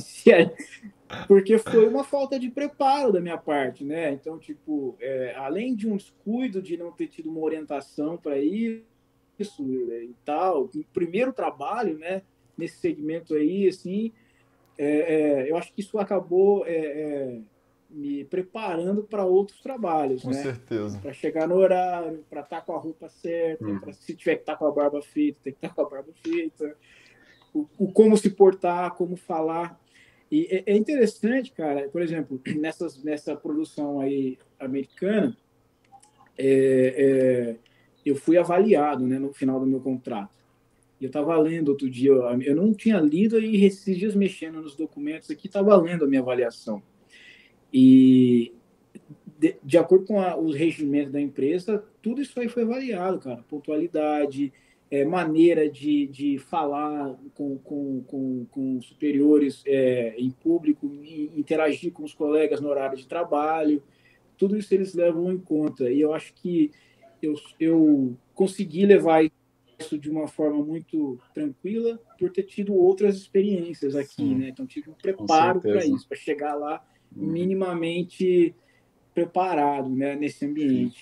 porque 1.27 1.57
foi 1.59 1.87
uma 1.87 2.03
falta 2.03 2.39
de 2.39 2.49
preparo 2.49 3.11
da 3.11 3.19
minha 3.19 3.37
parte, 3.37 3.83
né? 3.83 4.13
Então, 4.13 4.39
tipo, 4.39 4.95
é, 4.99 5.35
além 5.35 5.75
de 5.75 5.87
um 5.87 5.97
descuido 5.97 6.61
de 6.61 6.77
não 6.77 6.91
ter 6.91 7.07
tido 7.07 7.29
uma 7.29 7.41
orientação 7.41 8.17
para 8.17 8.39
isso 8.39 8.81
e 9.39 10.15
tal, 10.23 10.69
primeiro 10.93 11.33
trabalho, 11.33 11.99
né? 11.99 12.21
Nesse 12.61 12.77
segmento 12.77 13.33
aí, 13.33 13.67
assim, 13.67 14.11
é, 14.77 14.85
é, 14.85 15.51
eu 15.51 15.57
acho 15.57 15.73
que 15.73 15.81
isso 15.81 15.97
acabou 15.97 16.63
é, 16.65 16.75
é, 16.75 17.39
me 17.89 18.23
preparando 18.25 19.03
para 19.03 19.25
outros 19.25 19.59
trabalhos, 19.61 20.21
com 20.21 20.29
né? 20.29 20.43
certeza. 20.43 20.99
Para 20.99 21.11
chegar 21.11 21.47
no 21.47 21.55
horário, 21.55 22.23
para 22.29 22.41
estar 22.41 22.59
tá 22.59 22.61
com 22.61 22.75
a 22.75 22.79
roupa 22.79 23.09
certa, 23.09 23.65
hum. 23.65 23.79
pra, 23.79 23.93
se 23.93 24.15
tiver 24.15 24.35
que 24.35 24.41
estar 24.41 24.53
tá 24.53 24.59
com 24.59 24.67
a 24.67 24.71
barba 24.71 25.01
feita, 25.01 25.39
tem 25.43 25.53
que 25.53 25.57
estar 25.57 25.69
tá 25.69 25.73
com 25.75 25.81
a 25.81 25.89
barba 25.89 26.11
feita, 26.23 26.75
o, 27.51 27.67
o, 27.79 27.91
como 27.91 28.15
se 28.15 28.29
portar, 28.29 28.91
como 28.91 29.15
falar. 29.15 29.79
E 30.31 30.45
é, 30.45 30.73
é 30.73 30.77
interessante, 30.77 31.51
cara, 31.51 31.89
por 31.89 32.01
exemplo, 32.01 32.39
nessas, 32.55 33.03
nessa 33.03 33.35
produção 33.35 33.99
aí 33.99 34.37
americana, 34.59 35.35
é, 36.37 37.55
eu 38.05 38.15
fui 38.15 38.37
avaliado, 38.37 39.05
né, 39.05 39.19
no 39.19 39.33
final 39.33 39.59
do 39.59 39.65
meu 39.65 39.79
contrato. 39.79 40.40
E 41.01 41.05
eu 41.05 41.07
estava 41.07 41.35
lendo 41.35 41.69
outro 41.69 41.89
dia, 41.89 42.11
eu 42.11 42.55
não 42.55 42.75
tinha 42.75 42.99
lido 42.99 43.39
e 43.39 43.65
esses 43.65 43.97
dias 43.97 44.13
mexendo 44.13 44.61
nos 44.61 44.75
documentos 44.75 45.31
aqui, 45.31 45.47
estava 45.47 45.75
lendo 45.75 46.05
a 46.05 46.07
minha 46.07 46.21
avaliação. 46.21 46.83
E 47.73 48.53
de, 49.39 49.55
de 49.63 49.77
acordo 49.79 50.05
com 50.05 50.21
a, 50.21 50.37
os 50.37 50.55
regimentos 50.55 51.11
da 51.11 51.19
empresa, 51.19 51.83
tudo 52.03 52.21
isso 52.21 52.39
aí 52.39 52.47
foi 52.47 52.61
avaliado, 52.61 53.17
cara. 53.17 53.43
Pontualidade, 53.49 54.53
é, 54.91 55.03
maneira 55.03 55.67
de, 55.67 56.05
de 56.05 56.37
falar 56.37 57.17
com, 57.33 57.57
com, 57.57 58.03
com, 58.03 58.45
com 58.51 58.81
superiores 58.81 59.63
é, 59.65 60.13
em 60.19 60.29
público, 60.29 60.85
interagir 61.35 61.91
com 61.91 62.03
os 62.03 62.13
colegas 62.13 62.61
no 62.61 62.69
horário 62.69 62.95
de 62.95 63.07
trabalho, 63.07 63.81
tudo 64.37 64.55
isso 64.55 64.71
eles 64.71 64.93
levam 64.93 65.31
em 65.31 65.39
conta. 65.39 65.89
E 65.89 65.99
eu 65.99 66.13
acho 66.13 66.31
que 66.35 66.69
eu, 67.19 67.33
eu 67.59 68.15
consegui 68.35 68.85
levar 68.85 69.23
isso 69.81 69.97
de 69.97 70.09
uma 70.09 70.27
forma 70.27 70.63
muito 70.63 71.19
tranquila 71.33 71.99
por 72.17 72.29
ter 72.29 72.43
tido 72.43 72.73
outras 72.73 73.15
experiências 73.17 73.95
aqui, 73.95 74.15
Sim. 74.15 74.35
né? 74.35 74.49
Então 74.49 74.65
tive 74.65 74.89
um 74.89 74.93
preparo 74.93 75.59
para 75.59 75.85
isso, 75.85 76.07
para 76.07 76.17
chegar 76.17 76.55
lá 76.55 76.83
uhum. 77.15 77.27
minimamente 77.27 78.55
preparado, 79.13 79.89
né, 79.89 80.15
nesse 80.15 80.45
ambiente. 80.45 81.01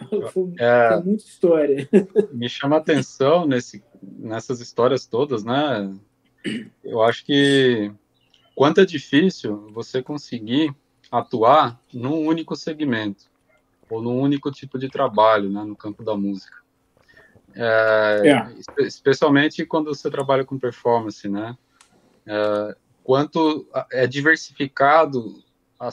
Foi, 0.32 0.52
é, 0.58 0.88
foi 0.92 1.02
muita 1.02 1.24
história. 1.24 1.88
Me 2.32 2.48
chama 2.48 2.76
a 2.76 2.78
atenção 2.78 3.46
nesse, 3.46 3.82
nessas 4.02 4.60
histórias 4.60 5.06
todas, 5.06 5.44
né? 5.44 5.96
Eu 6.82 7.00
acho 7.00 7.24
que 7.24 7.90
quanto 8.54 8.80
é 8.80 8.84
difícil 8.84 9.70
você 9.72 10.02
conseguir 10.02 10.74
atuar 11.10 11.80
num 11.92 12.26
único 12.26 12.54
segmento 12.54 13.30
ou 13.88 14.02
num 14.02 14.20
único 14.20 14.50
tipo 14.50 14.78
de 14.78 14.88
trabalho, 14.88 15.48
né, 15.48 15.62
no 15.62 15.76
campo 15.76 16.02
da 16.02 16.14
música. 16.16 16.63
É, 17.54 18.22
é. 18.24 18.82
Especialmente 18.82 19.64
quando 19.64 19.94
você 19.94 20.10
trabalha 20.10 20.44
com 20.44 20.58
performance, 20.58 21.28
né? 21.28 21.56
É, 22.26 22.76
quanto 23.02 23.68
é 23.92 24.06
diversificado 24.06 25.42
a, 25.78 25.88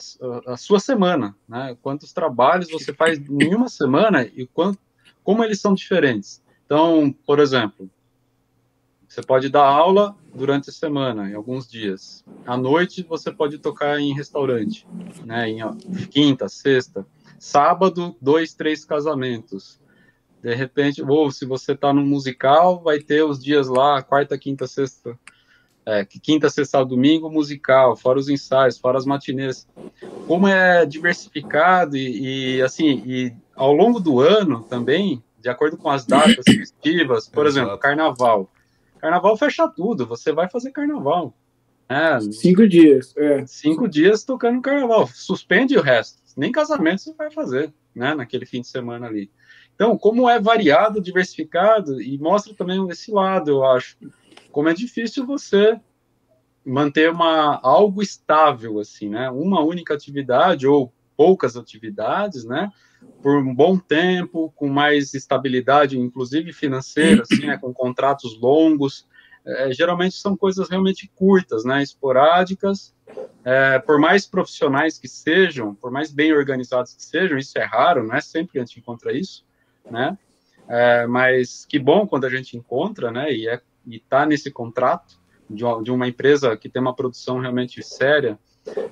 a, 0.46 0.56
sua 0.56 0.80
semana, 0.80 1.36
né? 1.48 1.76
Quantos 1.82 2.12
trabalhos 2.12 2.70
você 2.70 2.92
faz 2.92 3.18
em 3.18 3.54
uma 3.54 3.68
semana 3.68 4.24
e 4.24 4.46
quanto, 4.46 4.78
como 5.22 5.44
eles 5.44 5.60
são 5.60 5.74
diferentes. 5.74 6.42
Então, 6.64 7.14
por 7.26 7.38
exemplo, 7.38 7.90
você 9.06 9.20
pode 9.20 9.50
dar 9.50 9.66
aula 9.66 10.16
durante 10.34 10.70
a 10.70 10.72
semana, 10.72 11.28
em 11.28 11.34
alguns 11.34 11.68
dias. 11.68 12.24
À 12.46 12.56
noite, 12.56 13.02
você 13.02 13.30
pode 13.30 13.58
tocar 13.58 14.00
em 14.00 14.14
restaurante, 14.14 14.86
né? 15.24 15.50
Em 15.50 15.60
quinta, 16.10 16.48
sexta. 16.48 17.06
Sábado, 17.38 18.16
dois, 18.20 18.54
três 18.54 18.84
casamentos. 18.84 19.81
De 20.42 20.54
repente, 20.54 21.00
ou 21.02 21.30
se 21.30 21.46
você 21.46 21.72
está 21.72 21.92
no 21.92 22.04
musical, 22.04 22.82
vai 22.82 22.98
ter 22.98 23.22
os 23.22 23.42
dias 23.42 23.68
lá, 23.68 24.02
quarta, 24.02 24.36
quinta, 24.36 24.66
sexta, 24.66 25.16
é, 25.86 26.04
quinta, 26.04 26.50
sexta, 26.50 26.84
domingo, 26.84 27.30
musical, 27.30 27.96
fora 27.96 28.18
os 28.18 28.28
ensaios, 28.28 28.76
fora 28.76 28.98
as 28.98 29.06
matinês. 29.06 29.68
Como 30.26 30.48
é 30.48 30.84
diversificado 30.84 31.96
e, 31.96 32.56
e, 32.56 32.62
assim, 32.62 33.02
e 33.06 33.32
ao 33.54 33.72
longo 33.72 34.00
do 34.00 34.20
ano 34.20 34.64
também, 34.64 35.22
de 35.40 35.48
acordo 35.48 35.76
com 35.76 35.88
as 35.88 36.04
datas 36.04 36.44
festivas, 36.46 37.28
por 37.28 37.46
exemplo, 37.46 37.78
carnaval. 37.78 38.50
Carnaval 38.98 39.36
fecha 39.36 39.68
tudo, 39.68 40.06
você 40.06 40.32
vai 40.32 40.50
fazer 40.50 40.72
carnaval. 40.72 41.36
Né? 41.88 42.20
Cinco 42.32 42.66
dias. 42.68 43.14
É. 43.16 43.46
Cinco 43.46 43.88
dias 43.88 44.24
tocando 44.24 44.60
carnaval. 44.60 45.06
Suspende 45.06 45.76
o 45.76 45.82
resto. 45.82 46.20
Nem 46.36 46.50
casamento 46.50 47.02
você 47.02 47.12
vai 47.12 47.30
fazer, 47.30 47.72
né? 47.94 48.14
Naquele 48.14 48.46
fim 48.46 48.60
de 48.60 48.68
semana 48.68 49.06
ali. 49.06 49.30
Então, 49.82 49.98
como 49.98 50.30
é 50.30 50.38
variado, 50.38 51.00
diversificado, 51.00 52.00
e 52.00 52.16
mostra 52.16 52.54
também 52.54 52.88
esse 52.88 53.10
lado, 53.10 53.50
eu 53.50 53.64
acho 53.64 53.96
como 54.52 54.68
é 54.68 54.72
difícil 54.72 55.26
você 55.26 55.76
manter 56.64 57.10
uma 57.10 57.58
algo 57.60 58.00
estável 58.00 58.78
assim, 58.78 59.08
né? 59.08 59.28
Uma 59.28 59.60
única 59.60 59.92
atividade 59.92 60.68
ou 60.68 60.92
poucas 61.16 61.56
atividades, 61.56 62.44
né? 62.44 62.70
Por 63.20 63.38
um 63.38 63.52
bom 63.52 63.76
tempo, 63.76 64.52
com 64.54 64.68
mais 64.68 65.14
estabilidade, 65.14 65.98
inclusive 65.98 66.52
financeira, 66.52 67.24
assim, 67.28 67.46
né? 67.46 67.58
Com 67.58 67.74
contratos 67.74 68.38
longos. 68.40 69.08
É, 69.44 69.72
geralmente 69.72 70.14
são 70.14 70.36
coisas 70.36 70.70
realmente 70.70 71.10
curtas, 71.12 71.64
né? 71.64 71.82
Esporádicas. 71.82 72.94
É, 73.44 73.80
por 73.80 73.98
mais 73.98 74.26
profissionais 74.26 74.96
que 74.96 75.08
sejam, 75.08 75.74
por 75.74 75.90
mais 75.90 76.12
bem 76.12 76.32
organizados 76.32 76.94
que 76.94 77.02
sejam, 77.02 77.36
isso 77.36 77.58
é 77.58 77.64
raro, 77.64 78.06
não 78.06 78.14
é 78.14 78.20
sempre 78.20 78.52
que 78.52 78.58
a 78.60 78.64
gente 78.64 78.78
encontra 78.78 79.12
isso, 79.12 79.44
né? 79.90 80.18
É, 80.68 81.06
mas 81.06 81.66
que 81.66 81.78
bom 81.78 82.06
quando 82.06 82.24
a 82.24 82.30
gente 82.30 82.56
encontra, 82.56 83.10
né? 83.10 83.32
E 83.32 83.48
é 83.48 83.60
está 83.86 84.24
nesse 84.24 84.50
contrato 84.50 85.20
de 85.50 85.64
uma, 85.64 85.82
de 85.82 85.90
uma, 85.90 86.08
empresa 86.08 86.56
que 86.56 86.68
tem 86.68 86.80
uma 86.80 86.94
produção 86.94 87.40
realmente 87.40 87.82
séria, 87.82 88.38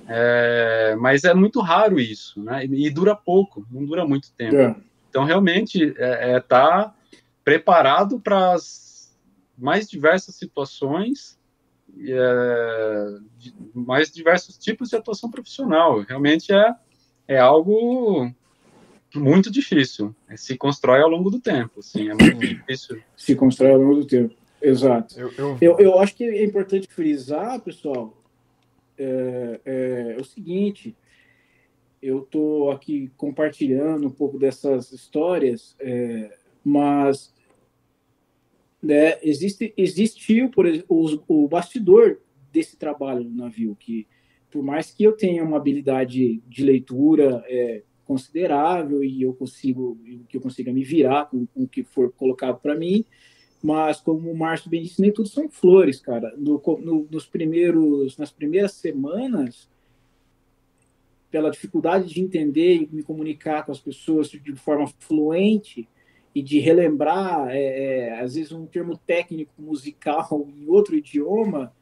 é, 0.09 0.97
mas 0.99 1.25
é 1.25 1.33
muito 1.33 1.61
raro 1.61 2.01
isso, 2.01 2.43
né? 2.43 2.67
E, 2.67 2.87
e 2.87 2.91
dura 2.91 3.15
pouco, 3.15 3.65
não 3.71 3.85
dura 3.85 4.05
muito 4.05 4.33
tempo. 4.33 4.57
É. 4.57 4.77
Então, 5.09 5.25
realmente, 5.25 5.83
está 5.83 6.05
é, 6.05 6.33
é 6.33 6.41
tá 6.41 6.95
preparado 7.45 8.21
para 8.21 8.53
as 8.53 9.17
mais 9.57 9.89
diversas 9.89 10.35
situações, 10.35 11.39
é, 12.07 13.19
mais 13.75 14.11
diversos 14.11 14.57
tipos 14.57 14.89
de 14.89 14.97
atuação 14.97 15.31
profissional. 15.31 16.01
Realmente 16.01 16.53
é, 16.53 16.75
é 17.27 17.39
algo 17.39 18.33
muito 19.15 19.51
difícil. 19.51 20.15
Se 20.37 20.57
constrói 20.57 21.01
ao 21.01 21.09
longo 21.09 21.31
do 21.31 21.41
tempo, 21.41 21.83
sim, 21.83 22.09
é 22.09 22.15
muito 22.15 22.39
difícil. 22.47 23.03
Se 23.17 23.35
constrói 23.35 23.73
ao 23.73 23.81
longo 23.81 23.97
do 23.97 24.07
tempo. 24.07 24.35
Exato. 24.63 25.19
Eu, 25.19 25.33
eu... 25.39 25.59
eu, 25.61 25.79
eu 25.79 25.99
acho 26.01 26.15
que 26.15 26.25
é 26.25 26.45
importante 26.45 26.87
frisar, 26.89 27.61
pessoal, 27.61 28.17
é, 28.99 29.61
é, 29.65 30.15
é 30.17 30.21
o 30.21 30.25
seguinte: 30.25 30.95
eu 32.03 32.21
estou 32.21 32.71
aqui 32.71 33.11
compartilhando 33.17 34.07
um 34.07 34.11
pouco 34.11 34.39
dessas 34.39 34.93
histórias, 34.93 35.75
é, 35.81 36.37
mas 36.63 37.35
né, 38.83 39.19
existe, 39.23 39.73
existiu 39.77 40.51
por 40.51 40.67
o, 40.89 41.23
o 41.27 41.49
bastidor 41.49 42.19
desse 42.53 42.77
trabalho 42.77 43.25
no 43.25 43.37
navio, 43.37 43.77
que 43.79 44.07
por 44.51 44.63
mais 44.63 44.91
que 44.91 45.05
eu 45.05 45.13
tenha 45.13 45.45
uma 45.45 45.57
habilidade 45.57 46.43
de 46.47 46.65
leitura 46.65 47.45
é, 47.47 47.83
considerável 48.11 49.05
e 49.05 49.23
eu 49.23 49.33
consigo 49.33 49.97
que 50.29 50.37
eu 50.37 50.41
consiga 50.41 50.73
me 50.73 50.83
virar 50.83 51.27
com, 51.27 51.47
com 51.47 51.63
o 51.63 51.69
que 51.69 51.85
for 51.85 52.11
colocado 52.11 52.59
para 52.59 52.75
mim, 52.75 53.05
mas 53.63 54.01
como 54.01 54.29
o 54.29 54.37
Márcio 54.37 54.69
bem 54.69 54.83
disse, 54.83 55.01
nem 55.01 55.13
tudo 55.13 55.29
são 55.29 55.49
flores, 55.49 56.01
cara. 56.01 56.35
No, 56.37 56.61
no, 56.81 57.07
nos 57.09 57.25
primeiros, 57.25 58.17
nas 58.17 58.33
primeiras 58.33 58.73
semanas, 58.73 59.71
pela 61.31 61.53
dificuldade 61.53 62.13
de 62.13 62.21
entender 62.21 62.83
e 62.83 62.89
me 62.91 63.05
comunicar 63.05 63.65
com 63.65 63.71
as 63.71 63.79
pessoas 63.79 64.29
de 64.29 64.57
forma 64.57 64.89
fluente 64.99 65.89
e 66.35 66.43
de 66.43 66.59
relembrar, 66.59 67.49
é, 67.51 68.09
é, 68.09 68.21
às 68.21 68.35
vezes, 68.35 68.51
um 68.51 68.67
termo 68.67 68.97
técnico 68.97 69.53
musical 69.57 70.49
em 70.51 70.69
outro 70.69 70.97
idioma, 70.97 71.73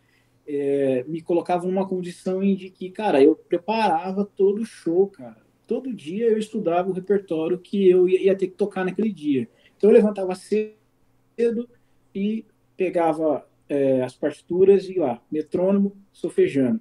é, 0.46 1.06
me 1.08 1.22
colocava 1.22 1.66
numa 1.66 1.88
condição 1.88 2.42
em 2.42 2.54
de 2.54 2.68
que, 2.68 2.90
cara, 2.90 3.22
eu 3.22 3.34
preparava 3.34 4.26
todo 4.26 4.60
o 4.60 4.66
show, 4.66 5.06
cara. 5.06 5.47
Todo 5.68 5.92
dia 5.92 6.24
eu 6.30 6.38
estudava 6.38 6.88
o 6.88 6.94
repertório 6.94 7.58
que 7.58 7.86
eu 7.86 8.08
ia, 8.08 8.22
ia 8.22 8.34
ter 8.34 8.46
que 8.46 8.54
tocar 8.54 8.86
naquele 8.86 9.12
dia. 9.12 9.46
Então 9.76 9.90
eu 9.90 9.94
levantava 9.94 10.34
cedo 10.34 11.68
e 12.14 12.46
pegava 12.74 13.46
é, 13.68 14.00
as 14.02 14.16
partituras 14.16 14.88
e 14.88 14.98
lá, 14.98 15.22
metrônomo, 15.30 15.94
sofejando. 16.10 16.80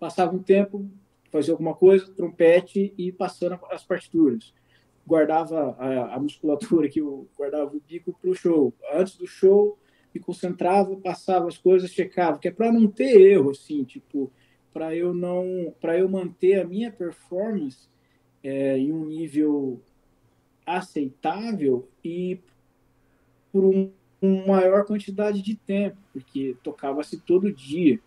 Passava 0.00 0.34
um 0.34 0.42
tempo, 0.42 0.90
fazia 1.30 1.52
alguma 1.52 1.74
coisa, 1.74 2.10
trompete 2.14 2.94
e 2.96 3.12
passando 3.12 3.58
as 3.70 3.84
partituras. 3.84 4.54
Guardava 5.06 5.76
a, 5.78 6.14
a 6.14 6.18
musculatura 6.18 6.88
que 6.88 7.02
eu 7.02 7.28
guardava 7.36 7.76
o 7.76 7.82
bico 7.86 8.16
para 8.18 8.30
o 8.30 8.34
show. 8.34 8.72
Antes 8.94 9.18
do 9.18 9.26
show, 9.26 9.78
me 10.14 10.22
concentrava, 10.22 10.96
passava 10.96 11.48
as 11.48 11.58
coisas, 11.58 11.90
checava, 11.90 12.38
que 12.38 12.48
é 12.48 12.50
para 12.50 12.72
não 12.72 12.88
ter 12.88 13.20
erro, 13.20 13.50
assim, 13.50 13.84
tipo, 13.84 14.32
para 14.72 14.94
eu 14.94 15.12
não, 15.12 15.74
para 15.80 15.98
eu 15.98 16.08
manter 16.08 16.60
a 16.60 16.64
minha 16.64 16.90
performance 16.90 17.88
é, 18.42 18.78
em 18.78 18.92
um 18.92 19.04
nível 19.04 19.80
aceitável 20.66 21.88
e 22.04 22.40
por 23.52 23.64
um, 23.64 23.90
uma 24.20 24.46
maior 24.46 24.84
quantidade 24.84 25.42
de 25.42 25.54
tempo, 25.56 25.96
porque 26.12 26.56
tocava-se 26.62 27.18
todo 27.18 27.52
dia. 27.52 28.00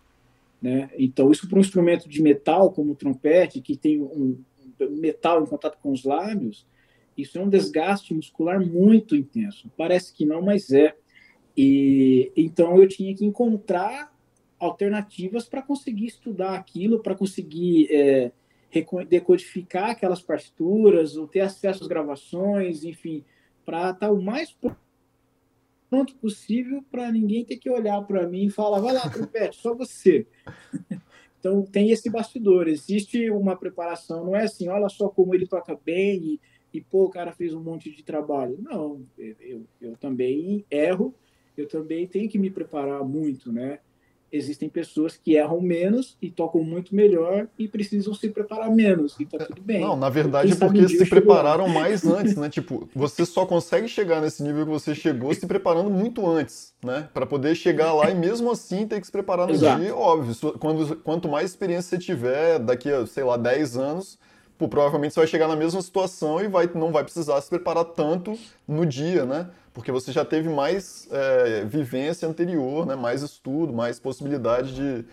Né? 0.60 0.90
Então, 0.98 1.30
isso 1.30 1.48
para 1.48 1.58
um 1.58 1.60
instrumento 1.60 2.08
de 2.08 2.22
metal, 2.22 2.72
como 2.72 2.92
o 2.92 2.96
trompete, 2.96 3.60
que 3.60 3.76
tem 3.76 4.00
um, 4.00 4.42
um 4.80 4.96
metal 4.96 5.42
em 5.42 5.46
contato 5.46 5.78
com 5.80 5.92
os 5.92 6.04
lábios, 6.04 6.66
isso 7.16 7.38
é 7.38 7.40
um 7.40 7.48
desgaste 7.48 8.12
muscular 8.12 8.60
muito 8.64 9.14
intenso. 9.14 9.70
Parece 9.76 10.12
que 10.12 10.26
não, 10.26 10.42
mas 10.42 10.70
é. 10.70 10.94
E 11.56 12.30
então 12.36 12.76
eu 12.76 12.86
tinha 12.86 13.14
que 13.14 13.24
encontrar 13.24 14.14
alternativas 14.58 15.48
para 15.48 15.62
conseguir 15.62 16.06
estudar 16.06 16.54
aquilo, 16.54 17.02
para 17.02 17.14
conseguir 17.14 17.88
é, 17.90 18.32
decodificar 19.08 19.90
aquelas 19.90 20.22
partituras, 20.22 21.16
ou 21.16 21.26
ter 21.26 21.40
acesso 21.40 21.82
às 21.82 21.88
gravações, 21.88 22.84
enfim, 22.84 23.24
para 23.64 23.90
estar 23.90 24.06
tá 24.08 24.12
o 24.12 24.20
mais 24.20 24.56
pronto 25.88 26.14
possível 26.16 26.84
para 26.90 27.10
ninguém 27.10 27.44
ter 27.44 27.56
que 27.56 27.70
olhar 27.70 28.00
para 28.02 28.26
mim 28.26 28.46
e 28.46 28.50
falar, 28.50 28.80
vai 28.80 28.92
lá, 28.92 29.08
trompete, 29.08 29.56
só 29.56 29.74
você. 29.74 30.26
então 31.38 31.62
tem 31.62 31.90
esse 31.90 32.10
bastidor, 32.10 32.68
existe 32.68 33.30
uma 33.30 33.56
preparação, 33.56 34.24
não 34.24 34.36
é 34.36 34.44
assim, 34.44 34.68
olha 34.68 34.88
só 34.88 35.08
como 35.08 35.34
ele 35.34 35.46
toca 35.46 35.78
bem 35.84 36.22
e, 36.22 36.40
e 36.74 36.80
pô, 36.80 37.04
o 37.04 37.10
cara 37.10 37.32
fez 37.32 37.54
um 37.54 37.62
monte 37.62 37.90
de 37.90 38.02
trabalho. 38.02 38.58
Não, 38.60 39.02
eu, 39.16 39.64
eu 39.80 39.96
também 39.96 40.64
erro, 40.70 41.14
eu 41.56 41.66
também 41.68 42.06
tenho 42.06 42.28
que 42.28 42.38
me 42.38 42.50
preparar 42.50 43.04
muito, 43.04 43.52
né? 43.52 43.80
Existem 44.32 44.68
pessoas 44.68 45.16
que 45.16 45.36
erram 45.36 45.60
menos 45.60 46.16
e 46.20 46.30
tocam 46.30 46.62
muito 46.62 46.94
melhor 46.94 47.46
e 47.58 47.68
precisam 47.68 48.14
se 48.14 48.28
preparar 48.28 48.70
menos, 48.70 49.14
e 49.18 49.24
tá 49.24 49.44
tudo 49.44 49.62
bem. 49.62 49.80
Não, 49.80 49.96
na 49.96 50.08
verdade 50.08 50.52
é 50.52 50.56
porque 50.56 50.88
se 50.88 51.06
prepararam 51.06 51.68
mais 51.68 52.04
antes, 52.06 52.36
né? 52.36 52.48
Tipo, 52.48 52.88
você 52.94 53.24
só 53.24 53.46
consegue 53.46 53.88
chegar 53.88 54.20
nesse 54.20 54.42
nível 54.42 54.64
que 54.64 54.72
você 54.72 54.94
chegou 54.94 55.32
se 55.34 55.46
preparando 55.46 55.90
muito 55.90 56.28
antes, 56.28 56.74
né? 56.82 57.08
Para 57.12 57.26
poder 57.26 57.54
chegar 57.54 57.92
lá 57.92 58.10
e 58.10 58.14
mesmo 58.14 58.50
assim 58.50 58.86
ter 58.86 59.00
que 59.00 59.06
se 59.06 59.12
preparar 59.12 59.46
no 59.46 59.54
Exato. 59.54 59.80
dia, 59.80 59.94
óbvio. 59.94 60.52
Quando, 60.58 60.96
quanto 60.96 61.28
mais 61.28 61.50
experiência 61.50 61.90
você 61.90 62.04
tiver, 62.04 62.58
daqui 62.58 62.90
a, 62.90 63.06
sei 63.06 63.24
lá, 63.24 63.36
10 63.36 63.76
anos, 63.76 64.18
pô, 64.58 64.68
provavelmente 64.68 65.14
você 65.14 65.20
vai 65.20 65.26
chegar 65.26 65.48
na 65.48 65.56
mesma 65.56 65.80
situação 65.82 66.40
e 66.40 66.48
vai, 66.48 66.68
não 66.74 66.92
vai 66.92 67.04
precisar 67.04 67.40
se 67.40 67.48
preparar 67.48 67.84
tanto 67.84 68.38
no 68.66 68.84
dia, 68.86 69.24
né? 69.24 69.48
porque 69.76 69.92
você 69.92 70.10
já 70.10 70.24
teve 70.24 70.48
mais 70.48 71.06
é, 71.12 71.62
vivência 71.66 72.26
anterior, 72.26 72.86
né? 72.86 72.96
mais 72.96 73.20
estudo, 73.20 73.74
mais 73.74 74.00
possibilidade 74.00 74.74
de, 74.74 75.04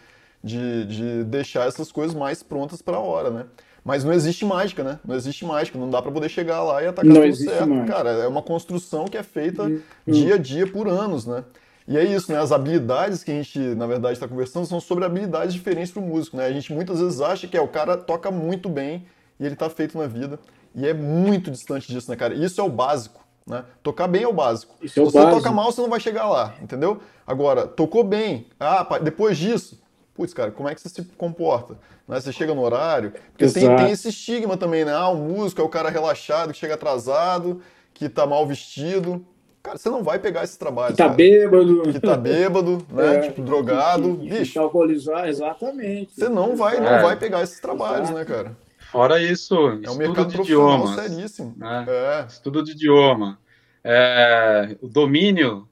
de, 0.41 0.85
de 0.85 1.23
deixar 1.25 1.67
essas 1.67 1.91
coisas 1.91 2.15
mais 2.15 2.41
prontas 2.41 2.81
para 2.81 2.95
a 2.95 2.99
hora, 3.01 3.29
né? 3.29 3.45
Mas 3.83 4.05
não 4.05 4.13
existe 4.13 4.45
mágica, 4.45 4.81
né? 4.81 4.99
Não 5.05 5.15
existe 5.15 5.43
mágica, 5.43 5.77
não 5.77 5.89
dá 5.89 6.01
para 6.01 6.09
poder 6.13 6.29
chegar 6.29 6.63
lá 6.63 6.81
e 6.81 6.87
atacar 6.87 7.13
não 7.13 7.23
tudo 7.23 7.35
certo. 7.35 7.67
Mágica. 7.67 7.93
Cara, 7.93 8.09
é 8.11 8.25
uma 8.25 8.41
construção 8.41 9.03
que 9.03 9.17
é 9.17 9.23
feita 9.23 9.63
uhum. 9.63 9.81
dia 10.07 10.35
a 10.35 10.37
dia 10.37 10.65
por 10.65 10.87
anos, 10.87 11.25
né? 11.25 11.43
E 11.85 11.97
é 11.97 12.05
isso, 12.05 12.31
né? 12.31 12.39
As 12.39 12.53
habilidades 12.53 13.21
que 13.21 13.31
a 13.31 13.33
gente, 13.33 13.59
na 13.59 13.85
verdade, 13.85 14.13
está 14.13 14.29
conversando 14.29 14.65
são 14.65 14.79
sobre 14.79 15.03
habilidades 15.03 15.53
diferentes 15.53 15.91
para 15.91 16.01
o 16.01 16.05
músico, 16.05 16.37
né? 16.37 16.45
A 16.45 16.53
gente 16.53 16.71
muitas 16.71 17.01
vezes 17.01 17.19
acha 17.19 17.49
que 17.49 17.57
é 17.57 17.61
o 17.61 17.67
cara 17.67 17.97
toca 17.97 18.31
muito 18.31 18.69
bem 18.69 19.05
e 19.39 19.45
ele 19.45 19.53
está 19.53 19.69
feito 19.69 19.97
na 19.97 20.07
vida. 20.07 20.39
E 20.75 20.87
é 20.87 20.93
muito 20.93 21.51
distante 21.51 21.87
disso, 21.87 22.09
né, 22.09 22.17
cara? 22.17 22.33
Isso 22.33 22.59
é 22.59 22.63
o 22.63 22.69
básico. 22.69 23.23
Né? 23.45 23.63
Tocar 23.81 24.07
bem 24.07 24.23
é 24.23 24.27
o 24.27 24.33
básico. 24.33 24.75
Isso 24.81 24.93
Se 24.93 24.99
é 24.99 25.03
o 25.03 25.05
você 25.05 25.17
básico. 25.17 25.37
toca 25.37 25.51
mal, 25.51 25.71
você 25.71 25.81
não 25.81 25.89
vai 25.89 25.99
chegar 25.99 26.29
lá, 26.29 26.55
entendeu? 26.61 26.99
Agora, 27.27 27.67
tocou 27.67 28.03
bem, 28.03 28.47
ah, 28.59 28.87
depois 28.99 29.37
disso, 29.37 29.81
putz, 30.13 30.33
cara, 30.33 30.51
como 30.51 30.69
é 30.69 30.75
que 30.75 30.81
você 30.81 30.89
se 30.89 31.03
comporta? 31.17 31.77
Né? 32.07 32.19
Você 32.19 32.31
chega 32.31 32.53
no 32.53 32.61
horário? 32.61 33.11
Porque 33.11 33.47
tem, 33.47 33.75
tem, 33.75 33.91
esse 33.91 34.09
estigma 34.09 34.57
também, 34.57 34.85
né? 34.85 34.93
Ah, 34.93 35.09
o 35.09 35.17
músico 35.17 35.61
é 35.61 35.63
o 35.63 35.69
cara 35.69 35.89
relaxado, 35.89 36.53
que 36.53 36.59
chega 36.59 36.75
atrasado, 36.75 37.61
que 37.93 38.07
tá 38.09 38.25
mal 38.25 38.45
vestido. 38.47 39.25
Cara, 39.61 39.77
você 39.77 39.89
não 39.89 40.03
vai 40.03 40.19
pegar 40.19 40.43
esse 40.43 40.59
trabalho. 40.59 40.91
Que 40.91 40.97
tá 40.97 41.05
cara. 41.05 41.15
bêbado. 41.15 41.83
Que 41.83 41.99
tá 41.99 42.17
bêbado, 42.17 42.85
né? 42.91 43.15
É, 43.15 43.19
tipo, 43.21 43.41
drogado. 43.41 44.17
Que, 44.17 44.27
que, 44.27 44.39
Bicho. 44.39 44.59
alcoolizar, 44.59 45.27
exatamente. 45.29 46.13
Você 46.13 46.27
não 46.27 46.55
vai, 46.55 46.81
não 46.81 46.89
é. 46.89 47.01
vai 47.01 47.15
pegar 47.15 47.41
esses 47.41 47.61
trabalhos, 47.61 48.09
Exato. 48.09 48.19
né, 48.19 48.25
cara? 48.25 48.57
Fora 48.93 49.19
isso, 49.19 49.55
é 49.55 49.89
um 49.89 50.01
estudo 50.03 50.25
de 50.25 50.41
idiomas. 50.41 50.91
Seríssimo. 50.91 51.55
Né? 51.57 51.85
É. 51.89 52.25
Estudo 52.27 52.61
de 52.61 52.73
idioma. 52.73 53.39
É, 53.83 54.77
o 54.83 54.87
domínio 54.87 55.67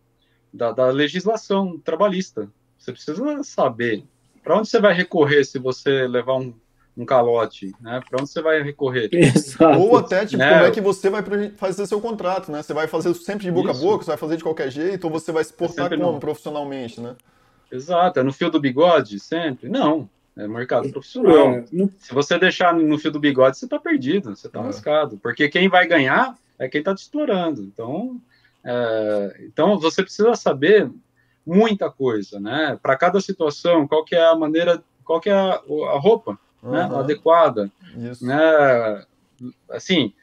da, 0.51 0.71
da, 0.71 0.87
legislação 0.87 1.77
trabalhista. 1.77 2.49
Você 2.79 2.91
precisa 2.91 3.43
saber 3.43 4.03
para 4.43 4.57
onde 4.57 4.69
você 4.69 4.81
vai 4.81 4.95
recorrer 4.95 5.43
se 5.45 5.59
você 5.59 6.07
levar 6.07 6.37
um, 6.37 6.51
um 6.97 7.05
calote, 7.05 7.71
né? 7.79 8.01
Para 8.09 8.23
onde 8.23 8.31
você 8.31 8.41
vai 8.41 8.63
recorrer? 8.63 9.07
Exato. 9.13 9.79
Ou 9.79 9.95
até, 9.99 10.25
tipo, 10.25 10.39
né? 10.39 10.53
como 10.53 10.65
é 10.65 10.71
que 10.71 10.81
você 10.81 11.07
vai 11.11 11.21
fazer 11.57 11.85
seu 11.85 12.01
contrato, 12.01 12.51
né? 12.51 12.63
Você 12.63 12.73
vai 12.73 12.87
fazer 12.87 13.13
sempre 13.13 13.43
de 13.43 13.51
boca 13.51 13.69
Isso. 13.69 13.85
a 13.85 13.87
boca, 13.87 14.03
você 14.03 14.09
vai 14.09 14.17
fazer 14.17 14.37
de 14.37 14.43
qualquer 14.43 14.71
jeito, 14.71 15.03
ou 15.03 15.11
você 15.11 15.31
vai 15.31 15.43
se 15.43 15.53
portar 15.53 15.93
é 15.93 15.95
como 15.95 16.13
não. 16.13 16.19
profissionalmente, 16.19 16.99
né? 16.99 17.15
Exato, 17.71 18.19
é 18.19 18.23
no 18.23 18.33
fio 18.33 18.49
do 18.49 18.59
bigode, 18.59 19.19
sempre? 19.19 19.69
Não. 19.69 20.09
É 20.35 20.47
mercado 20.47 20.89
profissional. 20.89 21.55
É, 21.55 21.65
Se 21.97 22.13
você 22.13 22.39
deixar 22.39 22.73
no 22.73 22.97
fio 22.97 23.11
do 23.11 23.19
bigode, 23.19 23.57
você 23.57 23.65
está 23.65 23.77
perdido, 23.77 24.35
você 24.35 24.47
está 24.47 24.59
é. 24.59 24.63
lascado. 24.63 25.17
Porque 25.17 25.49
quem 25.49 25.67
vai 25.67 25.85
ganhar 25.85 26.37
é 26.57 26.69
quem 26.69 26.79
está 26.79 26.95
te 26.95 26.99
explorando. 26.99 27.61
Então, 27.61 28.19
é, 28.63 29.41
então 29.41 29.77
você 29.77 30.01
precisa 30.03 30.33
saber 30.35 30.89
muita 31.45 31.89
coisa, 31.91 32.39
né? 32.39 32.79
Para 32.81 32.95
cada 32.95 33.19
situação, 33.19 33.87
qual 33.87 34.05
que 34.05 34.15
é 34.15 34.25
a 34.25 34.35
maneira, 34.35 34.81
qual 35.03 35.19
que 35.19 35.29
é 35.29 35.33
a, 35.33 35.55
a 35.55 35.99
roupa 35.99 36.39
uhum. 36.63 36.71
né? 36.71 36.89
adequada, 36.93 37.71
Isso. 37.97 38.25
né? 38.25 39.05
Assim, 39.69 40.13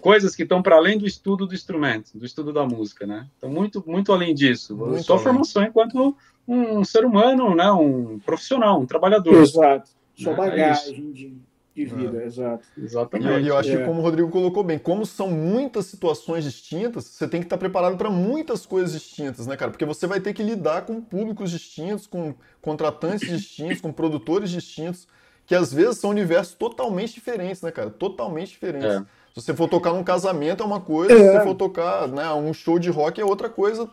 coisas 0.00 0.34
que 0.34 0.42
estão 0.42 0.62
para 0.62 0.76
além 0.76 0.98
do 0.98 1.06
estudo 1.06 1.46
do 1.46 1.54
instrumento, 1.54 2.10
do 2.14 2.26
estudo 2.26 2.52
da 2.52 2.66
música, 2.66 3.06
né? 3.06 3.28
Então 3.36 3.48
muito, 3.48 3.82
muito 3.86 4.12
além 4.12 4.34
disso. 4.34 4.76
Muito 4.76 5.04
Sua 5.04 5.16
além. 5.16 5.24
formação 5.24 5.62
enquanto 5.62 6.16
um 6.50 6.84
ser 6.84 7.04
humano, 7.04 7.54
né? 7.54 7.70
Um 7.70 8.18
profissional, 8.18 8.80
um 8.80 8.86
trabalhador. 8.86 9.34
Exato. 9.34 9.90
Sua 10.16 10.32
é, 10.32 10.36
bagagem 10.36 10.94
é 10.94 11.12
de, 11.12 11.36
de, 11.74 11.84
vida, 11.84 12.22
é. 12.22 12.26
exato. 12.26 12.66
Exatamente. 12.76 13.44
E 13.44 13.48
eu 13.48 13.56
acho 13.56 13.70
que, 13.70 13.76
é. 13.76 13.84
como 13.84 14.00
o 14.00 14.02
Rodrigo 14.02 14.28
colocou 14.30 14.64
bem, 14.64 14.78
como 14.78 15.06
são 15.06 15.30
muitas 15.30 15.86
situações 15.86 16.42
distintas, 16.44 17.04
você 17.04 17.28
tem 17.28 17.40
que 17.40 17.46
estar 17.46 17.56
preparado 17.56 17.96
para 17.96 18.10
muitas 18.10 18.66
coisas 18.66 18.92
distintas, 18.92 19.46
né, 19.46 19.56
cara? 19.56 19.70
Porque 19.70 19.84
você 19.84 20.06
vai 20.06 20.20
ter 20.20 20.34
que 20.34 20.42
lidar 20.42 20.82
com 20.82 21.00
públicos 21.00 21.52
distintos, 21.52 22.06
com 22.06 22.34
contratantes 22.60 23.26
distintos, 23.30 23.80
com 23.80 23.92
produtores 23.92 24.50
distintos, 24.50 25.06
que 25.46 25.54
às 25.54 25.72
vezes 25.72 25.98
são 25.98 26.10
universos 26.10 26.54
totalmente 26.54 27.14
diferentes, 27.14 27.62
né, 27.62 27.70
cara? 27.70 27.90
Totalmente 27.90 28.50
diferentes. 28.50 28.88
É. 28.88 28.98
Se 29.34 29.40
você 29.42 29.54
for 29.54 29.68
tocar 29.68 29.92
num 29.92 30.02
casamento 30.02 30.64
é 30.64 30.66
uma 30.66 30.80
coisa, 30.80 31.16
se 31.16 31.30
você 31.30 31.44
for 31.44 31.54
tocar 31.54 32.08
né, 32.08 32.28
um 32.32 32.52
show 32.52 32.78
de 32.78 32.90
rock 32.90 33.20
é 33.20 33.24
outra 33.24 33.48
coisa 33.48 33.88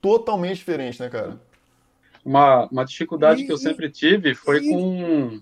totalmente 0.00 0.56
diferente, 0.56 1.00
né, 1.00 1.10
cara? 1.10 1.38
Uma, 2.28 2.66
uma 2.66 2.84
dificuldade 2.84 3.42
e, 3.42 3.46
que 3.46 3.52
eu 3.52 3.56
sempre 3.56 3.90
tive 3.90 4.34
foi 4.34 4.58
e, 4.58 4.68
com, 4.68 5.40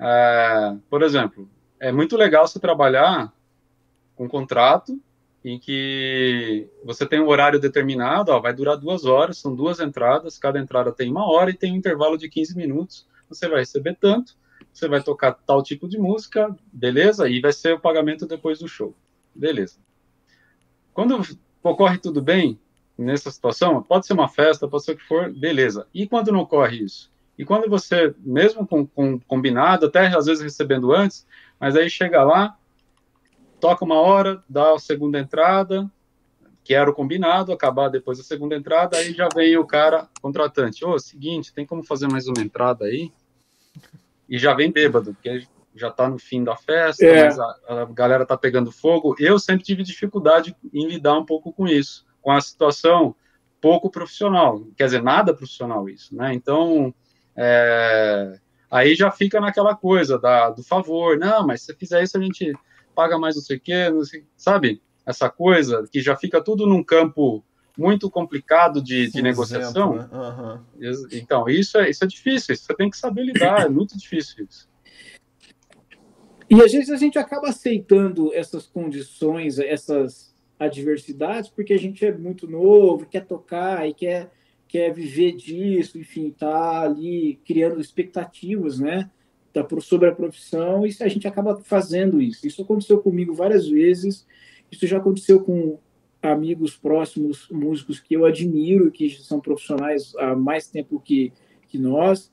é, 0.00 0.76
por 0.88 1.02
exemplo, 1.02 1.46
é 1.78 1.92
muito 1.92 2.16
legal 2.16 2.46
você 2.48 2.58
trabalhar 2.58 3.30
com 4.16 4.24
um 4.24 4.28
contrato 4.28 4.98
em 5.44 5.58
que 5.58 6.68
você 6.84 7.04
tem 7.04 7.20
um 7.20 7.28
horário 7.28 7.60
determinado, 7.60 8.30
ó, 8.30 8.40
vai 8.40 8.54
durar 8.54 8.78
duas 8.78 9.04
horas, 9.04 9.38
são 9.38 9.54
duas 9.54 9.78
entradas, 9.78 10.38
cada 10.38 10.58
entrada 10.58 10.90
tem 10.90 11.10
uma 11.10 11.30
hora 11.30 11.50
e 11.50 11.56
tem 11.56 11.72
um 11.72 11.76
intervalo 11.76 12.16
de 12.16 12.30
15 12.30 12.56
minutos, 12.56 13.06
você 13.28 13.46
vai 13.46 13.58
receber 13.58 13.98
tanto, 14.00 14.34
você 14.72 14.88
vai 14.88 15.02
tocar 15.02 15.32
tal 15.32 15.62
tipo 15.62 15.86
de 15.86 15.98
música, 15.98 16.56
beleza? 16.72 17.28
E 17.28 17.40
vai 17.40 17.52
ser 17.52 17.74
o 17.74 17.80
pagamento 17.80 18.26
depois 18.26 18.60
do 18.60 18.68
show, 18.68 18.94
beleza. 19.34 19.76
Quando 20.94 21.20
ocorre 21.62 21.98
tudo 21.98 22.22
bem, 22.22 22.58
nessa 23.02 23.30
situação, 23.30 23.82
pode 23.82 24.06
ser 24.06 24.12
uma 24.12 24.28
festa, 24.28 24.68
pode 24.68 24.84
ser 24.84 24.92
o 24.92 24.96
que 24.96 25.04
for, 25.04 25.32
beleza. 25.32 25.86
E 25.92 26.06
quando 26.06 26.32
não 26.32 26.40
ocorre 26.40 26.82
isso? 26.82 27.10
E 27.38 27.44
quando 27.44 27.68
você, 27.68 28.14
mesmo 28.18 28.66
com, 28.66 28.86
com 28.86 29.18
combinado, 29.20 29.86
até 29.86 30.06
às 30.06 30.26
vezes 30.26 30.42
recebendo 30.42 30.92
antes, 30.92 31.26
mas 31.58 31.76
aí 31.76 31.88
chega 31.88 32.22
lá, 32.22 32.56
toca 33.58 33.84
uma 33.84 33.96
hora, 33.96 34.42
dá 34.48 34.74
a 34.74 34.78
segunda 34.78 35.18
entrada, 35.18 35.90
que 36.64 36.74
era 36.74 36.90
o 36.90 36.94
combinado, 36.94 37.52
acabar 37.52 37.88
depois 37.88 38.18
da 38.18 38.24
segunda 38.24 38.54
entrada, 38.54 38.96
aí 38.96 39.12
já 39.12 39.28
vem 39.34 39.56
o 39.56 39.66
cara 39.66 40.08
contratante, 40.20 40.84
ô, 40.84 40.92
oh, 40.92 40.98
seguinte, 40.98 41.52
tem 41.52 41.66
como 41.66 41.82
fazer 41.82 42.08
mais 42.08 42.28
uma 42.28 42.40
entrada 42.40 42.84
aí? 42.84 43.10
E 44.28 44.38
já 44.38 44.54
vem 44.54 44.70
bêbado, 44.70 45.14
porque 45.14 45.46
já 45.74 45.88
está 45.88 46.08
no 46.08 46.18
fim 46.18 46.44
da 46.44 46.54
festa, 46.54 47.04
é. 47.04 47.28
a, 47.28 47.82
a 47.82 47.84
galera 47.86 48.26
tá 48.26 48.36
pegando 48.36 48.70
fogo. 48.70 49.16
Eu 49.18 49.38
sempre 49.38 49.64
tive 49.64 49.82
dificuldade 49.82 50.54
em 50.72 50.86
lidar 50.86 51.18
um 51.18 51.24
pouco 51.24 51.52
com 51.52 51.66
isso 51.66 52.04
com 52.22 52.30
a 52.30 52.40
situação 52.40 53.14
pouco 53.60 53.90
profissional, 53.90 54.66
quer 54.76 54.86
dizer, 54.86 55.02
nada 55.02 55.34
profissional 55.34 55.88
isso, 55.88 56.16
né? 56.16 56.34
Então, 56.34 56.92
é, 57.36 58.38
aí 58.70 58.94
já 58.94 59.10
fica 59.10 59.40
naquela 59.40 59.76
coisa 59.76 60.18
da, 60.18 60.50
do 60.50 60.64
favor, 60.64 61.18
não, 61.18 61.46
mas 61.46 61.62
se 61.62 61.74
fizer 61.74 62.02
isso 62.02 62.16
a 62.16 62.20
gente 62.20 62.52
paga 62.94 63.18
mais 63.18 63.36
não 63.36 63.42
sei 63.42 63.58
o 63.58 63.60
quê, 63.60 63.90
não 63.90 64.04
sei, 64.04 64.24
sabe? 64.36 64.82
Essa 65.06 65.28
coisa 65.28 65.84
que 65.90 66.00
já 66.00 66.16
fica 66.16 66.42
tudo 66.42 66.66
num 66.66 66.82
campo 66.82 67.44
muito 67.76 68.10
complicado 68.10 68.82
de, 68.82 69.10
de 69.10 69.22
negociação. 69.22 69.96
Né? 69.96 70.08
Uhum. 70.12 71.06
Então, 71.12 71.48
isso 71.48 71.78
é, 71.78 71.88
isso 71.88 72.04
é 72.04 72.06
difícil, 72.06 72.54
isso 72.54 72.64
você 72.64 72.74
tem 72.74 72.90
que 72.90 72.96
saber 72.96 73.24
lidar, 73.24 73.62
é 73.62 73.68
muito 73.68 73.96
difícil 73.96 74.46
isso. 74.48 74.68
E 76.50 76.60
às 76.60 76.72
vezes 76.72 76.90
a 76.90 76.96
gente 76.96 77.18
acaba 77.18 77.48
aceitando 77.48 78.32
essas 78.34 78.66
condições, 78.66 79.58
essas 79.58 80.31
adversidades, 80.62 81.50
porque 81.50 81.72
a 81.72 81.78
gente 81.78 82.04
é 82.04 82.16
muito 82.16 82.48
novo, 82.48 83.06
quer 83.06 83.26
tocar 83.26 83.88
e 83.88 83.92
quer, 83.92 84.30
quer 84.68 84.92
viver 84.92 85.32
disso, 85.32 85.98
enfim, 85.98 86.30
tá 86.30 86.82
ali 86.82 87.40
criando 87.44 87.80
expectativas, 87.80 88.78
né, 88.78 89.10
da, 89.52 89.66
sobre 89.80 90.08
a 90.08 90.14
profissão, 90.14 90.86
e 90.86 90.94
a 91.00 91.08
gente 91.08 91.26
acaba 91.26 91.60
fazendo 91.62 92.20
isso. 92.20 92.46
Isso 92.46 92.62
aconteceu 92.62 93.00
comigo 93.00 93.34
várias 93.34 93.68
vezes, 93.68 94.26
isso 94.70 94.86
já 94.86 94.98
aconteceu 94.98 95.40
com 95.40 95.78
amigos 96.22 96.76
próximos, 96.76 97.48
músicos 97.50 97.98
que 97.98 98.14
eu 98.14 98.24
admiro, 98.24 98.92
que 98.92 99.10
são 99.10 99.40
profissionais 99.40 100.14
há 100.16 100.36
mais 100.36 100.68
tempo 100.68 101.00
que, 101.00 101.32
que 101.68 101.76
nós. 101.76 102.30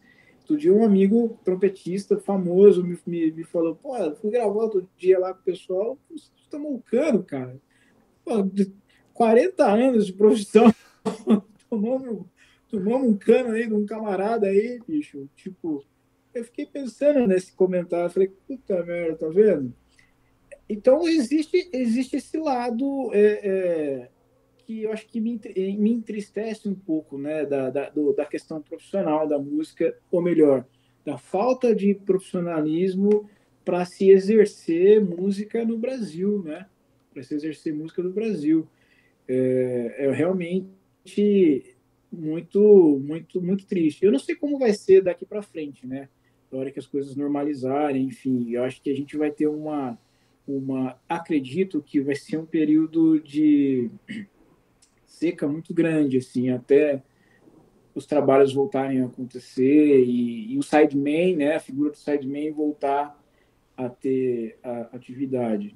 Outro 0.47 0.75
um 0.75 0.83
amigo 0.83 1.37
trompetista 1.43 2.17
famoso 2.17 2.83
me, 2.83 2.97
me, 3.05 3.31
me 3.31 3.43
falou, 3.43 3.75
pô, 3.75 3.93
fui 4.15 4.31
gravar 4.31 4.63
outro 4.63 4.87
dia 4.97 5.19
lá 5.19 5.33
com 5.33 5.41
o 5.41 5.43
pessoal, 5.43 5.97
você 6.09 6.29
tá 6.49 6.57
malucando, 6.57 7.23
cara 7.23 7.59
40 9.13 9.65
anos 9.65 10.05
de 10.05 10.13
profissão, 10.13 10.73
tomamos, 11.69 12.25
tomamos 12.69 13.09
um 13.09 13.17
cano 13.17 13.51
aí 13.51 13.67
de 13.67 13.73
um 13.73 13.85
camarada 13.85 14.47
aí, 14.47 14.79
bicho. 14.87 15.29
Tipo, 15.35 15.83
eu 16.33 16.43
fiquei 16.43 16.65
pensando 16.65 17.27
nesse 17.27 17.53
comentário, 17.53 18.09
falei, 18.09 18.31
puta 18.47 18.83
merda, 18.83 19.17
tá 19.17 19.27
vendo? 19.27 19.73
Então 20.69 21.07
existe, 21.07 21.69
existe 21.73 22.17
esse 22.17 22.37
lado 22.37 23.09
é, 23.11 23.39
é, 23.43 24.09
que 24.59 24.83
eu 24.83 24.93
acho 24.93 25.07
que 25.07 25.19
me, 25.19 25.39
me 25.77 25.91
entristece 25.91 26.69
um 26.69 26.75
pouco, 26.75 27.17
né, 27.17 27.43
da, 27.43 27.71
da, 27.71 27.89
do, 27.89 28.13
da 28.13 28.25
questão 28.25 28.61
profissional 28.61 29.27
da 29.27 29.39
música, 29.39 29.97
ou 30.11 30.21
melhor, 30.21 30.65
da 31.03 31.17
falta 31.17 31.75
de 31.75 31.95
profissionalismo 31.95 33.27
para 33.65 33.83
se 33.83 34.11
exercer 34.11 35.03
música 35.03 35.65
no 35.65 35.77
Brasil, 35.77 36.43
né? 36.43 36.67
Para 37.19 37.25
se 37.25 37.35
exercer 37.35 37.73
música 37.73 38.01
no 38.01 38.13
Brasil. 38.13 38.65
É, 39.27 40.05
é, 40.05 40.11
realmente 40.11 41.75
muito, 42.09 42.97
muito, 43.03 43.41
muito 43.41 43.67
triste. 43.67 44.05
Eu 44.05 44.11
não 44.13 44.19
sei 44.19 44.35
como 44.35 44.57
vai 44.57 44.71
ser 44.71 45.03
daqui 45.03 45.25
para 45.25 45.41
frente, 45.41 45.85
né? 45.85 46.07
Na 46.49 46.59
hora 46.59 46.71
que 46.71 46.79
as 46.79 46.87
coisas 46.87 47.17
normalizarem, 47.17 48.05
enfim, 48.05 48.51
eu 48.51 48.63
acho 48.63 48.81
que 48.81 48.89
a 48.89 48.95
gente 48.95 49.17
vai 49.17 49.31
ter 49.31 49.47
uma, 49.47 49.99
uma, 50.47 50.97
acredito 51.09 51.81
que 51.81 51.99
vai 51.99 52.15
ser 52.15 52.37
um 52.37 52.45
período 52.45 53.19
de 53.19 53.91
seca 55.05 55.45
muito 55.45 55.73
grande, 55.73 56.19
assim, 56.19 56.51
até 56.51 57.03
os 57.93 58.05
trabalhos 58.05 58.53
voltarem 58.53 59.01
a 59.01 59.07
acontecer 59.07 60.05
e, 60.05 60.53
e 60.53 60.57
o 60.57 60.63
sideman, 60.63 61.35
né, 61.35 61.57
a 61.57 61.59
figura 61.59 61.91
do 61.91 61.97
sideman 61.97 62.53
voltar 62.53 63.21
a 63.75 63.89
ter 63.89 64.57
a 64.63 64.95
atividade. 64.95 65.75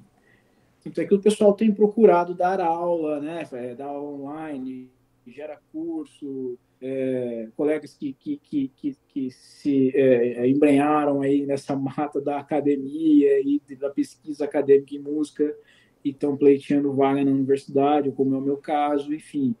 Tanto 0.84 1.00
é 1.00 1.06
que 1.06 1.14
o 1.14 1.20
pessoal 1.20 1.54
tem 1.54 1.72
procurado 1.72 2.34
dar 2.34 2.60
aula, 2.60 3.18
né, 3.18 3.42
é, 3.52 3.74
dar 3.74 3.98
online, 3.98 4.90
gera 5.26 5.58
curso, 5.72 6.58
é, 6.80 7.48
colegas 7.56 7.94
que, 7.94 8.12
que, 8.12 8.36
que, 8.36 8.70
que, 8.76 8.96
que 9.08 9.30
se 9.30 9.90
é, 9.96 10.44
é 10.44 10.48
embrenharam 10.48 11.22
aí 11.22 11.46
nessa 11.46 11.74
mata 11.74 12.20
da 12.20 12.38
academia 12.38 13.40
e 13.40 13.60
da 13.76 13.88
pesquisa 13.88 14.44
acadêmica 14.44 14.94
em 14.94 14.98
música 14.98 15.56
e 16.04 16.10
estão 16.10 16.36
pleiteando 16.36 16.92
vaga 16.92 17.24
na 17.24 17.30
universidade, 17.30 18.12
como 18.12 18.34
é 18.34 18.38
o 18.38 18.42
meu 18.42 18.58
caso, 18.58 19.14
enfim. 19.14 19.56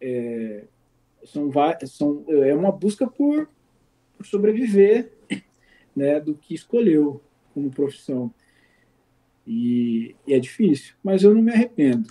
É, 0.00 0.64
são, 1.24 1.50
são, 1.86 2.24
é 2.28 2.54
uma 2.54 2.70
busca 2.70 3.08
por, 3.08 3.50
por 4.16 4.24
sobreviver 4.24 5.12
né, 5.94 6.20
do 6.20 6.36
que 6.36 6.54
escolheu 6.54 7.20
como 7.52 7.70
profissão. 7.70 8.32
E, 9.46 10.14
e, 10.26 10.34
é 10.34 10.38
difícil, 10.38 10.94
mas 11.02 11.22
eu 11.22 11.34
não 11.34 11.42
me 11.42 11.52
arrependo. 11.52 12.08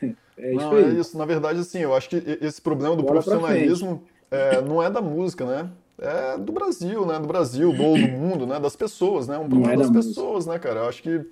É 0.36 0.50
isso 0.50 0.64
não, 0.64 0.72
aí. 0.72 0.84
é 0.84 0.88
isso. 0.88 1.16
Na 1.16 1.24
verdade, 1.24 1.60
assim, 1.60 1.78
eu 1.78 1.94
acho 1.94 2.08
que 2.08 2.16
esse 2.42 2.60
problema 2.60 2.96
do 2.96 3.04
Bora 3.04 3.22
profissionalismo 3.22 4.02
é, 4.28 4.60
não 4.60 4.82
é 4.82 4.90
da 4.90 5.00
música, 5.00 5.46
né? 5.46 5.70
É 5.96 6.36
do 6.36 6.50
Brasil, 6.50 7.06
né? 7.06 7.20
Do 7.20 7.28
Brasil, 7.28 7.72
do, 7.72 7.76
do 7.76 8.08
mundo, 8.08 8.44
né? 8.44 8.58
Das 8.58 8.74
pessoas, 8.74 9.28
né? 9.28 9.38
Um 9.38 9.48
problema 9.48 9.74
é 9.74 9.76
das 9.76 9.90
pessoas, 9.92 10.44
música. 10.46 10.52
né, 10.52 10.58
cara? 10.58 10.80
Eu 10.80 10.88
acho 10.88 11.04
que 11.04 11.24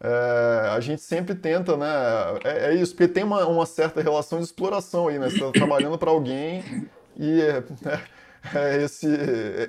é, 0.00 0.68
a 0.70 0.80
gente 0.80 1.00
sempre 1.00 1.34
tenta, 1.34 1.76
né? 1.76 1.86
É, 2.44 2.70
é, 2.70 2.74
isso, 2.74 2.94
porque 2.94 3.08
tem 3.08 3.24
uma, 3.24 3.46
uma, 3.46 3.64
certa 3.64 4.02
relação 4.02 4.38
de 4.38 4.44
exploração 4.44 5.08
aí, 5.08 5.18
né? 5.18 5.30
Você 5.30 5.36
está 5.36 5.50
trabalhando 5.50 5.96
para 5.96 6.10
alguém 6.10 6.62
e 7.16 7.40
é, 7.40 7.62
é, 8.54 8.82
esse, 8.82 9.06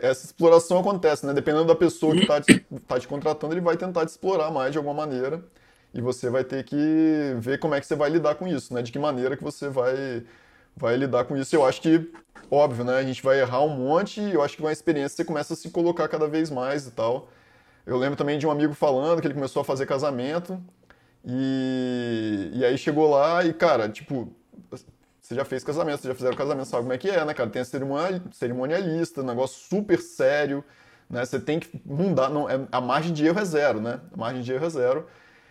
essa 0.01 0.25
exploração 0.25 0.79
acontece, 0.79 1.25
né? 1.25 1.33
Dependendo 1.33 1.65
da 1.65 1.75
pessoa 1.75 2.13
que 2.13 2.21
está 2.21 2.41
te, 2.41 2.59
tá 2.87 2.99
te 2.99 3.07
contratando, 3.07 3.53
ele 3.53 3.61
vai 3.61 3.77
tentar 3.77 4.05
te 4.05 4.09
explorar 4.09 4.51
mais 4.51 4.71
de 4.71 4.77
alguma 4.77 4.93
maneira 4.93 5.43
e 5.93 6.01
você 6.01 6.29
vai 6.29 6.43
ter 6.43 6.63
que 6.65 6.75
ver 7.39 7.57
como 7.59 7.73
é 7.73 7.79
que 7.79 7.87
você 7.87 7.95
vai 7.95 8.09
lidar 8.09 8.35
com 8.35 8.45
isso, 8.47 8.73
né? 8.73 8.81
De 8.81 8.91
que 8.91 8.99
maneira 8.99 9.37
que 9.37 9.43
você 9.43 9.69
vai, 9.69 10.25
vai 10.75 10.97
lidar 10.97 11.23
com 11.23 11.37
isso. 11.37 11.55
Eu 11.55 11.65
acho 11.65 11.81
que, 11.81 12.11
óbvio, 12.51 12.83
né? 12.83 12.97
A 12.97 13.03
gente 13.03 13.23
vai 13.23 13.39
errar 13.39 13.61
um 13.61 13.69
monte 13.69 14.19
e 14.19 14.33
eu 14.33 14.41
acho 14.41 14.57
que 14.57 14.61
com 14.61 14.67
a 14.67 14.73
experiência 14.73 15.15
você 15.15 15.23
começa 15.25 15.53
a 15.53 15.55
se 15.55 15.69
colocar 15.69 16.07
cada 16.09 16.27
vez 16.27 16.49
mais 16.49 16.85
e 16.85 16.91
tal. 16.91 17.29
Eu 17.85 17.97
lembro 17.97 18.17
também 18.17 18.37
de 18.37 18.45
um 18.45 18.51
amigo 18.51 18.73
falando 18.73 19.21
que 19.21 19.27
ele 19.27 19.33
começou 19.33 19.61
a 19.61 19.65
fazer 19.65 19.85
casamento 19.85 20.61
e, 21.23 22.51
e 22.53 22.65
aí 22.65 22.77
chegou 22.77 23.09
lá 23.09 23.45
e, 23.45 23.53
cara, 23.53 23.87
tipo, 23.87 24.33
você 25.25 25.33
já 25.33 25.43
fez 25.43 25.63
casamento, 25.63 26.01
você 26.01 26.07
já 26.07 26.15
fizeram 26.15 26.35
casamento, 26.35 26.67
sabe 26.67 26.83
como 26.83 26.93
é 26.93 26.97
que 26.97 27.09
é, 27.09 27.25
né, 27.25 27.33
cara? 27.33 27.49
Tem 27.49 27.61
a 27.61 27.65
cerimonialista, 28.31 29.21
um 29.21 29.25
negócio 29.25 29.59
super 29.67 29.99
sério, 29.99 30.63
né? 31.09 31.25
Você 31.25 31.39
tem 31.39 31.59
que 31.59 31.81
mudar, 31.83 32.29
não, 32.29 32.47
é, 32.47 32.59
a 32.71 32.79
margem 32.79 33.11
de 33.11 33.25
erro 33.25 33.39
é 33.39 33.45
zero, 33.45 33.81
né? 33.81 33.99
A 34.13 34.17
margem 34.17 34.43
de 34.43 34.53
erro 34.53 34.65
é 34.65 34.69
zero. 34.69 35.07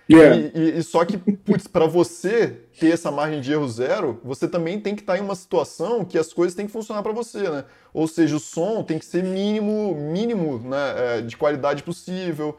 Yeah. 0.08 0.36
E, 0.36 0.52
e, 0.54 0.78
e, 0.78 0.82
só 0.82 1.04
que, 1.04 1.16
putz, 1.16 1.66
para 1.66 1.86
você 1.86 2.60
ter 2.78 2.92
essa 2.92 3.10
margem 3.10 3.40
de 3.40 3.50
erro 3.52 3.66
zero, 3.68 4.20
você 4.22 4.46
também 4.46 4.78
tem 4.78 4.94
que 4.94 5.00
estar 5.02 5.14
tá 5.14 5.18
em 5.18 5.22
uma 5.22 5.34
situação 5.34 6.04
que 6.04 6.18
as 6.18 6.32
coisas 6.32 6.54
têm 6.54 6.66
que 6.66 6.72
funcionar 6.72 7.02
para 7.02 7.12
você, 7.12 7.48
né? 7.48 7.64
Ou 7.92 8.06
seja, 8.06 8.36
o 8.36 8.40
som 8.40 8.82
tem 8.84 8.98
que 8.98 9.04
ser 9.04 9.24
mínimo, 9.24 9.94
mínimo, 9.94 10.58
né, 10.58 10.94
é, 11.18 11.20
de 11.22 11.36
qualidade 11.36 11.82
possível. 11.82 12.56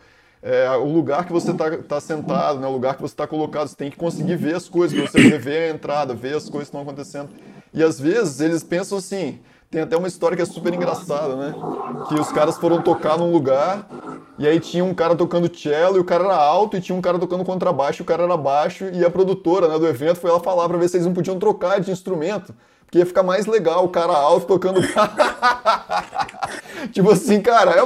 É, 0.48 0.70
o 0.78 0.86
lugar 0.86 1.26
que 1.26 1.34
você 1.34 1.50
está 1.50 1.76
tá 1.76 2.00
sentado, 2.00 2.60
né, 2.60 2.68
o 2.68 2.72
lugar 2.72 2.94
que 2.94 3.02
você 3.02 3.16
está 3.16 3.26
colocado, 3.26 3.68
você 3.68 3.76
tem 3.76 3.90
que 3.90 3.98
conseguir 3.98 4.36
ver 4.36 4.56
as 4.56 4.70
coisas, 4.70 4.96
você 4.96 5.40
ver 5.40 5.72
a 5.72 5.74
entrada, 5.74 6.14
ver 6.14 6.36
as 6.36 6.48
coisas 6.48 6.70
que 6.70 6.78
estão 6.78 6.82
acontecendo. 6.82 7.30
E 7.74 7.82
às 7.82 8.00
vezes 8.00 8.40
eles 8.40 8.62
pensam 8.62 9.00
assim, 9.00 9.40
tem 9.72 9.82
até 9.82 9.98
uma 9.98 10.08
história 10.08 10.38
que 10.38 10.44
é 10.44 10.46
super 10.46 10.72
engraçada, 10.72 11.36
né? 11.36 11.56
Que 12.08 12.14
os 12.14 12.32
caras 12.32 12.58
foram 12.58 12.80
tocar 12.80 13.18
num 13.18 13.32
lugar 13.32 13.88
e 14.38 14.48
aí 14.48 14.60
tinha 14.60 14.86
um 14.86 14.94
cara 14.94 15.16
tocando 15.16 15.50
cello 15.58 15.98
e 15.98 16.00
o 16.00 16.06
cara 16.06 16.26
era 16.26 16.36
alto 16.36 16.78
e 16.78 16.82
tinha 16.82 16.96
um 16.96 17.02
cara 17.02 17.18
tocando 17.18 17.44
contrabaixo 17.44 18.02
e 18.02 18.04
o 18.04 18.06
cara 18.06 18.22
era 18.22 18.38
baixo 18.38 18.86
e 18.94 19.04
a 19.04 19.10
produtora 19.10 19.68
né, 19.68 19.80
do 19.80 19.88
evento 19.88 20.20
foi 20.20 20.30
lá 20.30 20.40
falar 20.40 20.70
para 20.70 20.78
ver 20.78 20.88
se 20.88 20.98
eles 20.98 21.08
não 21.08 21.14
podiam 21.16 21.40
trocar 21.40 21.80
de 21.80 21.90
instrumento. 21.90 22.54
Porque 22.86 23.00
ia 23.00 23.06
ficar 23.06 23.24
mais 23.24 23.48
legal 23.48 23.84
o 23.84 23.90
cara 23.90 24.14
alto 24.14 24.46
tocando. 24.46 24.80
tipo 26.94 27.10
assim, 27.10 27.42
cara, 27.42 27.72
é 27.72 27.82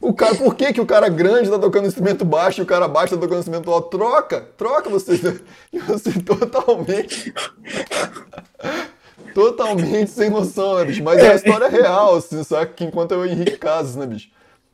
o, 0.00 0.14
cara, 0.14 0.34
por 0.34 0.54
que, 0.54 0.72
que 0.72 0.80
o 0.80 0.86
cara 0.86 1.08
grande 1.08 1.50
tá 1.50 1.58
tocando 1.58 1.86
instrumento 1.86 2.24
baixo 2.24 2.60
e 2.60 2.62
o 2.62 2.66
cara 2.66 2.88
baixo 2.88 3.14
tá 3.14 3.20
tocando 3.20 3.40
instrumento 3.40 3.70
alto? 3.70 3.96
Troca! 3.96 4.40
Troca 4.56 4.88
você! 4.88 5.12
Você 5.86 6.12
totalmente 6.22 7.32
totalmente 9.34 10.10
sem 10.10 10.30
noção, 10.30 10.76
né, 10.76 10.84
bicho? 10.84 11.02
Mas 11.02 11.18
é 11.18 11.32
a 11.32 11.34
história 11.34 11.68
real, 11.68 12.16
assim, 12.16 12.42
sabe? 12.42 12.72
Que 12.74 12.84
enquanto 12.84 13.12
o 13.12 13.24
Henrique 13.24 13.56
Casas, 13.56 13.96
né, 13.96 14.06
bicho? 14.06 14.30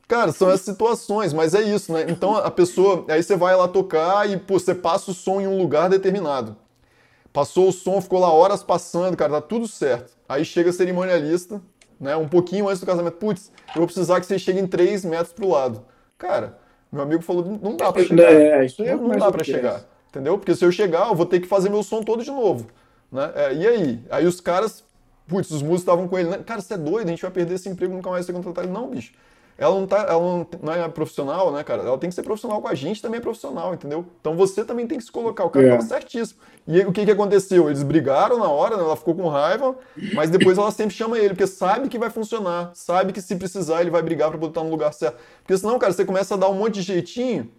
Cara, 0.07 0.31
são 0.31 0.49
essas 0.49 0.65
situações, 0.65 1.33
mas 1.33 1.53
é 1.53 1.61
isso, 1.61 1.91
né? 1.91 2.05
Então 2.07 2.35
a 2.35 2.49
pessoa. 2.49 3.05
Aí 3.09 3.21
você 3.21 3.35
vai 3.35 3.55
lá 3.55 3.67
tocar 3.67 4.29
e, 4.29 4.37
pô, 4.37 4.57
você 4.57 4.73
passa 4.73 5.11
o 5.11 5.13
som 5.13 5.41
em 5.41 5.47
um 5.47 5.57
lugar 5.57 5.89
determinado. 5.89 6.55
Passou 7.33 7.67
o 7.67 7.73
som, 7.73 8.01
ficou 8.01 8.19
lá 8.19 8.31
horas 8.31 8.63
passando, 8.63 9.17
cara, 9.17 9.33
tá 9.33 9.41
tudo 9.41 9.67
certo. 9.67 10.13
Aí 10.27 10.45
chega 10.45 10.71
cerimonialista, 10.71 11.61
né? 11.99 12.15
Um 12.15 12.27
pouquinho 12.27 12.67
antes 12.67 12.79
do 12.79 12.85
casamento. 12.85 13.15
Putz, 13.17 13.51
eu 13.69 13.79
vou 13.79 13.85
precisar 13.85 14.19
que 14.19 14.25
você 14.25 14.37
chegue 14.39 14.59
em 14.59 14.67
3 14.67 15.05
metros 15.05 15.33
pro 15.33 15.49
lado. 15.49 15.85
Cara, 16.17 16.57
meu 16.91 17.03
amigo 17.03 17.21
falou, 17.21 17.59
não 17.61 17.75
dá 17.75 17.91
pra 17.91 18.03
chegar. 18.03 18.31
É, 18.31 18.65
isso 18.65 18.81
é 18.83 18.95
não, 18.95 19.07
não 19.07 19.17
dá 19.17 19.31
pra 19.31 19.43
chegar. 19.43 19.83
Entendeu? 20.09 20.37
Porque 20.37 20.55
se 20.55 20.63
eu 20.63 20.71
chegar, 20.71 21.07
eu 21.07 21.15
vou 21.15 21.25
ter 21.25 21.39
que 21.39 21.47
fazer 21.47 21.69
meu 21.69 21.83
som 21.83 22.01
todo 22.01 22.23
de 22.23 22.31
novo. 22.31 22.67
Né? 23.11 23.31
É, 23.35 23.53
e 23.53 23.67
aí? 23.67 24.05
Aí 24.09 24.25
os 24.25 24.39
caras, 24.39 24.83
putz, 25.27 25.51
os 25.51 25.61
músicos 25.61 25.81
estavam 25.81 26.07
com 26.07 26.17
ele, 26.17 26.29
né? 26.29 26.39
cara, 26.45 26.61
você 26.61 26.73
é 26.73 26.77
doido, 26.77 27.07
a 27.07 27.09
gente 27.11 27.21
vai 27.21 27.31
perder 27.31 27.55
esse 27.55 27.69
emprego, 27.69 27.93
nunca 27.93 28.09
mais 28.09 28.25
ser 28.25 28.33
contratado. 28.33 28.67
Não, 28.67 28.89
bicho. 28.89 29.13
Ela 29.57 29.73
não, 29.73 29.87
tá, 29.87 30.05
ela 30.07 30.19
não, 30.19 30.47
não, 30.61 30.73
é 30.73 30.87
profissional, 30.87 31.51
né, 31.51 31.63
cara? 31.63 31.81
Ela 31.81 31.97
tem 31.97 32.09
que 32.09 32.15
ser 32.15 32.21
profissional 32.21 32.61
com 32.61 32.67
a 32.67 32.75
gente, 32.75 33.01
também 33.01 33.17
é 33.17 33.21
profissional, 33.21 33.73
entendeu? 33.73 34.05
Então 34.21 34.35
você 34.35 34.63
também 34.63 34.85
tem 34.85 34.99
que 34.99 35.03
se 35.03 35.11
colocar. 35.11 35.45
O 35.45 35.49
cara 35.49 35.65
é. 35.65 35.69
tava 35.71 35.81
certíssimo. 35.81 36.39
E 36.67 36.79
aí, 36.79 36.85
o 36.85 36.91
que, 36.91 37.03
que 37.03 37.11
aconteceu? 37.11 37.67
Eles 37.67 37.81
brigaram 37.81 38.37
na 38.37 38.49
hora, 38.49 38.77
né? 38.77 38.83
ela 38.83 38.95
ficou 38.95 39.15
com 39.15 39.27
raiva, 39.27 39.75
mas 40.13 40.29
depois 40.29 40.57
ela 40.57 40.69
sempre 40.69 40.93
chama 40.93 41.17
ele, 41.17 41.29
porque 41.29 41.47
sabe 41.47 41.89
que 41.89 41.97
vai 41.97 42.09
funcionar, 42.09 42.71
sabe 42.75 43.13
que 43.13 43.21
se 43.21 43.35
precisar 43.35 43.81
ele 43.81 43.89
vai 43.89 44.01
brigar 44.01 44.29
para 44.29 44.37
botar 44.37 44.63
no 44.63 44.69
lugar 44.69 44.93
certo. 44.93 45.17
Porque 45.41 45.57
senão, 45.57 45.79
cara, 45.79 45.91
você 45.91 46.05
começa 46.05 46.35
a 46.35 46.37
dar 46.37 46.49
um 46.49 46.53
monte 46.53 46.75
de 46.75 46.81
jeitinho, 46.83 47.49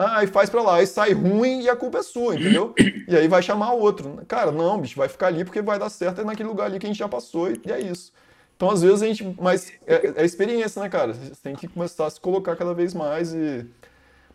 ah, 0.00 0.22
e 0.22 0.28
faz 0.28 0.48
pra 0.48 0.62
lá, 0.62 0.76
aí 0.76 0.86
sai 0.86 1.12
ruim 1.12 1.62
e 1.62 1.68
a 1.68 1.74
culpa 1.74 1.98
é 1.98 2.02
sua, 2.04 2.36
entendeu? 2.36 2.72
E 3.08 3.16
aí 3.16 3.26
vai 3.26 3.42
chamar 3.42 3.72
outro. 3.72 4.20
Cara, 4.28 4.52
não, 4.52 4.80
bicho, 4.80 4.96
vai 4.96 5.08
ficar 5.08 5.26
ali 5.26 5.44
porque 5.44 5.60
vai 5.60 5.76
dar 5.76 5.90
certo 5.90 6.20
é 6.20 6.24
naquele 6.24 6.48
lugar 6.48 6.66
ali 6.66 6.78
que 6.78 6.86
a 6.86 6.88
gente 6.88 6.98
já 6.98 7.08
passou 7.08 7.50
e 7.50 7.60
é 7.66 7.80
isso. 7.80 8.12
Então, 8.58 8.70
às 8.70 8.82
vezes, 8.82 9.02
a 9.02 9.06
gente. 9.06 9.24
Mas 9.40 9.72
é, 9.86 10.20
é 10.20 10.24
experiência, 10.24 10.82
né, 10.82 10.88
cara? 10.88 11.14
Você 11.14 11.40
tem 11.42 11.54
que 11.54 11.68
começar 11.68 12.06
a 12.06 12.10
se 12.10 12.20
colocar 12.20 12.56
cada 12.56 12.74
vez 12.74 12.92
mais 12.92 13.32
e. 13.32 13.64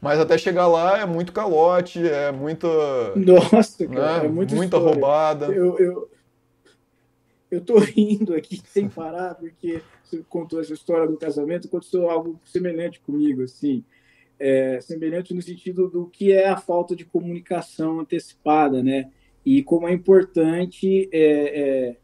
Mas 0.01 0.19
até 0.19 0.37
chegar 0.37 0.67
lá 0.67 0.99
é 0.99 1.05
muito 1.05 1.31
calote, 1.31 1.99
é 2.07 2.31
muita. 2.31 2.67
Nossa, 3.15 3.85
cara, 3.85 4.21
né? 4.21 4.25
é 4.25 4.29
muita, 4.29 4.55
muita 4.55 4.77
roubada. 4.77 5.45
Eu, 5.47 5.77
eu, 5.77 6.09
eu 7.51 7.61
tô 7.61 7.77
rindo 7.77 8.33
aqui 8.33 8.61
sem 8.65 8.87
parar, 8.87 9.35
porque 9.35 9.81
você 10.01 10.23
contou 10.27 10.59
essa 10.59 10.73
história 10.73 11.05
do 11.07 11.17
casamento, 11.17 11.67
aconteceu 11.67 12.09
algo 12.09 12.39
semelhante 12.45 13.01
comigo, 13.01 13.43
assim 13.43 13.83
é, 14.39 14.81
semelhante 14.81 15.33
no 15.33 15.41
sentido 15.41 15.87
do 15.87 16.07
que 16.07 16.33
é 16.33 16.49
a 16.49 16.57
falta 16.57 16.95
de 16.95 17.05
comunicação 17.05 18.01
antecipada, 18.01 18.83
né? 18.83 19.09
E 19.45 19.63
como 19.63 19.87
é 19.87 19.93
importante 19.93 21.09
é, 21.11 21.21
é, 21.21 21.97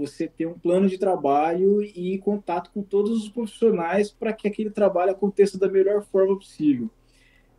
você 0.00 0.26
ter 0.26 0.46
um 0.46 0.58
plano 0.58 0.88
de 0.88 0.98
trabalho 0.98 1.82
e 1.82 2.18
contato 2.18 2.70
com 2.72 2.82
todos 2.82 3.22
os 3.22 3.28
profissionais 3.28 4.10
para 4.10 4.32
que 4.32 4.48
aquele 4.48 4.70
trabalho 4.70 5.12
aconteça 5.12 5.58
da 5.58 5.68
melhor 5.68 6.02
forma 6.02 6.36
possível. 6.36 6.90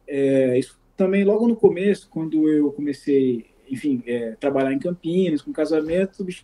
É, 0.07 0.57
isso 0.59 0.79
também 0.97 1.23
logo 1.23 1.47
no 1.47 1.55
começo, 1.55 2.09
quando 2.09 2.49
eu 2.49 2.71
comecei 2.71 3.51
enfim, 3.71 4.03
é, 4.05 4.35
trabalhar 4.35 4.73
em 4.73 4.79
Campinas, 4.79 5.41
com 5.41 5.53
casamento, 5.53 6.25
me 6.25 6.35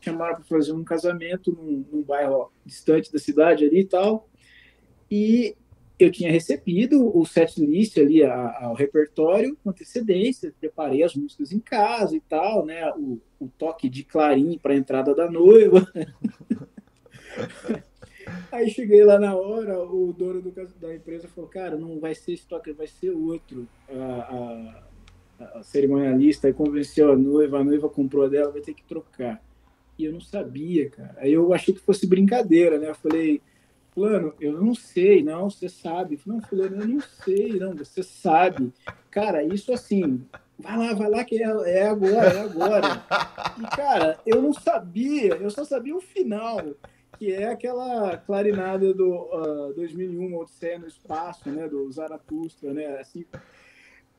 chamaram 0.00 0.36
para 0.36 0.44
fazer 0.44 0.72
um 0.72 0.82
casamento 0.82 1.52
num, 1.52 1.84
num 1.92 2.02
bairro 2.02 2.50
distante 2.64 3.12
da 3.12 3.18
cidade 3.18 3.66
ali 3.66 3.80
e 3.80 3.84
tal. 3.84 4.26
E 5.10 5.54
eu 5.98 6.12
tinha 6.12 6.30
recebido 6.30 7.16
o 7.16 7.26
set 7.26 7.60
list 7.60 7.98
ali, 7.98 8.22
a, 8.22 8.56
a, 8.60 8.70
o 8.70 8.74
repertório 8.74 9.56
com 9.62 9.70
antecedência, 9.70 10.54
preparei 10.60 11.02
as 11.02 11.14
músicas 11.14 11.50
em 11.50 11.58
casa 11.58 12.14
e 12.14 12.20
tal, 12.20 12.64
né? 12.64 12.88
O, 12.92 13.20
o 13.40 13.48
toque 13.58 13.88
de 13.88 14.04
clarim 14.04 14.56
para 14.58 14.74
a 14.74 14.76
entrada 14.76 15.14
da 15.14 15.28
noiva. 15.28 15.86
Aí 18.52 18.70
cheguei 18.70 19.04
lá 19.04 19.18
na 19.18 19.34
hora, 19.34 19.82
o 19.82 20.12
dono 20.12 20.40
do, 20.40 20.52
da 20.80 20.94
empresa 20.94 21.28
falou, 21.28 21.48
cara, 21.50 21.76
não 21.76 21.98
vai 21.98 22.14
ser 22.14 22.32
esse 22.32 22.46
toque, 22.46 22.72
vai 22.72 22.86
ser 22.86 23.10
outro. 23.10 23.66
A, 23.88 24.84
a, 25.40 25.58
a 25.58 25.62
cerimonialista 25.62 26.52
convenceu 26.52 27.12
a 27.12 27.16
noiva, 27.16 27.58
a 27.58 27.64
noiva 27.64 27.88
comprou 27.88 28.28
dela, 28.28 28.52
vai 28.52 28.60
ter 28.60 28.74
que 28.74 28.84
trocar. 28.84 29.42
E 29.98 30.04
eu 30.04 30.12
não 30.12 30.20
sabia, 30.20 30.90
cara. 30.90 31.16
Aí 31.18 31.32
eu 31.32 31.52
achei 31.52 31.74
que 31.74 31.80
fosse 31.80 32.06
brincadeira, 32.06 32.78
né? 32.78 32.90
Eu 32.90 32.94
falei, 32.94 33.40
Fulano, 33.98 34.32
eu 34.40 34.52
não 34.52 34.76
sei, 34.76 35.24
não, 35.24 35.50
você 35.50 35.68
sabe. 35.68 36.20
Não, 36.24 36.40
Fulano, 36.40 36.82
eu 36.82 36.86
não 36.86 37.00
sei, 37.00 37.58
não, 37.58 37.74
você 37.74 38.00
sabe. 38.00 38.72
Cara, 39.10 39.42
isso 39.42 39.72
assim, 39.72 40.24
vai 40.56 40.78
lá, 40.78 40.94
vai 40.94 41.10
lá, 41.10 41.24
que 41.24 41.42
é, 41.42 41.46
é 41.46 41.88
agora, 41.88 42.32
é 42.32 42.40
agora. 42.40 43.04
E, 43.58 43.76
cara, 43.76 44.20
eu 44.24 44.40
não 44.40 44.52
sabia, 44.52 45.34
eu 45.34 45.50
só 45.50 45.64
sabia 45.64 45.96
o 45.96 46.00
final, 46.00 46.60
que 47.18 47.32
é 47.32 47.48
aquela 47.48 48.16
clarinada 48.18 48.94
do 48.94 49.10
uh, 49.10 49.74
2001, 49.74 50.36
Odisseia 50.36 50.78
no 50.78 50.86
Espaço, 50.86 51.50
né, 51.50 51.68
do 51.68 51.90
Zaratustra, 51.90 52.72
né, 52.72 53.00
assim. 53.00 53.26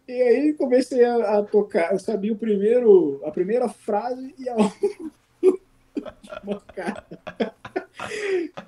E 0.06 0.12
aí 0.12 0.54
comecei 0.56 1.06
a, 1.06 1.40
a 1.40 1.44
tocar, 1.44 1.94
eu 1.94 2.00
sabia 2.00 2.34
o 2.34 2.38
primeiro, 2.38 3.22
a 3.24 3.32
primeira 3.32 3.70
frase 3.70 4.36
e 4.38 4.50
a 4.50 4.56
última, 5.42 6.60
cara. 6.76 7.06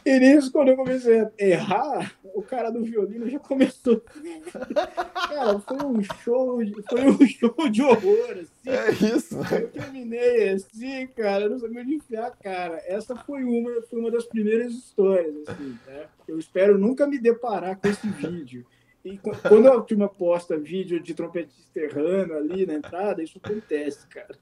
E 0.06 0.20
nisso, 0.20 0.52
quando 0.52 0.70
eu 0.70 0.76
comecei 0.76 1.22
a 1.22 1.32
errar, 1.38 2.16
o 2.34 2.42
cara 2.42 2.70
do 2.70 2.84
violino 2.84 3.30
já 3.30 3.40
começou. 3.40 4.04
Cara, 5.30 5.60
foi 5.60 5.86
um 5.86 6.04
show, 6.04 6.60
foi 6.90 7.10
um 7.10 7.28
show 7.28 7.70
de 7.70 7.82
horror, 7.82 8.32
assim. 8.32 8.70
É 8.70 8.92
isso, 9.16 9.38
né? 9.38 9.48
Eu 9.64 9.70
terminei 9.70 10.50
assim, 10.50 11.08
cara, 11.08 11.46
eu 11.46 11.50
não 11.52 11.60
sabia 11.60 11.82
onde 11.82 11.96
enfiar 11.96 12.28
a 12.28 12.32
cara. 12.32 12.82
Essa 12.86 13.16
foi 13.16 13.44
uma, 13.44 13.82
foi 13.84 14.00
uma 14.00 14.12
das 14.12 14.26
primeiras 14.26 14.74
histórias, 14.74 15.36
assim, 15.48 15.78
né? 15.88 16.08
Eu 16.28 16.38
espero 16.38 16.78
nunca 16.78 17.08
me 17.08 17.20
deparar 17.20 17.78
com 17.78 17.88
esse 17.88 18.08
vídeo. 18.08 18.66
E 19.04 19.18
quando 19.18 19.68
a 19.68 19.82
turma 19.82 20.08
posta 20.08 20.58
vídeo 20.58 21.02
de 21.02 21.14
trompetista 21.14 21.80
errando 21.80 22.34
ali 22.34 22.66
na 22.66 22.76
entrada, 22.76 23.24
isso 23.24 23.40
acontece, 23.44 24.06
cara. 24.08 24.38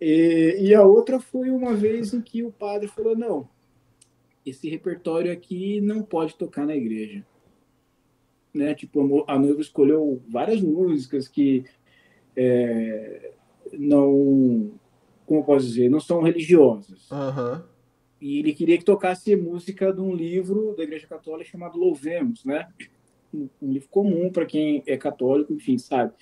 E, 0.00 0.56
e 0.60 0.74
a 0.74 0.82
outra 0.82 1.18
foi 1.18 1.50
uma 1.50 1.74
vez 1.74 2.12
em 2.12 2.20
que 2.20 2.42
o 2.42 2.52
padre 2.52 2.86
falou: 2.86 3.16
não, 3.16 3.48
esse 4.48 4.68
repertório 4.68 5.32
aqui 5.32 5.80
não 5.80 6.02
pode 6.02 6.34
tocar 6.36 6.66
na 6.66 6.76
igreja. 6.76 7.24
Né? 8.54 8.74
Tipo, 8.74 9.24
a 9.26 9.38
noiva 9.38 9.60
escolheu 9.60 10.22
várias 10.28 10.60
músicas 10.60 11.28
que 11.28 11.64
é, 12.36 13.32
não, 13.72 14.72
como 15.26 15.40
eu 15.40 15.44
posso 15.44 15.66
dizer, 15.66 15.88
não 15.88 16.00
são 16.00 16.22
religiosas. 16.22 17.10
Uhum. 17.10 17.62
E 18.20 18.38
ele 18.38 18.52
queria 18.52 18.78
que 18.78 18.84
tocasse 18.84 19.36
música 19.36 19.92
de 19.92 20.00
um 20.00 20.14
livro 20.14 20.74
da 20.76 20.82
Igreja 20.82 21.06
Católica 21.06 21.50
chamado 21.50 21.78
Louvemos, 21.78 22.44
né? 22.44 22.68
Um, 23.32 23.48
um 23.62 23.72
livro 23.72 23.88
comum 23.90 24.30
para 24.30 24.46
quem 24.46 24.82
é 24.86 24.96
católico, 24.96 25.52
enfim, 25.52 25.78
sabe 25.78 26.12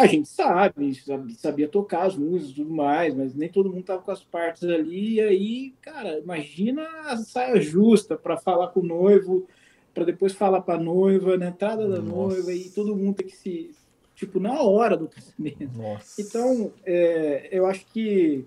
a 0.00 0.06
gente 0.06 0.28
sabe, 0.28 0.94
sabia 1.36 1.68
tocar 1.68 2.06
as 2.06 2.16
músicas 2.16 2.50
e 2.50 2.54
tudo 2.54 2.74
mais, 2.74 3.14
mas 3.14 3.34
nem 3.34 3.48
todo 3.48 3.70
mundo 3.70 3.84
tava 3.84 4.02
com 4.02 4.10
as 4.10 4.22
partes 4.22 4.64
ali. 4.64 5.14
E 5.14 5.20
aí, 5.20 5.74
cara, 5.80 6.18
imagina 6.18 6.82
a 7.04 7.16
saia 7.16 7.60
justa 7.60 8.16
para 8.16 8.36
falar 8.36 8.68
com 8.68 8.80
o 8.80 8.86
noivo, 8.86 9.46
para 9.94 10.04
depois 10.04 10.32
falar 10.32 10.62
para 10.62 10.74
a 10.78 10.82
noiva, 10.82 11.36
na 11.36 11.48
entrada 11.48 11.88
da 11.88 12.00
Nossa. 12.00 12.36
noiva, 12.36 12.52
e 12.52 12.70
todo 12.70 12.96
mundo 12.96 13.16
tem 13.16 13.26
que 13.26 13.36
se. 13.36 13.70
Tipo, 14.14 14.38
na 14.38 14.60
hora 14.60 14.96
do 14.96 15.08
casamento. 15.08 15.78
Nossa. 15.78 16.20
Então, 16.20 16.72
é, 16.84 17.48
eu 17.50 17.64
acho 17.64 17.86
que 17.86 18.44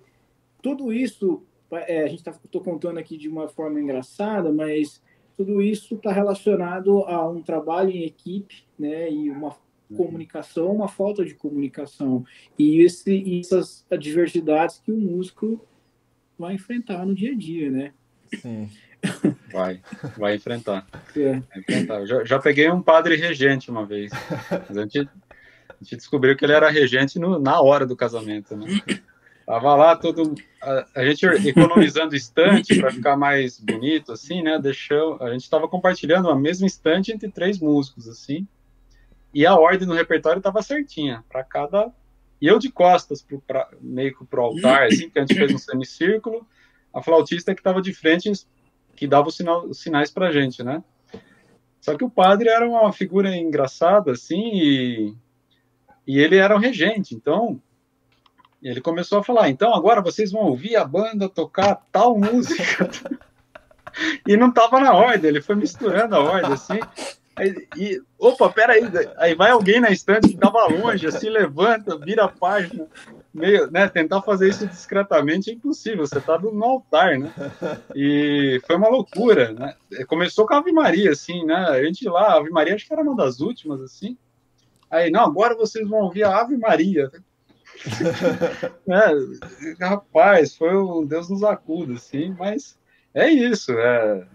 tudo 0.61 0.93
isso, 0.93 1.41
é, 1.71 2.03
a 2.03 2.07
gente 2.07 2.19
está 2.19 2.33
contando 2.59 2.99
aqui 2.99 3.17
de 3.17 3.27
uma 3.27 3.47
forma 3.47 3.81
engraçada, 3.81 4.51
mas 4.51 5.01
tudo 5.35 5.61
isso 5.61 5.95
está 5.95 6.11
relacionado 6.11 7.03
a 7.05 7.27
um 7.27 7.41
trabalho 7.41 7.89
em 7.89 8.03
equipe, 8.03 8.63
né, 8.77 9.11
e 9.11 9.29
uma 9.29 9.51
comunicação, 9.95 10.71
uma 10.71 10.87
falta 10.87 11.23
de 11.23 11.33
comunicação 11.33 12.25
e 12.57 12.81
esse, 12.81 13.39
essas 13.39 13.85
adversidades 13.89 14.79
que 14.83 14.91
o 14.91 14.97
músico 14.97 15.65
vai 16.37 16.55
enfrentar 16.55 17.05
no 17.05 17.13
dia 17.13 17.31
a 17.31 17.35
dia, 17.35 17.69
né? 17.71 17.93
Sim. 18.41 18.69
Vai, 19.51 19.81
vai 20.17 20.35
enfrentar. 20.35 20.87
É. 21.15 21.33
Vai 21.33 21.59
enfrentar. 21.59 22.05
Já, 22.05 22.23
já, 22.23 22.39
peguei 22.39 22.69
um 22.71 22.81
padre 22.81 23.15
regente 23.15 23.69
uma 23.69 23.85
vez. 23.85 24.11
a 24.49 24.73
gente, 24.81 24.99
a 24.99 25.75
gente 25.81 25.95
descobriu 25.97 26.35
que 26.35 26.45
ele 26.45 26.53
era 26.53 26.69
regente 26.69 27.19
no, 27.19 27.37
na 27.37 27.61
hora 27.61 27.85
do 27.85 27.95
casamento, 27.95 28.55
né? 28.55 28.65
Tava 29.45 29.75
lá 29.75 29.95
todo 29.95 30.35
a, 30.61 30.87
a 30.95 31.05
gente 31.05 31.25
economizando 31.25 32.15
estante 32.15 32.79
para 32.79 32.91
ficar 32.91 33.17
mais 33.17 33.59
bonito 33.59 34.13
assim, 34.13 34.41
né? 34.41 34.57
Deixou, 34.57 35.21
a 35.21 35.31
gente 35.31 35.43
estava 35.43 35.67
compartilhando 35.67 36.29
a 36.29 36.35
mesma 36.35 36.65
estante 36.65 37.11
entre 37.11 37.29
três 37.29 37.59
músicos 37.59 38.07
assim. 38.07 38.47
E 39.33 39.45
a 39.45 39.55
ordem 39.55 39.87
no 39.87 39.93
repertório 39.93 40.37
estava 40.37 40.61
certinha, 40.61 41.23
para 41.27 41.43
cada. 41.43 41.91
E 42.39 42.47
eu 42.47 42.59
de 42.59 42.71
costas, 42.71 43.21
pro, 43.21 43.41
pra, 43.41 43.69
meio 43.81 44.15
que 44.15 44.25
pro 44.25 44.43
altar, 44.43 44.83
assim, 44.87 45.09
que 45.09 45.17
a 45.17 45.21
gente 45.21 45.35
fez 45.35 45.51
um 45.53 45.57
semicírculo, 45.57 46.45
a 46.93 47.01
flautista 47.01 47.53
que 47.53 47.61
estava 47.61 47.81
de 47.81 47.93
frente, 47.93 48.31
que 48.95 49.07
dava 49.07 49.29
os, 49.29 49.35
sinal, 49.35 49.65
os 49.65 49.81
sinais 49.81 50.11
para 50.11 50.31
gente, 50.31 50.61
né? 50.63 50.83
Só 51.81 51.97
que 51.97 52.03
o 52.03 52.09
padre 52.09 52.47
era 52.47 52.67
uma 52.67 52.93
figura 52.93 53.35
engraçada, 53.35 54.11
assim, 54.11 54.51
e, 54.53 55.15
e 56.07 56.19
ele 56.19 56.37
era 56.37 56.55
o 56.55 56.59
regente, 56.59 57.15
então 57.15 57.61
ele 58.61 58.79
começou 58.79 59.19
a 59.19 59.23
falar: 59.23 59.49
então 59.49 59.73
agora 59.73 60.01
vocês 60.01 60.31
vão 60.31 60.43
ouvir 60.43 60.77
a 60.77 60.85
banda 60.85 61.27
tocar 61.27 61.83
tal 61.91 62.17
música. 62.17 62.89
e 64.25 64.37
não 64.37 64.49
estava 64.49 64.79
na 64.79 64.93
ordem, 64.93 65.29
ele 65.29 65.41
foi 65.41 65.55
misturando 65.55 66.15
a 66.15 66.19
ordem, 66.19 66.53
assim. 66.53 66.79
Aí, 67.35 67.67
e, 67.75 68.01
opa, 68.19 68.49
peraí, 68.49 68.83
aí 69.17 69.33
vai 69.33 69.49
alguém 69.49 69.79
na 69.79 69.89
estante 69.89 70.29
que 70.29 70.37
tava 70.37 70.67
longe, 70.67 71.07
assim, 71.07 71.29
levanta, 71.29 71.97
vira 71.97 72.25
a 72.25 72.27
página, 72.27 72.87
meio, 73.33 73.71
né, 73.71 73.89
tentar 73.89 74.21
fazer 74.21 74.49
isso 74.49 74.67
discretamente 74.67 75.49
é 75.49 75.53
impossível, 75.53 76.05
você 76.05 76.21
tá 76.21 76.37
no 76.37 76.63
altar, 76.63 77.17
né, 77.17 77.33
e 77.95 78.61
foi 78.67 78.75
uma 78.75 78.87
loucura, 78.87 79.51
né, 79.51 79.75
começou 80.07 80.45
com 80.45 80.53
a 80.53 80.57
Ave 80.57 80.71
Maria, 80.71 81.11
assim, 81.11 81.43
né, 81.43 81.55
a 81.55 81.83
gente 81.83 82.07
lá, 82.07 82.33
a 82.33 82.37
Ave 82.37 82.51
Maria 82.51 82.75
acho 82.75 82.85
que 82.85 82.93
era 82.93 83.01
uma 83.01 83.15
das 83.15 83.39
últimas, 83.39 83.81
assim, 83.81 84.15
aí, 84.91 85.09
não, 85.09 85.21
agora 85.21 85.55
vocês 85.55 85.87
vão 85.89 86.01
ouvir 86.01 86.23
a 86.23 86.39
Ave 86.39 86.55
Maria, 86.55 87.11
é, 88.87 89.83
rapaz, 89.83 90.55
foi 90.55 90.75
o 90.75 91.03
Deus 91.03 91.29
nos 91.29 91.43
acuda, 91.43 91.93
assim, 91.93 92.35
mas 92.37 92.77
é 93.11 93.27
isso, 93.27 93.71
é, 93.71 94.27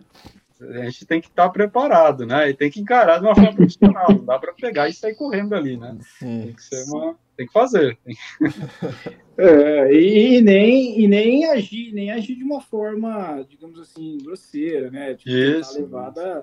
a 0.60 0.84
gente 0.84 1.06
tem 1.06 1.20
que 1.20 1.28
estar 1.28 1.44
tá 1.44 1.50
preparado, 1.50 2.26
né? 2.26 2.50
E 2.50 2.54
tem 2.54 2.70
que 2.70 2.80
encarar 2.80 3.18
de 3.18 3.24
uma 3.26 3.34
forma 3.34 3.54
profissional. 3.54 4.06
Não 4.08 4.24
dá 4.24 4.38
para 4.38 4.52
pegar 4.52 4.88
e 4.88 4.92
sair 4.92 5.14
correndo 5.14 5.54
ali, 5.54 5.76
né? 5.76 5.96
Sim. 6.18 6.42
Tem 6.46 6.54
que 6.54 6.62
ser 6.62 6.84
uma, 6.90 7.16
tem 7.36 7.46
que 7.46 7.52
fazer. 7.52 7.98
É, 9.40 9.94
e, 9.94 10.40
nem 10.40 11.00
e 11.00 11.06
nem 11.06 11.44
agir, 11.44 11.92
nem 11.92 12.10
agir 12.10 12.34
de 12.34 12.42
uma 12.42 12.60
forma, 12.60 13.46
digamos 13.48 13.78
assim, 13.78 14.18
grosseira, 14.18 14.90
né? 14.90 15.14
Tipo, 15.14 15.30
Isso. 15.30 15.78
levar 15.78 16.10
da 16.10 16.42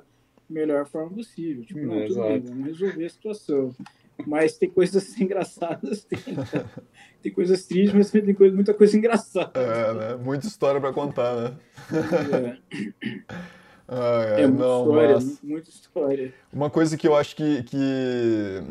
melhor 0.49 0.85
forma 0.85 1.11
possível. 1.11 1.65
Tipo, 1.65 1.81
não, 1.81 2.07
tudo 2.07 2.21
bem, 2.21 2.39
vamos 2.39 2.65
resolver 2.67 3.05
a 3.05 3.09
situação. 3.09 3.75
Mas 4.25 4.57
tem 4.57 4.69
coisas 4.69 5.03
engraçadas, 5.19 6.05
tem, 6.05 6.19
tem 7.21 7.33
coisas 7.33 7.65
tristes, 7.65 7.93
mas 7.93 8.11
tem 8.11 8.33
coisa, 8.33 8.55
muita 8.55 8.73
coisa 8.73 8.97
engraçada. 8.97 9.59
É, 9.59 9.93
né? 9.93 10.15
Muita 10.15 10.47
história 10.47 10.79
para 10.79 10.93
contar, 10.93 11.35
né? 11.35 11.57
É. 12.71 13.35
Ah, 13.87 14.35
é, 14.37 14.41
é 14.43 14.47
não, 14.47 14.87
história, 14.87 15.15
mas... 15.15 15.41
muita 15.41 15.69
história. 15.69 16.33
Uma 16.51 16.69
coisa 16.69 16.97
que 16.97 17.07
eu 17.07 17.15
acho 17.15 17.35
que, 17.35 17.63
que, 17.63 18.63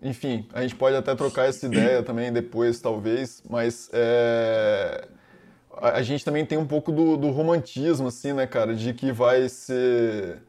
enfim, 0.00 0.46
a 0.52 0.62
gente 0.62 0.74
pode 0.74 0.96
até 0.96 1.14
trocar 1.14 1.46
essa 1.46 1.66
ideia 1.66 2.02
também 2.02 2.32
depois, 2.32 2.80
talvez, 2.80 3.42
mas 3.48 3.90
é... 3.92 5.06
a 5.76 6.02
gente 6.02 6.24
também 6.24 6.46
tem 6.46 6.56
um 6.56 6.66
pouco 6.66 6.90
do, 6.90 7.16
do, 7.16 7.30
romantismo, 7.30 8.08
assim, 8.08 8.32
né, 8.32 8.46
cara, 8.46 8.74
de 8.74 8.94
que 8.94 9.12
vai 9.12 9.48
ser... 9.48 10.42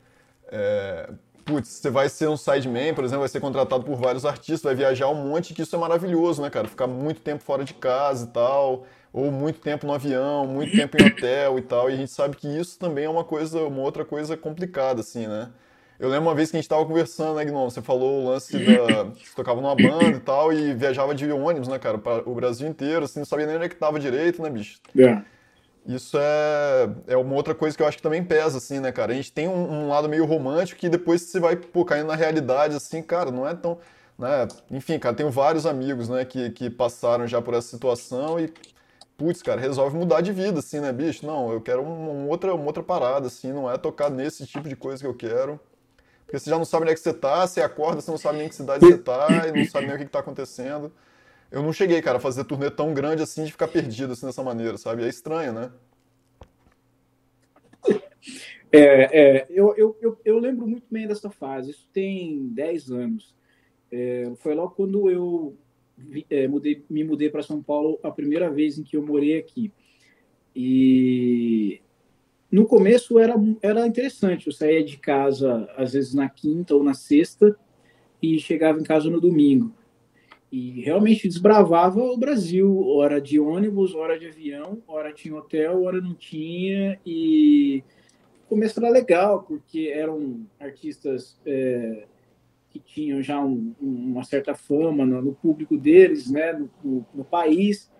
É... 0.47 1.09
Putz, 1.45 1.67
você 1.67 1.89
vai 1.89 2.07
ser 2.07 2.29
um 2.29 2.37
sideman, 2.37 2.93
por 2.93 3.03
exemplo, 3.03 3.19
vai 3.19 3.27
ser 3.27 3.41
contratado 3.41 3.83
por 3.83 3.97
vários 3.97 4.25
artistas, 4.25 4.61
vai 4.61 4.75
viajar 4.75 5.09
um 5.09 5.27
monte, 5.27 5.53
que 5.53 5.61
isso 5.61 5.75
é 5.75 5.79
maravilhoso, 5.79 6.41
né, 6.41 6.49
cara? 6.49 6.69
Ficar 6.69 6.87
muito 6.87 7.19
tempo 7.19 7.43
fora 7.43 7.65
de 7.65 7.73
casa 7.73 8.25
e 8.25 8.27
tal 8.29 8.85
ou 9.13 9.31
muito 9.31 9.59
tempo 9.59 9.85
no 9.85 9.93
avião, 9.93 10.47
muito 10.47 10.75
tempo 10.75 10.97
em 10.99 11.05
hotel 11.05 11.59
e 11.59 11.61
tal, 11.61 11.89
e 11.89 11.93
a 11.93 11.95
gente 11.95 12.11
sabe 12.11 12.35
que 12.35 12.47
isso 12.47 12.79
também 12.79 13.05
é 13.05 13.09
uma 13.09 13.23
coisa, 13.23 13.59
uma 13.61 13.81
outra 13.81 14.03
coisa 14.03 14.35
complicada, 14.35 15.01
assim, 15.01 15.27
né? 15.27 15.51
Eu 15.99 16.09
lembro 16.09 16.27
uma 16.27 16.35
vez 16.35 16.49
que 16.49 16.57
a 16.57 16.59
gente 16.59 16.67
tava 16.67 16.83
conversando, 16.85 17.35
né, 17.35 17.45
Gnon? 17.45 17.69
Você 17.69 17.81
falou 17.81 18.23
o 18.23 18.29
lance 18.29 18.57
da. 18.57 19.03
Você 19.03 19.35
tocava 19.35 19.61
numa 19.61 19.75
banda 19.75 20.17
e 20.17 20.19
tal, 20.19 20.51
e 20.51 20.73
viajava 20.73 21.13
de 21.13 21.31
ônibus, 21.31 21.67
né, 21.67 21.77
cara, 21.77 21.99
para 21.99 22.27
o 22.27 22.33
Brasil 22.33 22.67
inteiro, 22.67 23.05
assim, 23.05 23.19
não 23.19 23.25
sabia 23.25 23.45
nem 23.45 23.55
onde 23.55 23.65
é 23.65 23.69
que 23.69 23.75
tava 23.75 23.99
direito, 23.99 24.41
né, 24.41 24.49
bicho? 24.49 24.79
É. 24.97 25.21
Isso 25.85 26.17
é, 26.17 26.89
é 27.07 27.17
uma 27.17 27.35
outra 27.35 27.53
coisa 27.53 27.77
que 27.77 27.83
eu 27.83 27.87
acho 27.87 27.97
que 27.97 28.03
também 28.03 28.23
pesa, 28.23 28.57
assim, 28.57 28.79
né, 28.79 28.91
cara? 28.91 29.11
A 29.11 29.15
gente 29.15 29.31
tem 29.31 29.47
um, 29.47 29.83
um 29.83 29.89
lado 29.89 30.09
meio 30.09 30.25
romântico 30.25 30.79
que 30.79 30.89
depois 30.89 31.21
você 31.21 31.39
vai, 31.39 31.55
pô, 31.55 31.85
caindo 31.85 32.07
na 32.07 32.15
realidade, 32.15 32.75
assim, 32.75 33.03
cara, 33.03 33.29
não 33.29 33.47
é 33.47 33.53
tão. 33.53 33.77
Né? 34.17 34.47
Enfim, 34.71 34.97
cara, 34.97 35.15
tenho 35.15 35.29
vários 35.29 35.65
amigos, 35.65 36.09
né, 36.09 36.25
que, 36.25 36.49
que 36.51 36.69
passaram 36.69 37.27
já 37.27 37.41
por 37.41 37.53
essa 37.53 37.67
situação 37.67 38.39
e, 38.39 38.51
putz, 39.17 39.41
cara, 39.41 39.59
resolve 39.59 39.97
mudar 39.97 40.21
de 40.21 40.31
vida, 40.31 40.59
assim, 40.59 40.79
né, 40.79 40.91
bicho? 40.91 41.25
Não, 41.25 41.51
eu 41.51 41.61
quero 41.61 41.81
um, 41.81 42.23
um 42.23 42.29
outra, 42.29 42.53
uma 42.53 42.65
outra 42.65 42.83
parada, 42.83 43.27
assim, 43.27 43.51
não 43.51 43.69
é 43.69 43.77
tocar 43.77 44.09
nesse 44.09 44.45
tipo 44.45 44.67
de 44.67 44.75
coisa 44.75 45.01
que 45.01 45.07
eu 45.07 45.13
quero. 45.13 45.59
Porque 46.25 46.39
você 46.39 46.49
já 46.49 46.57
não 46.57 46.65
sabe 46.65 46.83
onde 46.83 46.93
é 46.93 46.95
que 46.95 47.01
você 47.01 47.13
tá, 47.13 47.45
você 47.45 47.61
acorda, 47.61 48.01
você 48.01 48.09
não 48.09 48.17
sabe 48.17 48.39
nem 48.39 48.49
que 48.49 48.55
cidade 48.55 48.85
você 48.85 48.97
tá 48.97 49.27
e 49.47 49.51
não 49.51 49.65
sabe 49.65 49.85
nem 49.85 49.95
o 49.95 49.99
que, 49.99 50.05
que 50.05 50.11
tá 50.11 50.19
acontecendo. 50.19 50.91
Eu 51.51 51.61
não 51.61 51.71
cheguei, 51.71 52.01
cara, 52.01 52.17
a 52.17 52.21
fazer 52.21 52.43
turnê 52.45 52.71
tão 52.71 52.93
grande 52.93 53.21
assim 53.21 53.43
de 53.43 53.51
ficar 53.51 53.67
perdido 53.67 54.13
assim 54.13 54.25
dessa 54.25 54.41
maneira, 54.41 54.77
sabe? 54.77 55.03
É 55.03 55.07
estranho, 55.07 55.53
né? 55.53 55.71
É, 58.71 58.79
é 58.81 59.47
eu, 59.51 59.75
eu, 59.77 59.95
eu, 60.01 60.19
eu, 60.25 60.39
lembro 60.39 60.65
muito 60.65 60.87
bem 60.89 61.07
dessa 61.07 61.29
fase. 61.29 61.69
Isso 61.69 61.87
tem 61.93 62.47
10 62.47 62.89
anos. 62.89 63.35
É, 63.91 64.31
foi 64.37 64.55
logo 64.55 64.73
quando 64.73 65.11
eu 65.11 65.55
é, 66.29 66.47
mudei, 66.47 66.83
me 66.89 67.03
mudei 67.03 67.29
para 67.29 67.43
São 67.43 67.61
Paulo 67.61 67.99
a 68.03 68.11
primeira 68.11 68.49
vez 68.49 68.77
em 68.77 68.83
que 68.83 68.97
eu 68.97 69.05
morei 69.05 69.37
aqui. 69.37 69.71
E 70.55 71.81
no 72.51 72.65
começo 72.65 73.17
era, 73.17 73.35
era 73.61 73.87
interessante. 73.87 74.47
Eu 74.47 74.53
saía 74.53 74.83
de 74.83 74.97
casa, 74.97 75.69
às 75.75 75.93
vezes 75.93 76.13
na 76.13 76.29
quinta 76.29 76.75
ou 76.75 76.83
na 76.83 76.93
sexta, 76.93 77.57
e 78.21 78.39
chegava 78.39 78.79
em 78.79 78.83
casa 78.83 79.09
no 79.09 79.19
domingo. 79.19 79.73
E 80.51 80.81
realmente 80.81 81.27
desbravava 81.27 81.99
o 81.99 82.15
Brasil, 82.15 82.85
hora 82.85 83.19
de 83.19 83.39
ônibus, 83.39 83.95
hora 83.95 84.19
de 84.19 84.27
avião, 84.27 84.83
hora 84.87 85.11
tinha 85.11 85.35
hotel, 85.35 85.83
hora 85.83 85.99
não 85.99 86.13
tinha. 86.13 86.99
E 87.03 87.83
o 88.45 88.49
começo 88.49 88.79
era 88.79 88.89
legal, 88.89 89.41
porque 89.41 89.91
eram 89.91 90.45
artistas 90.59 91.39
é, 91.43 92.05
que 92.73 92.79
tinham 92.79 93.21
já 93.21 93.39
um, 93.39 93.75
uma 93.79 94.23
certa 94.23 94.55
fama 94.55 95.05
no, 95.05 95.21
no, 95.21 95.35
público 95.35 95.77
deles, 95.77 96.31
né, 96.31 96.53
no, 96.53 96.71
no, 96.83 97.05
no 97.13 97.23
país. 97.23 97.91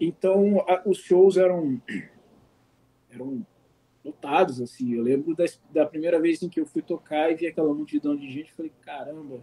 Então, 0.00 0.58
a, 0.68 0.82
os 0.84 0.98
shows 0.98 1.36
eram, 1.36 1.80
eram 3.08 3.46
lotados, 4.04 4.60
assim. 4.60 4.92
Eu 4.94 5.02
lembro 5.04 5.36
da, 5.36 5.44
da 5.72 5.86
primeira 5.86 6.20
vez 6.20 6.42
em 6.42 6.48
que 6.48 6.58
eu 6.58 6.66
fui 6.66 6.82
tocar 6.82 7.30
e 7.30 7.36
vi 7.36 7.46
aquela 7.46 7.72
multidão 7.72 8.16
de 8.16 8.28
gente, 8.28 8.52
falei, 8.52 8.72
caramba, 8.80 9.40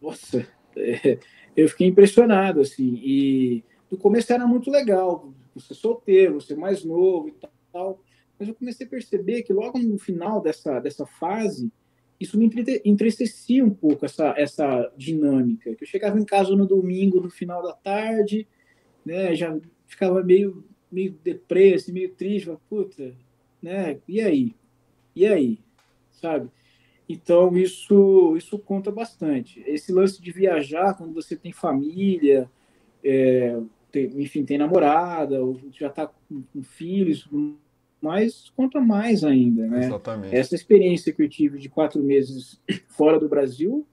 nossa, 0.00 0.44
é, 0.76 1.18
eu 1.56 1.68
fiquei 1.68 1.86
impressionado, 1.86 2.60
assim. 2.60 3.00
E 3.04 3.62
no 3.88 3.96
começo 3.96 4.32
era 4.32 4.46
muito 4.48 4.68
legal, 4.68 5.32
você 5.54 5.74
solteiro, 5.74 6.40
você 6.40 6.56
mais 6.56 6.84
novo 6.84 7.28
e 7.28 7.34
tal. 7.72 8.02
Mas 8.36 8.48
eu 8.48 8.54
comecei 8.56 8.84
a 8.84 8.90
perceber 8.90 9.42
que 9.42 9.52
logo 9.52 9.78
no 9.78 9.96
final 9.96 10.40
dessa, 10.40 10.80
dessa 10.80 11.06
fase, 11.06 11.70
isso 12.22 12.38
me 12.38 12.50
entristecia 12.84 13.64
um 13.64 13.70
pouco, 13.70 14.04
essa, 14.04 14.34
essa 14.36 14.92
dinâmica. 14.96 15.74
Que 15.74 15.84
eu 15.84 15.88
chegava 15.88 16.18
em 16.18 16.24
casa 16.24 16.54
no 16.54 16.66
domingo, 16.66 17.20
no 17.20 17.30
final 17.30 17.62
da 17.62 17.72
tarde, 17.72 18.46
né, 19.04 19.34
já 19.34 19.58
ficava 19.86 20.22
meio, 20.22 20.64
meio 20.90 21.18
deprê, 21.22 21.74
assim, 21.74 21.92
meio 21.92 22.10
triste, 22.14 22.50
puta, 22.68 23.14
né? 23.60 23.98
E 24.08 24.20
aí? 24.20 24.54
E 25.14 25.26
aí? 25.26 25.58
Sabe? 26.10 26.48
Então, 27.08 27.56
isso, 27.56 28.36
isso 28.36 28.58
conta 28.58 28.90
bastante. 28.90 29.62
Esse 29.66 29.92
lance 29.92 30.22
de 30.22 30.30
viajar, 30.30 30.94
quando 30.94 31.12
você 31.12 31.36
tem 31.36 31.52
família, 31.52 32.50
é, 33.04 33.60
tem, 33.90 34.06
enfim, 34.22 34.44
tem 34.44 34.56
namorada, 34.56 35.42
ou 35.42 35.60
já 35.72 35.88
está 35.88 36.06
com, 36.06 36.42
com, 36.52 36.62
filhos, 36.62 37.28
mas 38.02 38.50
conta 38.56 38.80
mais 38.80 39.22
ainda, 39.22 39.66
né? 39.66 39.86
Exatamente. 39.86 40.34
Essa 40.34 40.56
experiência 40.56 41.12
que 41.12 41.22
eu 41.22 41.28
tive 41.28 41.58
de 41.58 41.68
quatro 41.68 42.02
meses 42.02 42.60
fora 42.88 43.18
do 43.18 43.28
Brasil 43.28 43.86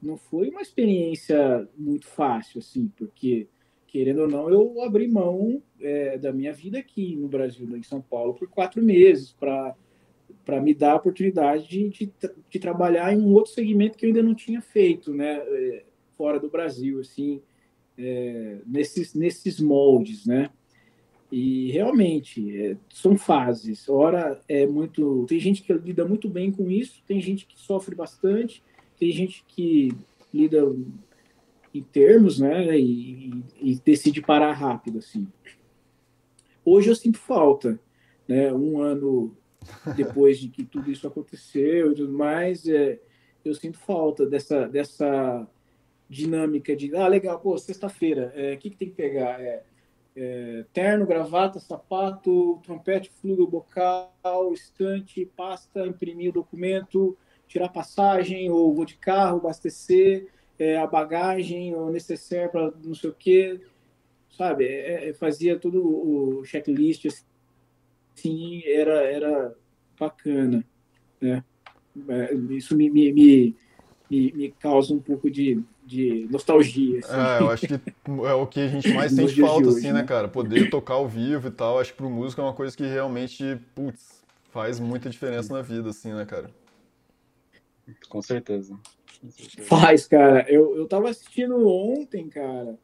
não 0.00 0.18
foi 0.18 0.50
uma 0.50 0.60
experiência 0.60 1.66
muito 1.76 2.06
fácil, 2.06 2.58
assim, 2.58 2.92
porque 2.94 3.48
querendo 3.94 4.22
ou 4.22 4.28
não, 4.28 4.50
eu 4.50 4.82
abri 4.82 5.06
mão 5.06 5.62
é, 5.80 6.18
da 6.18 6.32
minha 6.32 6.52
vida 6.52 6.80
aqui 6.80 7.14
no 7.14 7.28
Brasil, 7.28 7.76
em 7.76 7.82
São 7.84 8.02
Paulo, 8.02 8.34
por 8.34 8.48
quatro 8.48 8.82
meses, 8.82 9.32
para 9.32 10.60
me 10.60 10.74
dar 10.74 10.92
a 10.92 10.96
oportunidade 10.96 11.68
de, 11.68 11.88
de, 11.90 12.12
de, 12.50 12.58
trabalhar 12.58 13.14
em 13.14 13.20
um 13.20 13.32
outro 13.32 13.52
segmento 13.52 13.96
que 13.96 14.04
eu 14.04 14.08
ainda 14.08 14.20
não 14.20 14.34
tinha 14.34 14.60
feito, 14.60 15.14
né, 15.14 15.36
é, 15.36 15.84
fora 16.18 16.40
do 16.40 16.50
Brasil, 16.50 16.98
assim, 16.98 17.40
é, 17.96 18.58
nesses, 18.66 19.14
nesses 19.14 19.60
moldes, 19.60 20.26
né. 20.26 20.50
E 21.36 21.72
realmente 21.72 22.56
é, 22.56 22.76
são 22.88 23.18
fases. 23.18 23.88
Ora 23.88 24.40
é 24.46 24.68
muito, 24.68 25.26
tem 25.28 25.40
gente 25.40 25.64
que 25.64 25.72
lida 25.72 26.06
muito 26.06 26.28
bem 26.28 26.52
com 26.52 26.70
isso, 26.70 27.02
tem 27.08 27.20
gente 27.20 27.44
que 27.44 27.58
sofre 27.58 27.92
bastante, 27.92 28.62
tem 28.96 29.10
gente 29.10 29.44
que 29.48 29.92
lida 30.32 30.64
em 31.74 31.82
termos, 31.82 32.38
né? 32.38 32.78
E, 32.78 33.42
e, 33.60 33.74
decide 33.84 34.22
parar 34.22 34.52
rápido, 34.52 34.98
assim. 34.98 35.26
Hoje 36.64 36.90
eu 36.90 36.94
sinto 36.94 37.18
falta, 37.18 37.80
né? 38.28 38.52
Um 38.52 38.80
ano 38.80 39.36
depois 39.96 40.38
de 40.38 40.46
que 40.46 40.62
tudo 40.62 40.88
isso 40.88 41.04
aconteceu 41.04 41.90
e 41.90 41.94
tudo 41.96 42.12
mais, 42.12 42.64
é, 42.68 43.00
eu 43.44 43.56
sinto 43.56 43.80
falta 43.80 44.24
dessa, 44.24 44.68
dessa 44.68 45.44
dinâmica 46.08 46.76
de, 46.76 46.94
ah, 46.94 47.08
legal, 47.08 47.40
pô, 47.40 47.58
sexta-feira, 47.58 48.32
o 48.36 48.38
é, 48.38 48.56
que, 48.56 48.70
que 48.70 48.76
tem 48.76 48.88
que 48.88 48.94
pegar? 48.94 49.40
É, 49.40 49.64
é, 50.16 50.64
terno, 50.72 51.06
gravata, 51.06 51.58
sapato, 51.58 52.60
trompete, 52.62 53.10
fluido, 53.10 53.46
bocal, 53.46 54.12
estante, 54.52 55.26
pasta, 55.36 55.86
imprimir 55.86 56.30
o 56.30 56.34
documento, 56.34 57.16
tirar 57.48 57.68
passagem, 57.68 58.50
ou 58.50 58.74
vou 58.74 58.84
de 58.84 58.96
carro, 58.96 59.38
abastecer, 59.38 60.28
é, 60.58 60.76
a 60.76 60.86
bagagem, 60.86 61.74
o 61.74 61.90
necessário 61.90 62.50
para 62.50 62.72
não 62.82 62.94
sei 62.94 63.10
o 63.10 63.14
quê, 63.14 63.60
sabe? 64.36 64.66
É, 64.66 65.08
é, 65.08 65.12
fazia 65.14 65.58
todo 65.58 65.82
o 65.84 66.44
checklist 66.44 67.06
assim, 68.16 68.62
era, 68.64 69.02
era 69.04 69.54
bacana, 69.98 70.64
né? 71.20 71.44
É, 72.08 72.34
isso 72.50 72.76
me, 72.76 72.90
me, 72.90 73.12
me, 73.12 73.56
me, 74.10 74.50
causa 74.58 74.92
um 74.92 75.00
pouco 75.00 75.30
de, 75.30 75.62
de 75.84 76.26
nostalgia. 76.30 77.00
Assim. 77.00 77.14
É, 77.14 77.40
eu 77.40 77.50
acho 77.50 77.66
que 77.66 77.74
é 77.74 78.32
o 78.32 78.46
que 78.46 78.60
a 78.60 78.68
gente 78.68 78.92
mais 78.92 79.12
sente 79.14 79.40
falta, 79.40 79.68
hoje, 79.68 79.78
assim, 79.78 79.86
né, 79.88 80.00
né, 80.00 80.04
cara? 80.04 80.28
Poder 80.28 80.70
tocar 80.70 80.94
ao 80.94 81.08
vivo 81.08 81.48
e 81.48 81.50
tal. 81.50 81.78
Acho 81.78 81.92
que 81.92 81.98
pro 81.98 82.10
músico 82.10 82.40
é 82.40 82.44
uma 82.44 82.54
coisa 82.54 82.76
que 82.76 82.86
realmente, 82.86 83.58
putz, 83.74 84.22
faz 84.50 84.80
muita 84.80 85.10
diferença 85.10 85.52
na 85.52 85.62
vida, 85.62 85.90
assim, 85.90 86.12
né, 86.12 86.24
cara? 86.24 86.50
Com 88.08 88.22
certeza. 88.22 88.78
Faz, 89.62 90.06
cara. 90.06 90.46
Eu, 90.50 90.76
eu 90.76 90.86
tava 90.86 91.10
assistindo 91.10 91.66
ontem, 91.68 92.28
cara. 92.28 92.78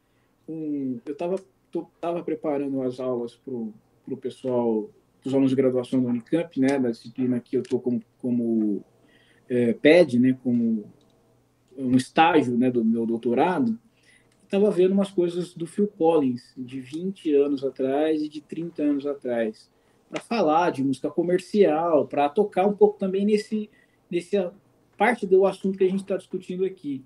Um, 0.47 0.99
eu 1.05 1.15
tava, 1.15 1.37
tô, 1.71 1.87
tava 1.99 2.23
preparando 2.23 2.81
as 2.83 2.99
aulas 2.99 3.35
pro, 3.35 3.73
pro 4.05 4.17
pessoal, 4.17 4.89
dos 5.23 5.33
alunos 5.33 5.51
de 5.51 5.55
graduação 5.55 6.01
da 6.03 6.09
Unicamp, 6.09 6.59
né? 6.59 6.77
Da 6.77 6.91
disciplina 6.91 7.39
que 7.39 7.57
eu 7.57 7.63
tô 7.63 7.79
como, 7.79 8.01
como 8.19 8.83
é, 9.49 9.73
PED, 9.73 10.19
né? 10.19 10.37
Como 10.43 10.91
um 11.81 11.95
estágio 11.95 12.57
né, 12.57 12.69
do 12.69 12.83
meu 12.83 13.05
doutorado. 13.05 13.77
Estava 14.43 14.69
vendo 14.69 14.91
umas 14.91 15.09
coisas 15.09 15.53
do 15.53 15.65
Phil 15.65 15.87
Collins, 15.87 16.53
de 16.57 16.79
20 16.79 17.33
anos 17.35 17.63
atrás 17.63 18.21
e 18.21 18.27
de 18.27 18.41
30 18.41 18.83
anos 18.83 19.05
atrás, 19.07 19.69
para 20.09 20.21
falar 20.21 20.71
de 20.71 20.83
música 20.83 21.09
comercial, 21.09 22.05
para 22.05 22.27
tocar 22.27 22.67
um 22.67 22.73
pouco 22.73 22.99
também 22.99 23.25
nesse, 23.25 23.69
nesse 24.09 24.37
parte 24.97 25.25
do 25.25 25.45
assunto 25.45 25.77
que 25.77 25.85
a 25.85 25.89
gente 25.89 26.01
está 26.01 26.17
discutindo 26.17 26.65
aqui. 26.65 27.03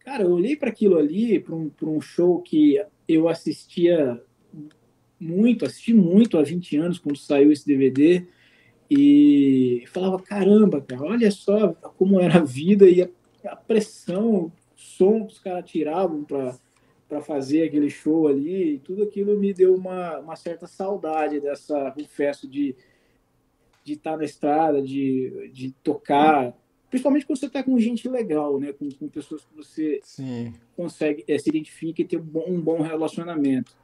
Cara, 0.00 0.22
eu 0.22 0.30
olhei 0.30 0.54
para 0.54 0.68
aquilo 0.68 0.96
ali, 0.96 1.40
para 1.40 1.54
um, 1.54 1.70
um 1.82 2.00
show 2.00 2.40
que 2.40 2.80
eu 3.08 3.28
assistia 3.28 4.22
muito, 5.18 5.64
assisti 5.64 5.92
muito 5.92 6.38
há 6.38 6.42
20 6.42 6.76
anos, 6.76 6.98
quando 6.98 7.16
saiu 7.16 7.50
esse 7.50 7.66
DVD, 7.66 8.24
e 8.90 9.84
falava: 9.88 10.22
caramba, 10.22 10.80
cara, 10.80 11.02
olha 11.02 11.30
só 11.30 11.72
como 11.96 12.20
era 12.20 12.38
a 12.38 12.44
vida 12.44 12.88
e 12.88 13.02
a, 13.02 13.08
a 13.44 13.56
pressão, 13.56 14.46
o 14.46 14.52
som 14.74 15.26
que 15.26 15.32
os 15.34 15.38
caras 15.38 15.70
tiravam 15.70 16.24
para 16.24 17.20
fazer 17.22 17.64
aquele 17.64 17.90
show 17.90 18.26
ali, 18.26 18.74
e 18.74 18.78
tudo 18.78 19.02
aquilo 19.02 19.38
me 19.38 19.52
deu 19.52 19.74
uma, 19.74 20.18
uma 20.18 20.36
certa 20.36 20.66
saudade 20.66 21.40
dessa, 21.40 21.90
confesso, 21.90 22.48
de 22.48 22.74
de 23.84 23.92
estar 23.92 24.12
tá 24.12 24.16
na 24.16 24.24
estrada, 24.24 24.80
de, 24.80 25.50
de 25.52 25.70
tocar 25.82 26.56
Principalmente 26.94 27.26
quando 27.26 27.40
você 27.40 27.46
está 27.46 27.60
com 27.60 27.76
gente 27.76 28.08
legal, 28.08 28.60
né? 28.60 28.72
Com, 28.72 28.88
com 28.88 29.08
pessoas 29.08 29.44
que 29.44 29.52
você 29.56 29.98
Sim. 30.04 30.54
consegue 30.76 31.24
é, 31.26 31.36
se 31.36 31.48
identifica 31.48 32.00
e 32.00 32.04
ter 32.04 32.18
um 32.18 32.22
bom, 32.22 32.44
um 32.46 32.60
bom 32.60 32.82
relacionamento. 32.82 33.76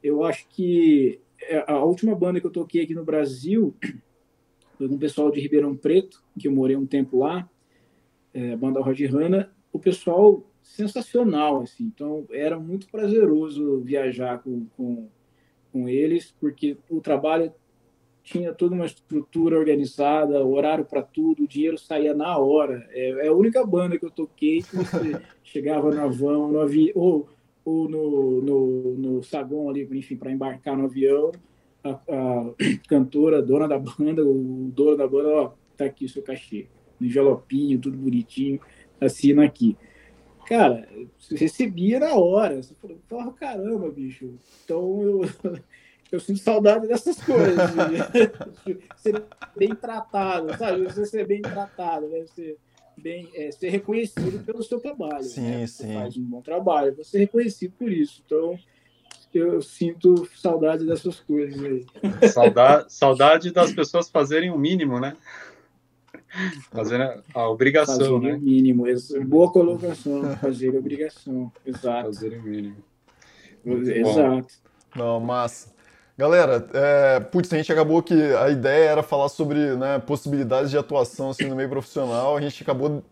Eu 0.00 0.22
acho 0.22 0.46
que 0.48 1.18
é, 1.42 1.64
a 1.66 1.82
última 1.82 2.14
banda 2.14 2.40
que 2.40 2.46
eu 2.46 2.52
toquei 2.52 2.84
aqui 2.84 2.94
no 2.94 3.04
Brasil 3.04 3.74
foi 4.76 4.88
com 4.88 4.94
o 4.94 4.98
pessoal 5.00 5.32
de 5.32 5.40
Ribeirão 5.40 5.76
Preto, 5.76 6.22
que 6.38 6.46
eu 6.46 6.52
morei 6.52 6.76
um 6.76 6.86
tempo 6.86 7.18
lá. 7.18 7.50
É, 8.32 8.56
banda 8.56 8.80
Rod 8.80 9.00
Hanna, 9.00 9.50
o 9.72 9.78
pessoal 9.78 10.42
sensacional, 10.62 11.62
assim. 11.62 11.84
Então, 11.84 12.26
era 12.30 12.58
muito 12.58 12.88
prazeroso 12.88 13.80
viajar 13.80 14.38
com, 14.38 14.66
com, 14.76 15.08
com 15.72 15.88
eles, 15.88 16.34
porque 16.40 16.76
o 16.88 17.00
trabalho 17.00 17.52
tinha 18.22 18.52
toda 18.52 18.74
uma 18.74 18.84
estrutura 18.84 19.58
organizada, 19.58 20.44
horário 20.44 20.84
para 20.84 21.02
tudo, 21.02 21.44
o 21.44 21.48
dinheiro 21.48 21.78
saía 21.78 22.12
na 22.12 22.36
hora. 22.36 22.86
É, 22.90 23.26
é, 23.26 23.28
a 23.28 23.32
única 23.32 23.64
banda 23.64 23.98
que 23.98 24.04
eu 24.04 24.10
toquei 24.10 24.60
que 24.62 24.76
você 24.76 25.18
chegava 25.42 25.94
na 25.94 26.06
van, 26.06 26.48
no 26.48 26.60
avião, 26.60 26.92
ou, 26.94 27.28
ou 27.64 27.88
no, 27.88 28.42
no, 28.42 28.94
no 28.96 29.22
saguão 29.22 29.70
ali, 29.70 29.88
enfim, 29.90 30.16
para 30.16 30.30
embarcar 30.30 30.76
no 30.76 30.84
avião, 30.84 31.32
a, 31.82 31.90
a, 31.90 32.54
cantora, 32.86 33.40
dona 33.40 33.66
da 33.66 33.78
banda, 33.78 34.22
o 34.22 34.70
dono 34.74 34.96
da 34.96 35.08
banda, 35.08 35.28
ó, 35.30 35.52
tá 35.76 35.86
aqui 35.86 36.04
o 36.04 36.08
seu 36.08 36.22
cachê. 36.22 36.66
No 37.00 37.06
envelopinho, 37.06 37.78
tudo 37.78 37.96
bonitinho, 37.96 38.60
assina 39.00 39.44
aqui. 39.44 39.76
Cara, 40.46 40.88
recebia 41.30 42.00
na 42.00 42.14
hora. 42.14 42.62
Você 42.62 42.74
falou, 43.08 43.32
caramba, 43.32 43.90
bicho. 43.90 44.34
Então 44.64 45.02
eu 45.02 45.20
eu 46.10 46.20
sinto 46.20 46.40
saudade 46.40 46.86
dessas 46.86 47.20
coisas. 47.22 47.70
ser 48.96 49.24
bem 49.56 49.74
tratado, 49.74 50.56
sabe? 50.56 50.84
Você 50.84 51.04
ser 51.06 51.26
bem 51.26 51.42
tratado, 51.42 52.08
né? 52.08 52.24
Ser, 52.34 52.56
bem, 52.96 53.28
é, 53.34 53.50
ser 53.50 53.68
reconhecido 53.68 54.44
pelo 54.44 54.62
seu 54.62 54.80
trabalho. 54.80 55.24
Sim, 55.24 55.42
né? 55.42 55.66
sim. 55.66 55.86
Você 55.86 55.94
faz 55.94 56.16
um 56.16 56.24
bom 56.24 56.40
trabalho, 56.40 56.94
você 56.96 57.04
ser 57.04 57.18
reconhecido 57.18 57.72
por 57.78 57.92
isso. 57.92 58.22
Então, 58.24 58.58
eu 59.34 59.60
sinto 59.60 60.26
saudade 60.34 60.86
dessas 60.86 61.20
coisas 61.20 61.62
aí. 61.62 61.86
Saudade, 62.28 62.92
saudade 62.92 63.52
das 63.52 63.72
pessoas 63.72 64.08
fazerem 64.08 64.50
o 64.50 64.58
mínimo, 64.58 64.98
né? 64.98 65.16
Fazer 66.70 67.00
a, 67.00 67.20
a 67.34 67.48
obrigação, 67.48 67.98
fazer 67.98 68.20
né? 68.20 68.34
o 68.34 68.40
mínimo. 68.40 68.84
Boa 69.26 69.50
colocação, 69.50 70.36
fazer 70.36 70.74
a 70.74 70.78
obrigação. 70.78 71.52
Exato. 71.64 72.06
Fazer 72.06 72.38
o 72.38 72.42
mínimo. 72.42 72.76
Exato. 73.64 74.54
Não, 74.94 75.20
massa. 75.20 75.76
Galera, 76.16 76.68
é, 76.74 77.20
putz, 77.20 77.52
a 77.52 77.56
gente 77.56 77.70
acabou 77.70 78.02
que 78.02 78.14
a 78.14 78.50
ideia 78.50 78.90
era 78.90 79.02
falar 79.04 79.28
sobre 79.28 79.76
né, 79.76 80.00
possibilidades 80.00 80.70
de 80.70 80.76
atuação 80.76 81.30
assim, 81.30 81.44
no 81.44 81.54
meio 81.54 81.68
profissional. 81.68 82.36
A 82.36 82.40
gente 82.40 82.60
acabou 82.62 83.04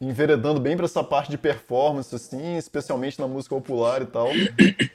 enveredando 0.00 0.60
bem 0.60 0.76
para 0.76 0.84
essa 0.84 1.02
parte 1.02 1.30
de 1.30 1.38
performance, 1.38 2.14
assim, 2.14 2.56
especialmente 2.56 3.18
na 3.18 3.26
música 3.28 3.54
popular 3.54 4.02
e 4.02 4.06
tal. 4.06 4.28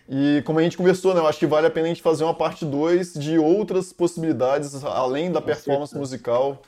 E 0.10 0.42
como 0.46 0.60
a 0.60 0.62
gente 0.62 0.76
conversou, 0.76 1.14
né, 1.14 1.22
eu 1.22 1.28
acho 1.28 1.40
que 1.40 1.48
vale 1.48 1.68
a 1.68 1.72
pena 1.72 1.86
a 1.86 1.90
gente 1.90 2.02
fazer 2.02 2.26
uma 2.26 2.34
parte 2.34 2.66
2 2.66 3.14
de 3.14 3.40
outras 3.40 3.94
possibilidades, 3.94 4.84
além 4.84 5.32
da 5.32 5.42
performance 5.42 5.98
musical, 5.98 6.62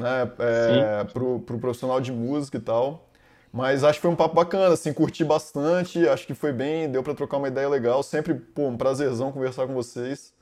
né, 0.00 0.30
é, 0.38 1.04
para 1.04 1.22
o 1.22 1.40
pro 1.40 1.58
profissional 1.58 2.00
de 2.00 2.12
música 2.12 2.56
e 2.56 2.60
tal. 2.60 3.08
Mas 3.52 3.82
acho 3.82 3.98
que 3.98 4.02
foi 4.02 4.10
um 4.10 4.16
papo 4.16 4.34
bacana, 4.34 4.74
assim, 4.74 4.92
curti 4.92 5.24
bastante, 5.24 6.06
acho 6.06 6.26
que 6.26 6.34
foi 6.34 6.52
bem, 6.52 6.90
deu 6.90 7.02
para 7.02 7.14
trocar 7.14 7.38
uma 7.38 7.48
ideia 7.48 7.68
legal. 7.68 8.02
Sempre, 8.02 8.34
pô, 8.34 8.68
um 8.68 8.76
prazerzão 8.76 9.32
conversar 9.32 9.66
com 9.66 9.74
vocês. 9.74 10.34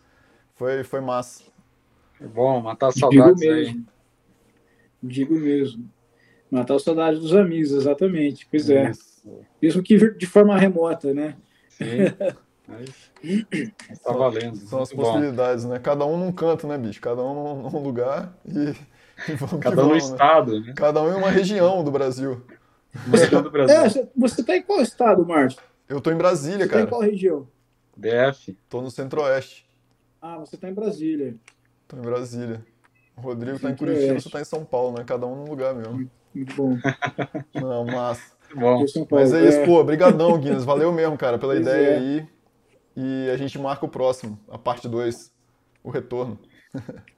Foi, 0.55 0.83
foi 0.83 1.01
massa. 1.01 1.45
É 2.21 2.27
bom, 2.27 2.61
matar 2.61 2.91
saudades 2.93 3.41
Digo 3.41 3.53
mesmo. 3.53 3.75
aí. 3.79 3.85
Digo 5.03 5.35
mesmo. 5.35 5.89
Matar 6.51 6.77
a 6.77 6.79
saudade 6.79 7.21
dos 7.21 7.35
amigos, 7.35 7.73
exatamente. 7.73 8.47
Pois 8.51 8.69
é. 8.71 8.91
Mesmo 9.61 9.83
que 9.83 9.97
de 10.15 10.27
forma 10.27 10.57
remota, 10.57 11.15
né? 11.15 11.37
Sim. 11.69 11.87
Mas 12.69 13.99
tá 14.01 14.13
valendo. 14.13 14.57
São 14.57 14.83
as 14.83 14.91
Muito 14.91 14.97
bom. 14.97 15.13
possibilidades, 15.13 15.65
né? 15.65 15.79
Cada 15.79 16.05
um 16.05 16.17
num 16.17 16.33
canto, 16.33 16.67
né, 16.67 16.77
bicho? 16.77 17.01
Cada 17.01 17.23
um 17.23 17.35
num, 17.35 17.71
num 17.71 17.83
lugar 17.83 18.37
e, 18.45 18.75
Cada 19.61 19.83
um 19.83 19.85
no 19.85 19.89
vamos, 19.91 19.93
né? 19.93 20.15
estado, 20.15 20.61
né? 20.61 20.73
Cada 20.77 21.03
um 21.03 21.11
em 21.13 21.15
uma 21.17 21.31
região 21.31 21.83
do 21.83 21.91
Brasil. 21.91 22.43
Música 23.07 23.43
do 23.43 23.51
Brasil. 23.51 23.77
É, 23.77 23.89
você- 23.89 24.09
você 24.17 24.43
tá 24.45 24.57
em 24.57 24.63
qual 24.63 24.81
estado, 24.81 25.25
Márcio? 25.27 25.61
Eu 25.89 26.01
tô 26.01 26.11
em 26.11 26.17
Brasília, 26.17 26.67
Você 26.67 26.69
tá 26.71 26.77
em 26.77 26.79
cara. 26.81 26.87
qual 26.87 27.01
região? 27.01 27.47
DF. 27.97 28.59
Tô 28.69 28.81
no 28.83 28.91
Centro-Oeste. 28.91 29.69
Ah, 30.21 30.39
você 30.39 30.57
tá 30.57 30.69
em 30.69 30.75
Brasília. 30.75 31.37
Tô 31.89 31.97
em 31.97 32.03
Brasília. 32.03 32.65
O 33.17 33.21
Rodrigo 33.21 33.59
tá 33.59 33.71
em. 33.71 33.77
Curitiba, 33.77 34.21
você 34.21 34.29
tá 34.29 34.41
em 34.41 34.45
São 34.45 34.65
Paulo, 34.65 34.99
né? 34.99 35.05
Cada 35.05 35.27
um 35.27 35.37
num 35.37 35.45
lugar 35.49 35.75
mesmo. 35.75 36.11
Muito 36.35 36.55
bom. 36.55 36.77
Não, 37.55 37.85
massa. 37.87 38.33
Muito 38.55 39.05
bom. 39.07 39.17
Mas 39.17 39.33
é 39.33 39.49
isso, 39.49 39.65
pô. 39.65 39.83
Brigadão, 39.83 40.37
Guinness. 40.39 40.65
Valeu 40.65 40.93
mesmo, 40.93 41.17
cara, 41.17 41.39
pela 41.39 41.55
Pois 41.55 41.67
ideia 41.67 41.89
é. 41.89 41.97
aí. 41.97 42.29
E 42.97 43.31
a 43.31 43.37
gente 43.37 43.59
marca 43.59 43.85
o 43.87 43.89
próximo, 43.89 44.39
a 44.51 44.59
parte 44.59 44.89
2, 44.89 45.33
o 45.83 45.91
retorno. 45.91 46.39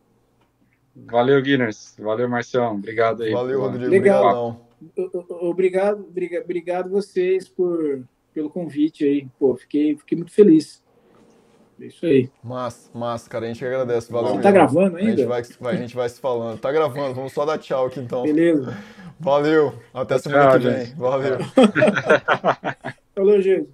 Valeu, 1.06 1.40
Guinness. 1.42 1.94
Valeu, 1.98 2.28
Marcião. 2.28 2.74
Obrigado 2.74 3.22
aí. 3.22 3.32
Valeu, 3.32 3.60
Rodrigo. 3.60 3.90
Legal. 3.90 4.24
Obrigadão. 4.24 4.68
O- 4.96 5.46
o- 5.46 5.50
Obrigado, 5.50 6.00
obriga- 6.00 6.40
obrigado 6.40 6.90
vocês 6.90 7.48
por, 7.48 8.02
pelo 8.32 8.48
convite 8.50 9.04
aí. 9.04 9.28
Pô, 9.38 9.56
fiquei, 9.56 9.96
fiquei 9.96 10.16
muito 10.16 10.32
feliz. 10.32 10.82
É 11.80 11.86
isso 11.86 12.04
aí. 12.06 12.28
Massa, 12.42 12.90
massa, 12.96 13.28
cara. 13.30 13.44
A 13.44 13.48
gente 13.48 13.64
agradece. 13.64 14.10
Valeu 14.12 14.34
Você 14.34 14.42
tá 14.42 14.50
gravando 14.50 14.96
A 14.96 15.00
gente 15.00 15.10
ainda? 15.10 15.26
vai, 15.26 15.42
vai- 15.60 15.74
a 15.74 15.78
gente 15.78 15.94
vai 15.94 16.08
se 16.08 16.20
falando. 16.20 16.58
Tá 16.58 16.72
gravando, 16.72 17.14
vamos 17.14 17.32
só 17.32 17.44
dar 17.44 17.58
tchau 17.58 17.86
aqui 17.86 18.00
então. 18.00 18.22
Beleza. 18.24 18.76
Valeu, 19.20 19.74
até 19.92 20.16
semana 20.18 20.50
Tchau, 20.50 20.60
que 20.60 20.68
vem. 20.68 20.94
Valeu. 20.94 21.38
Falou, 23.14 23.40
gente. 23.40 23.68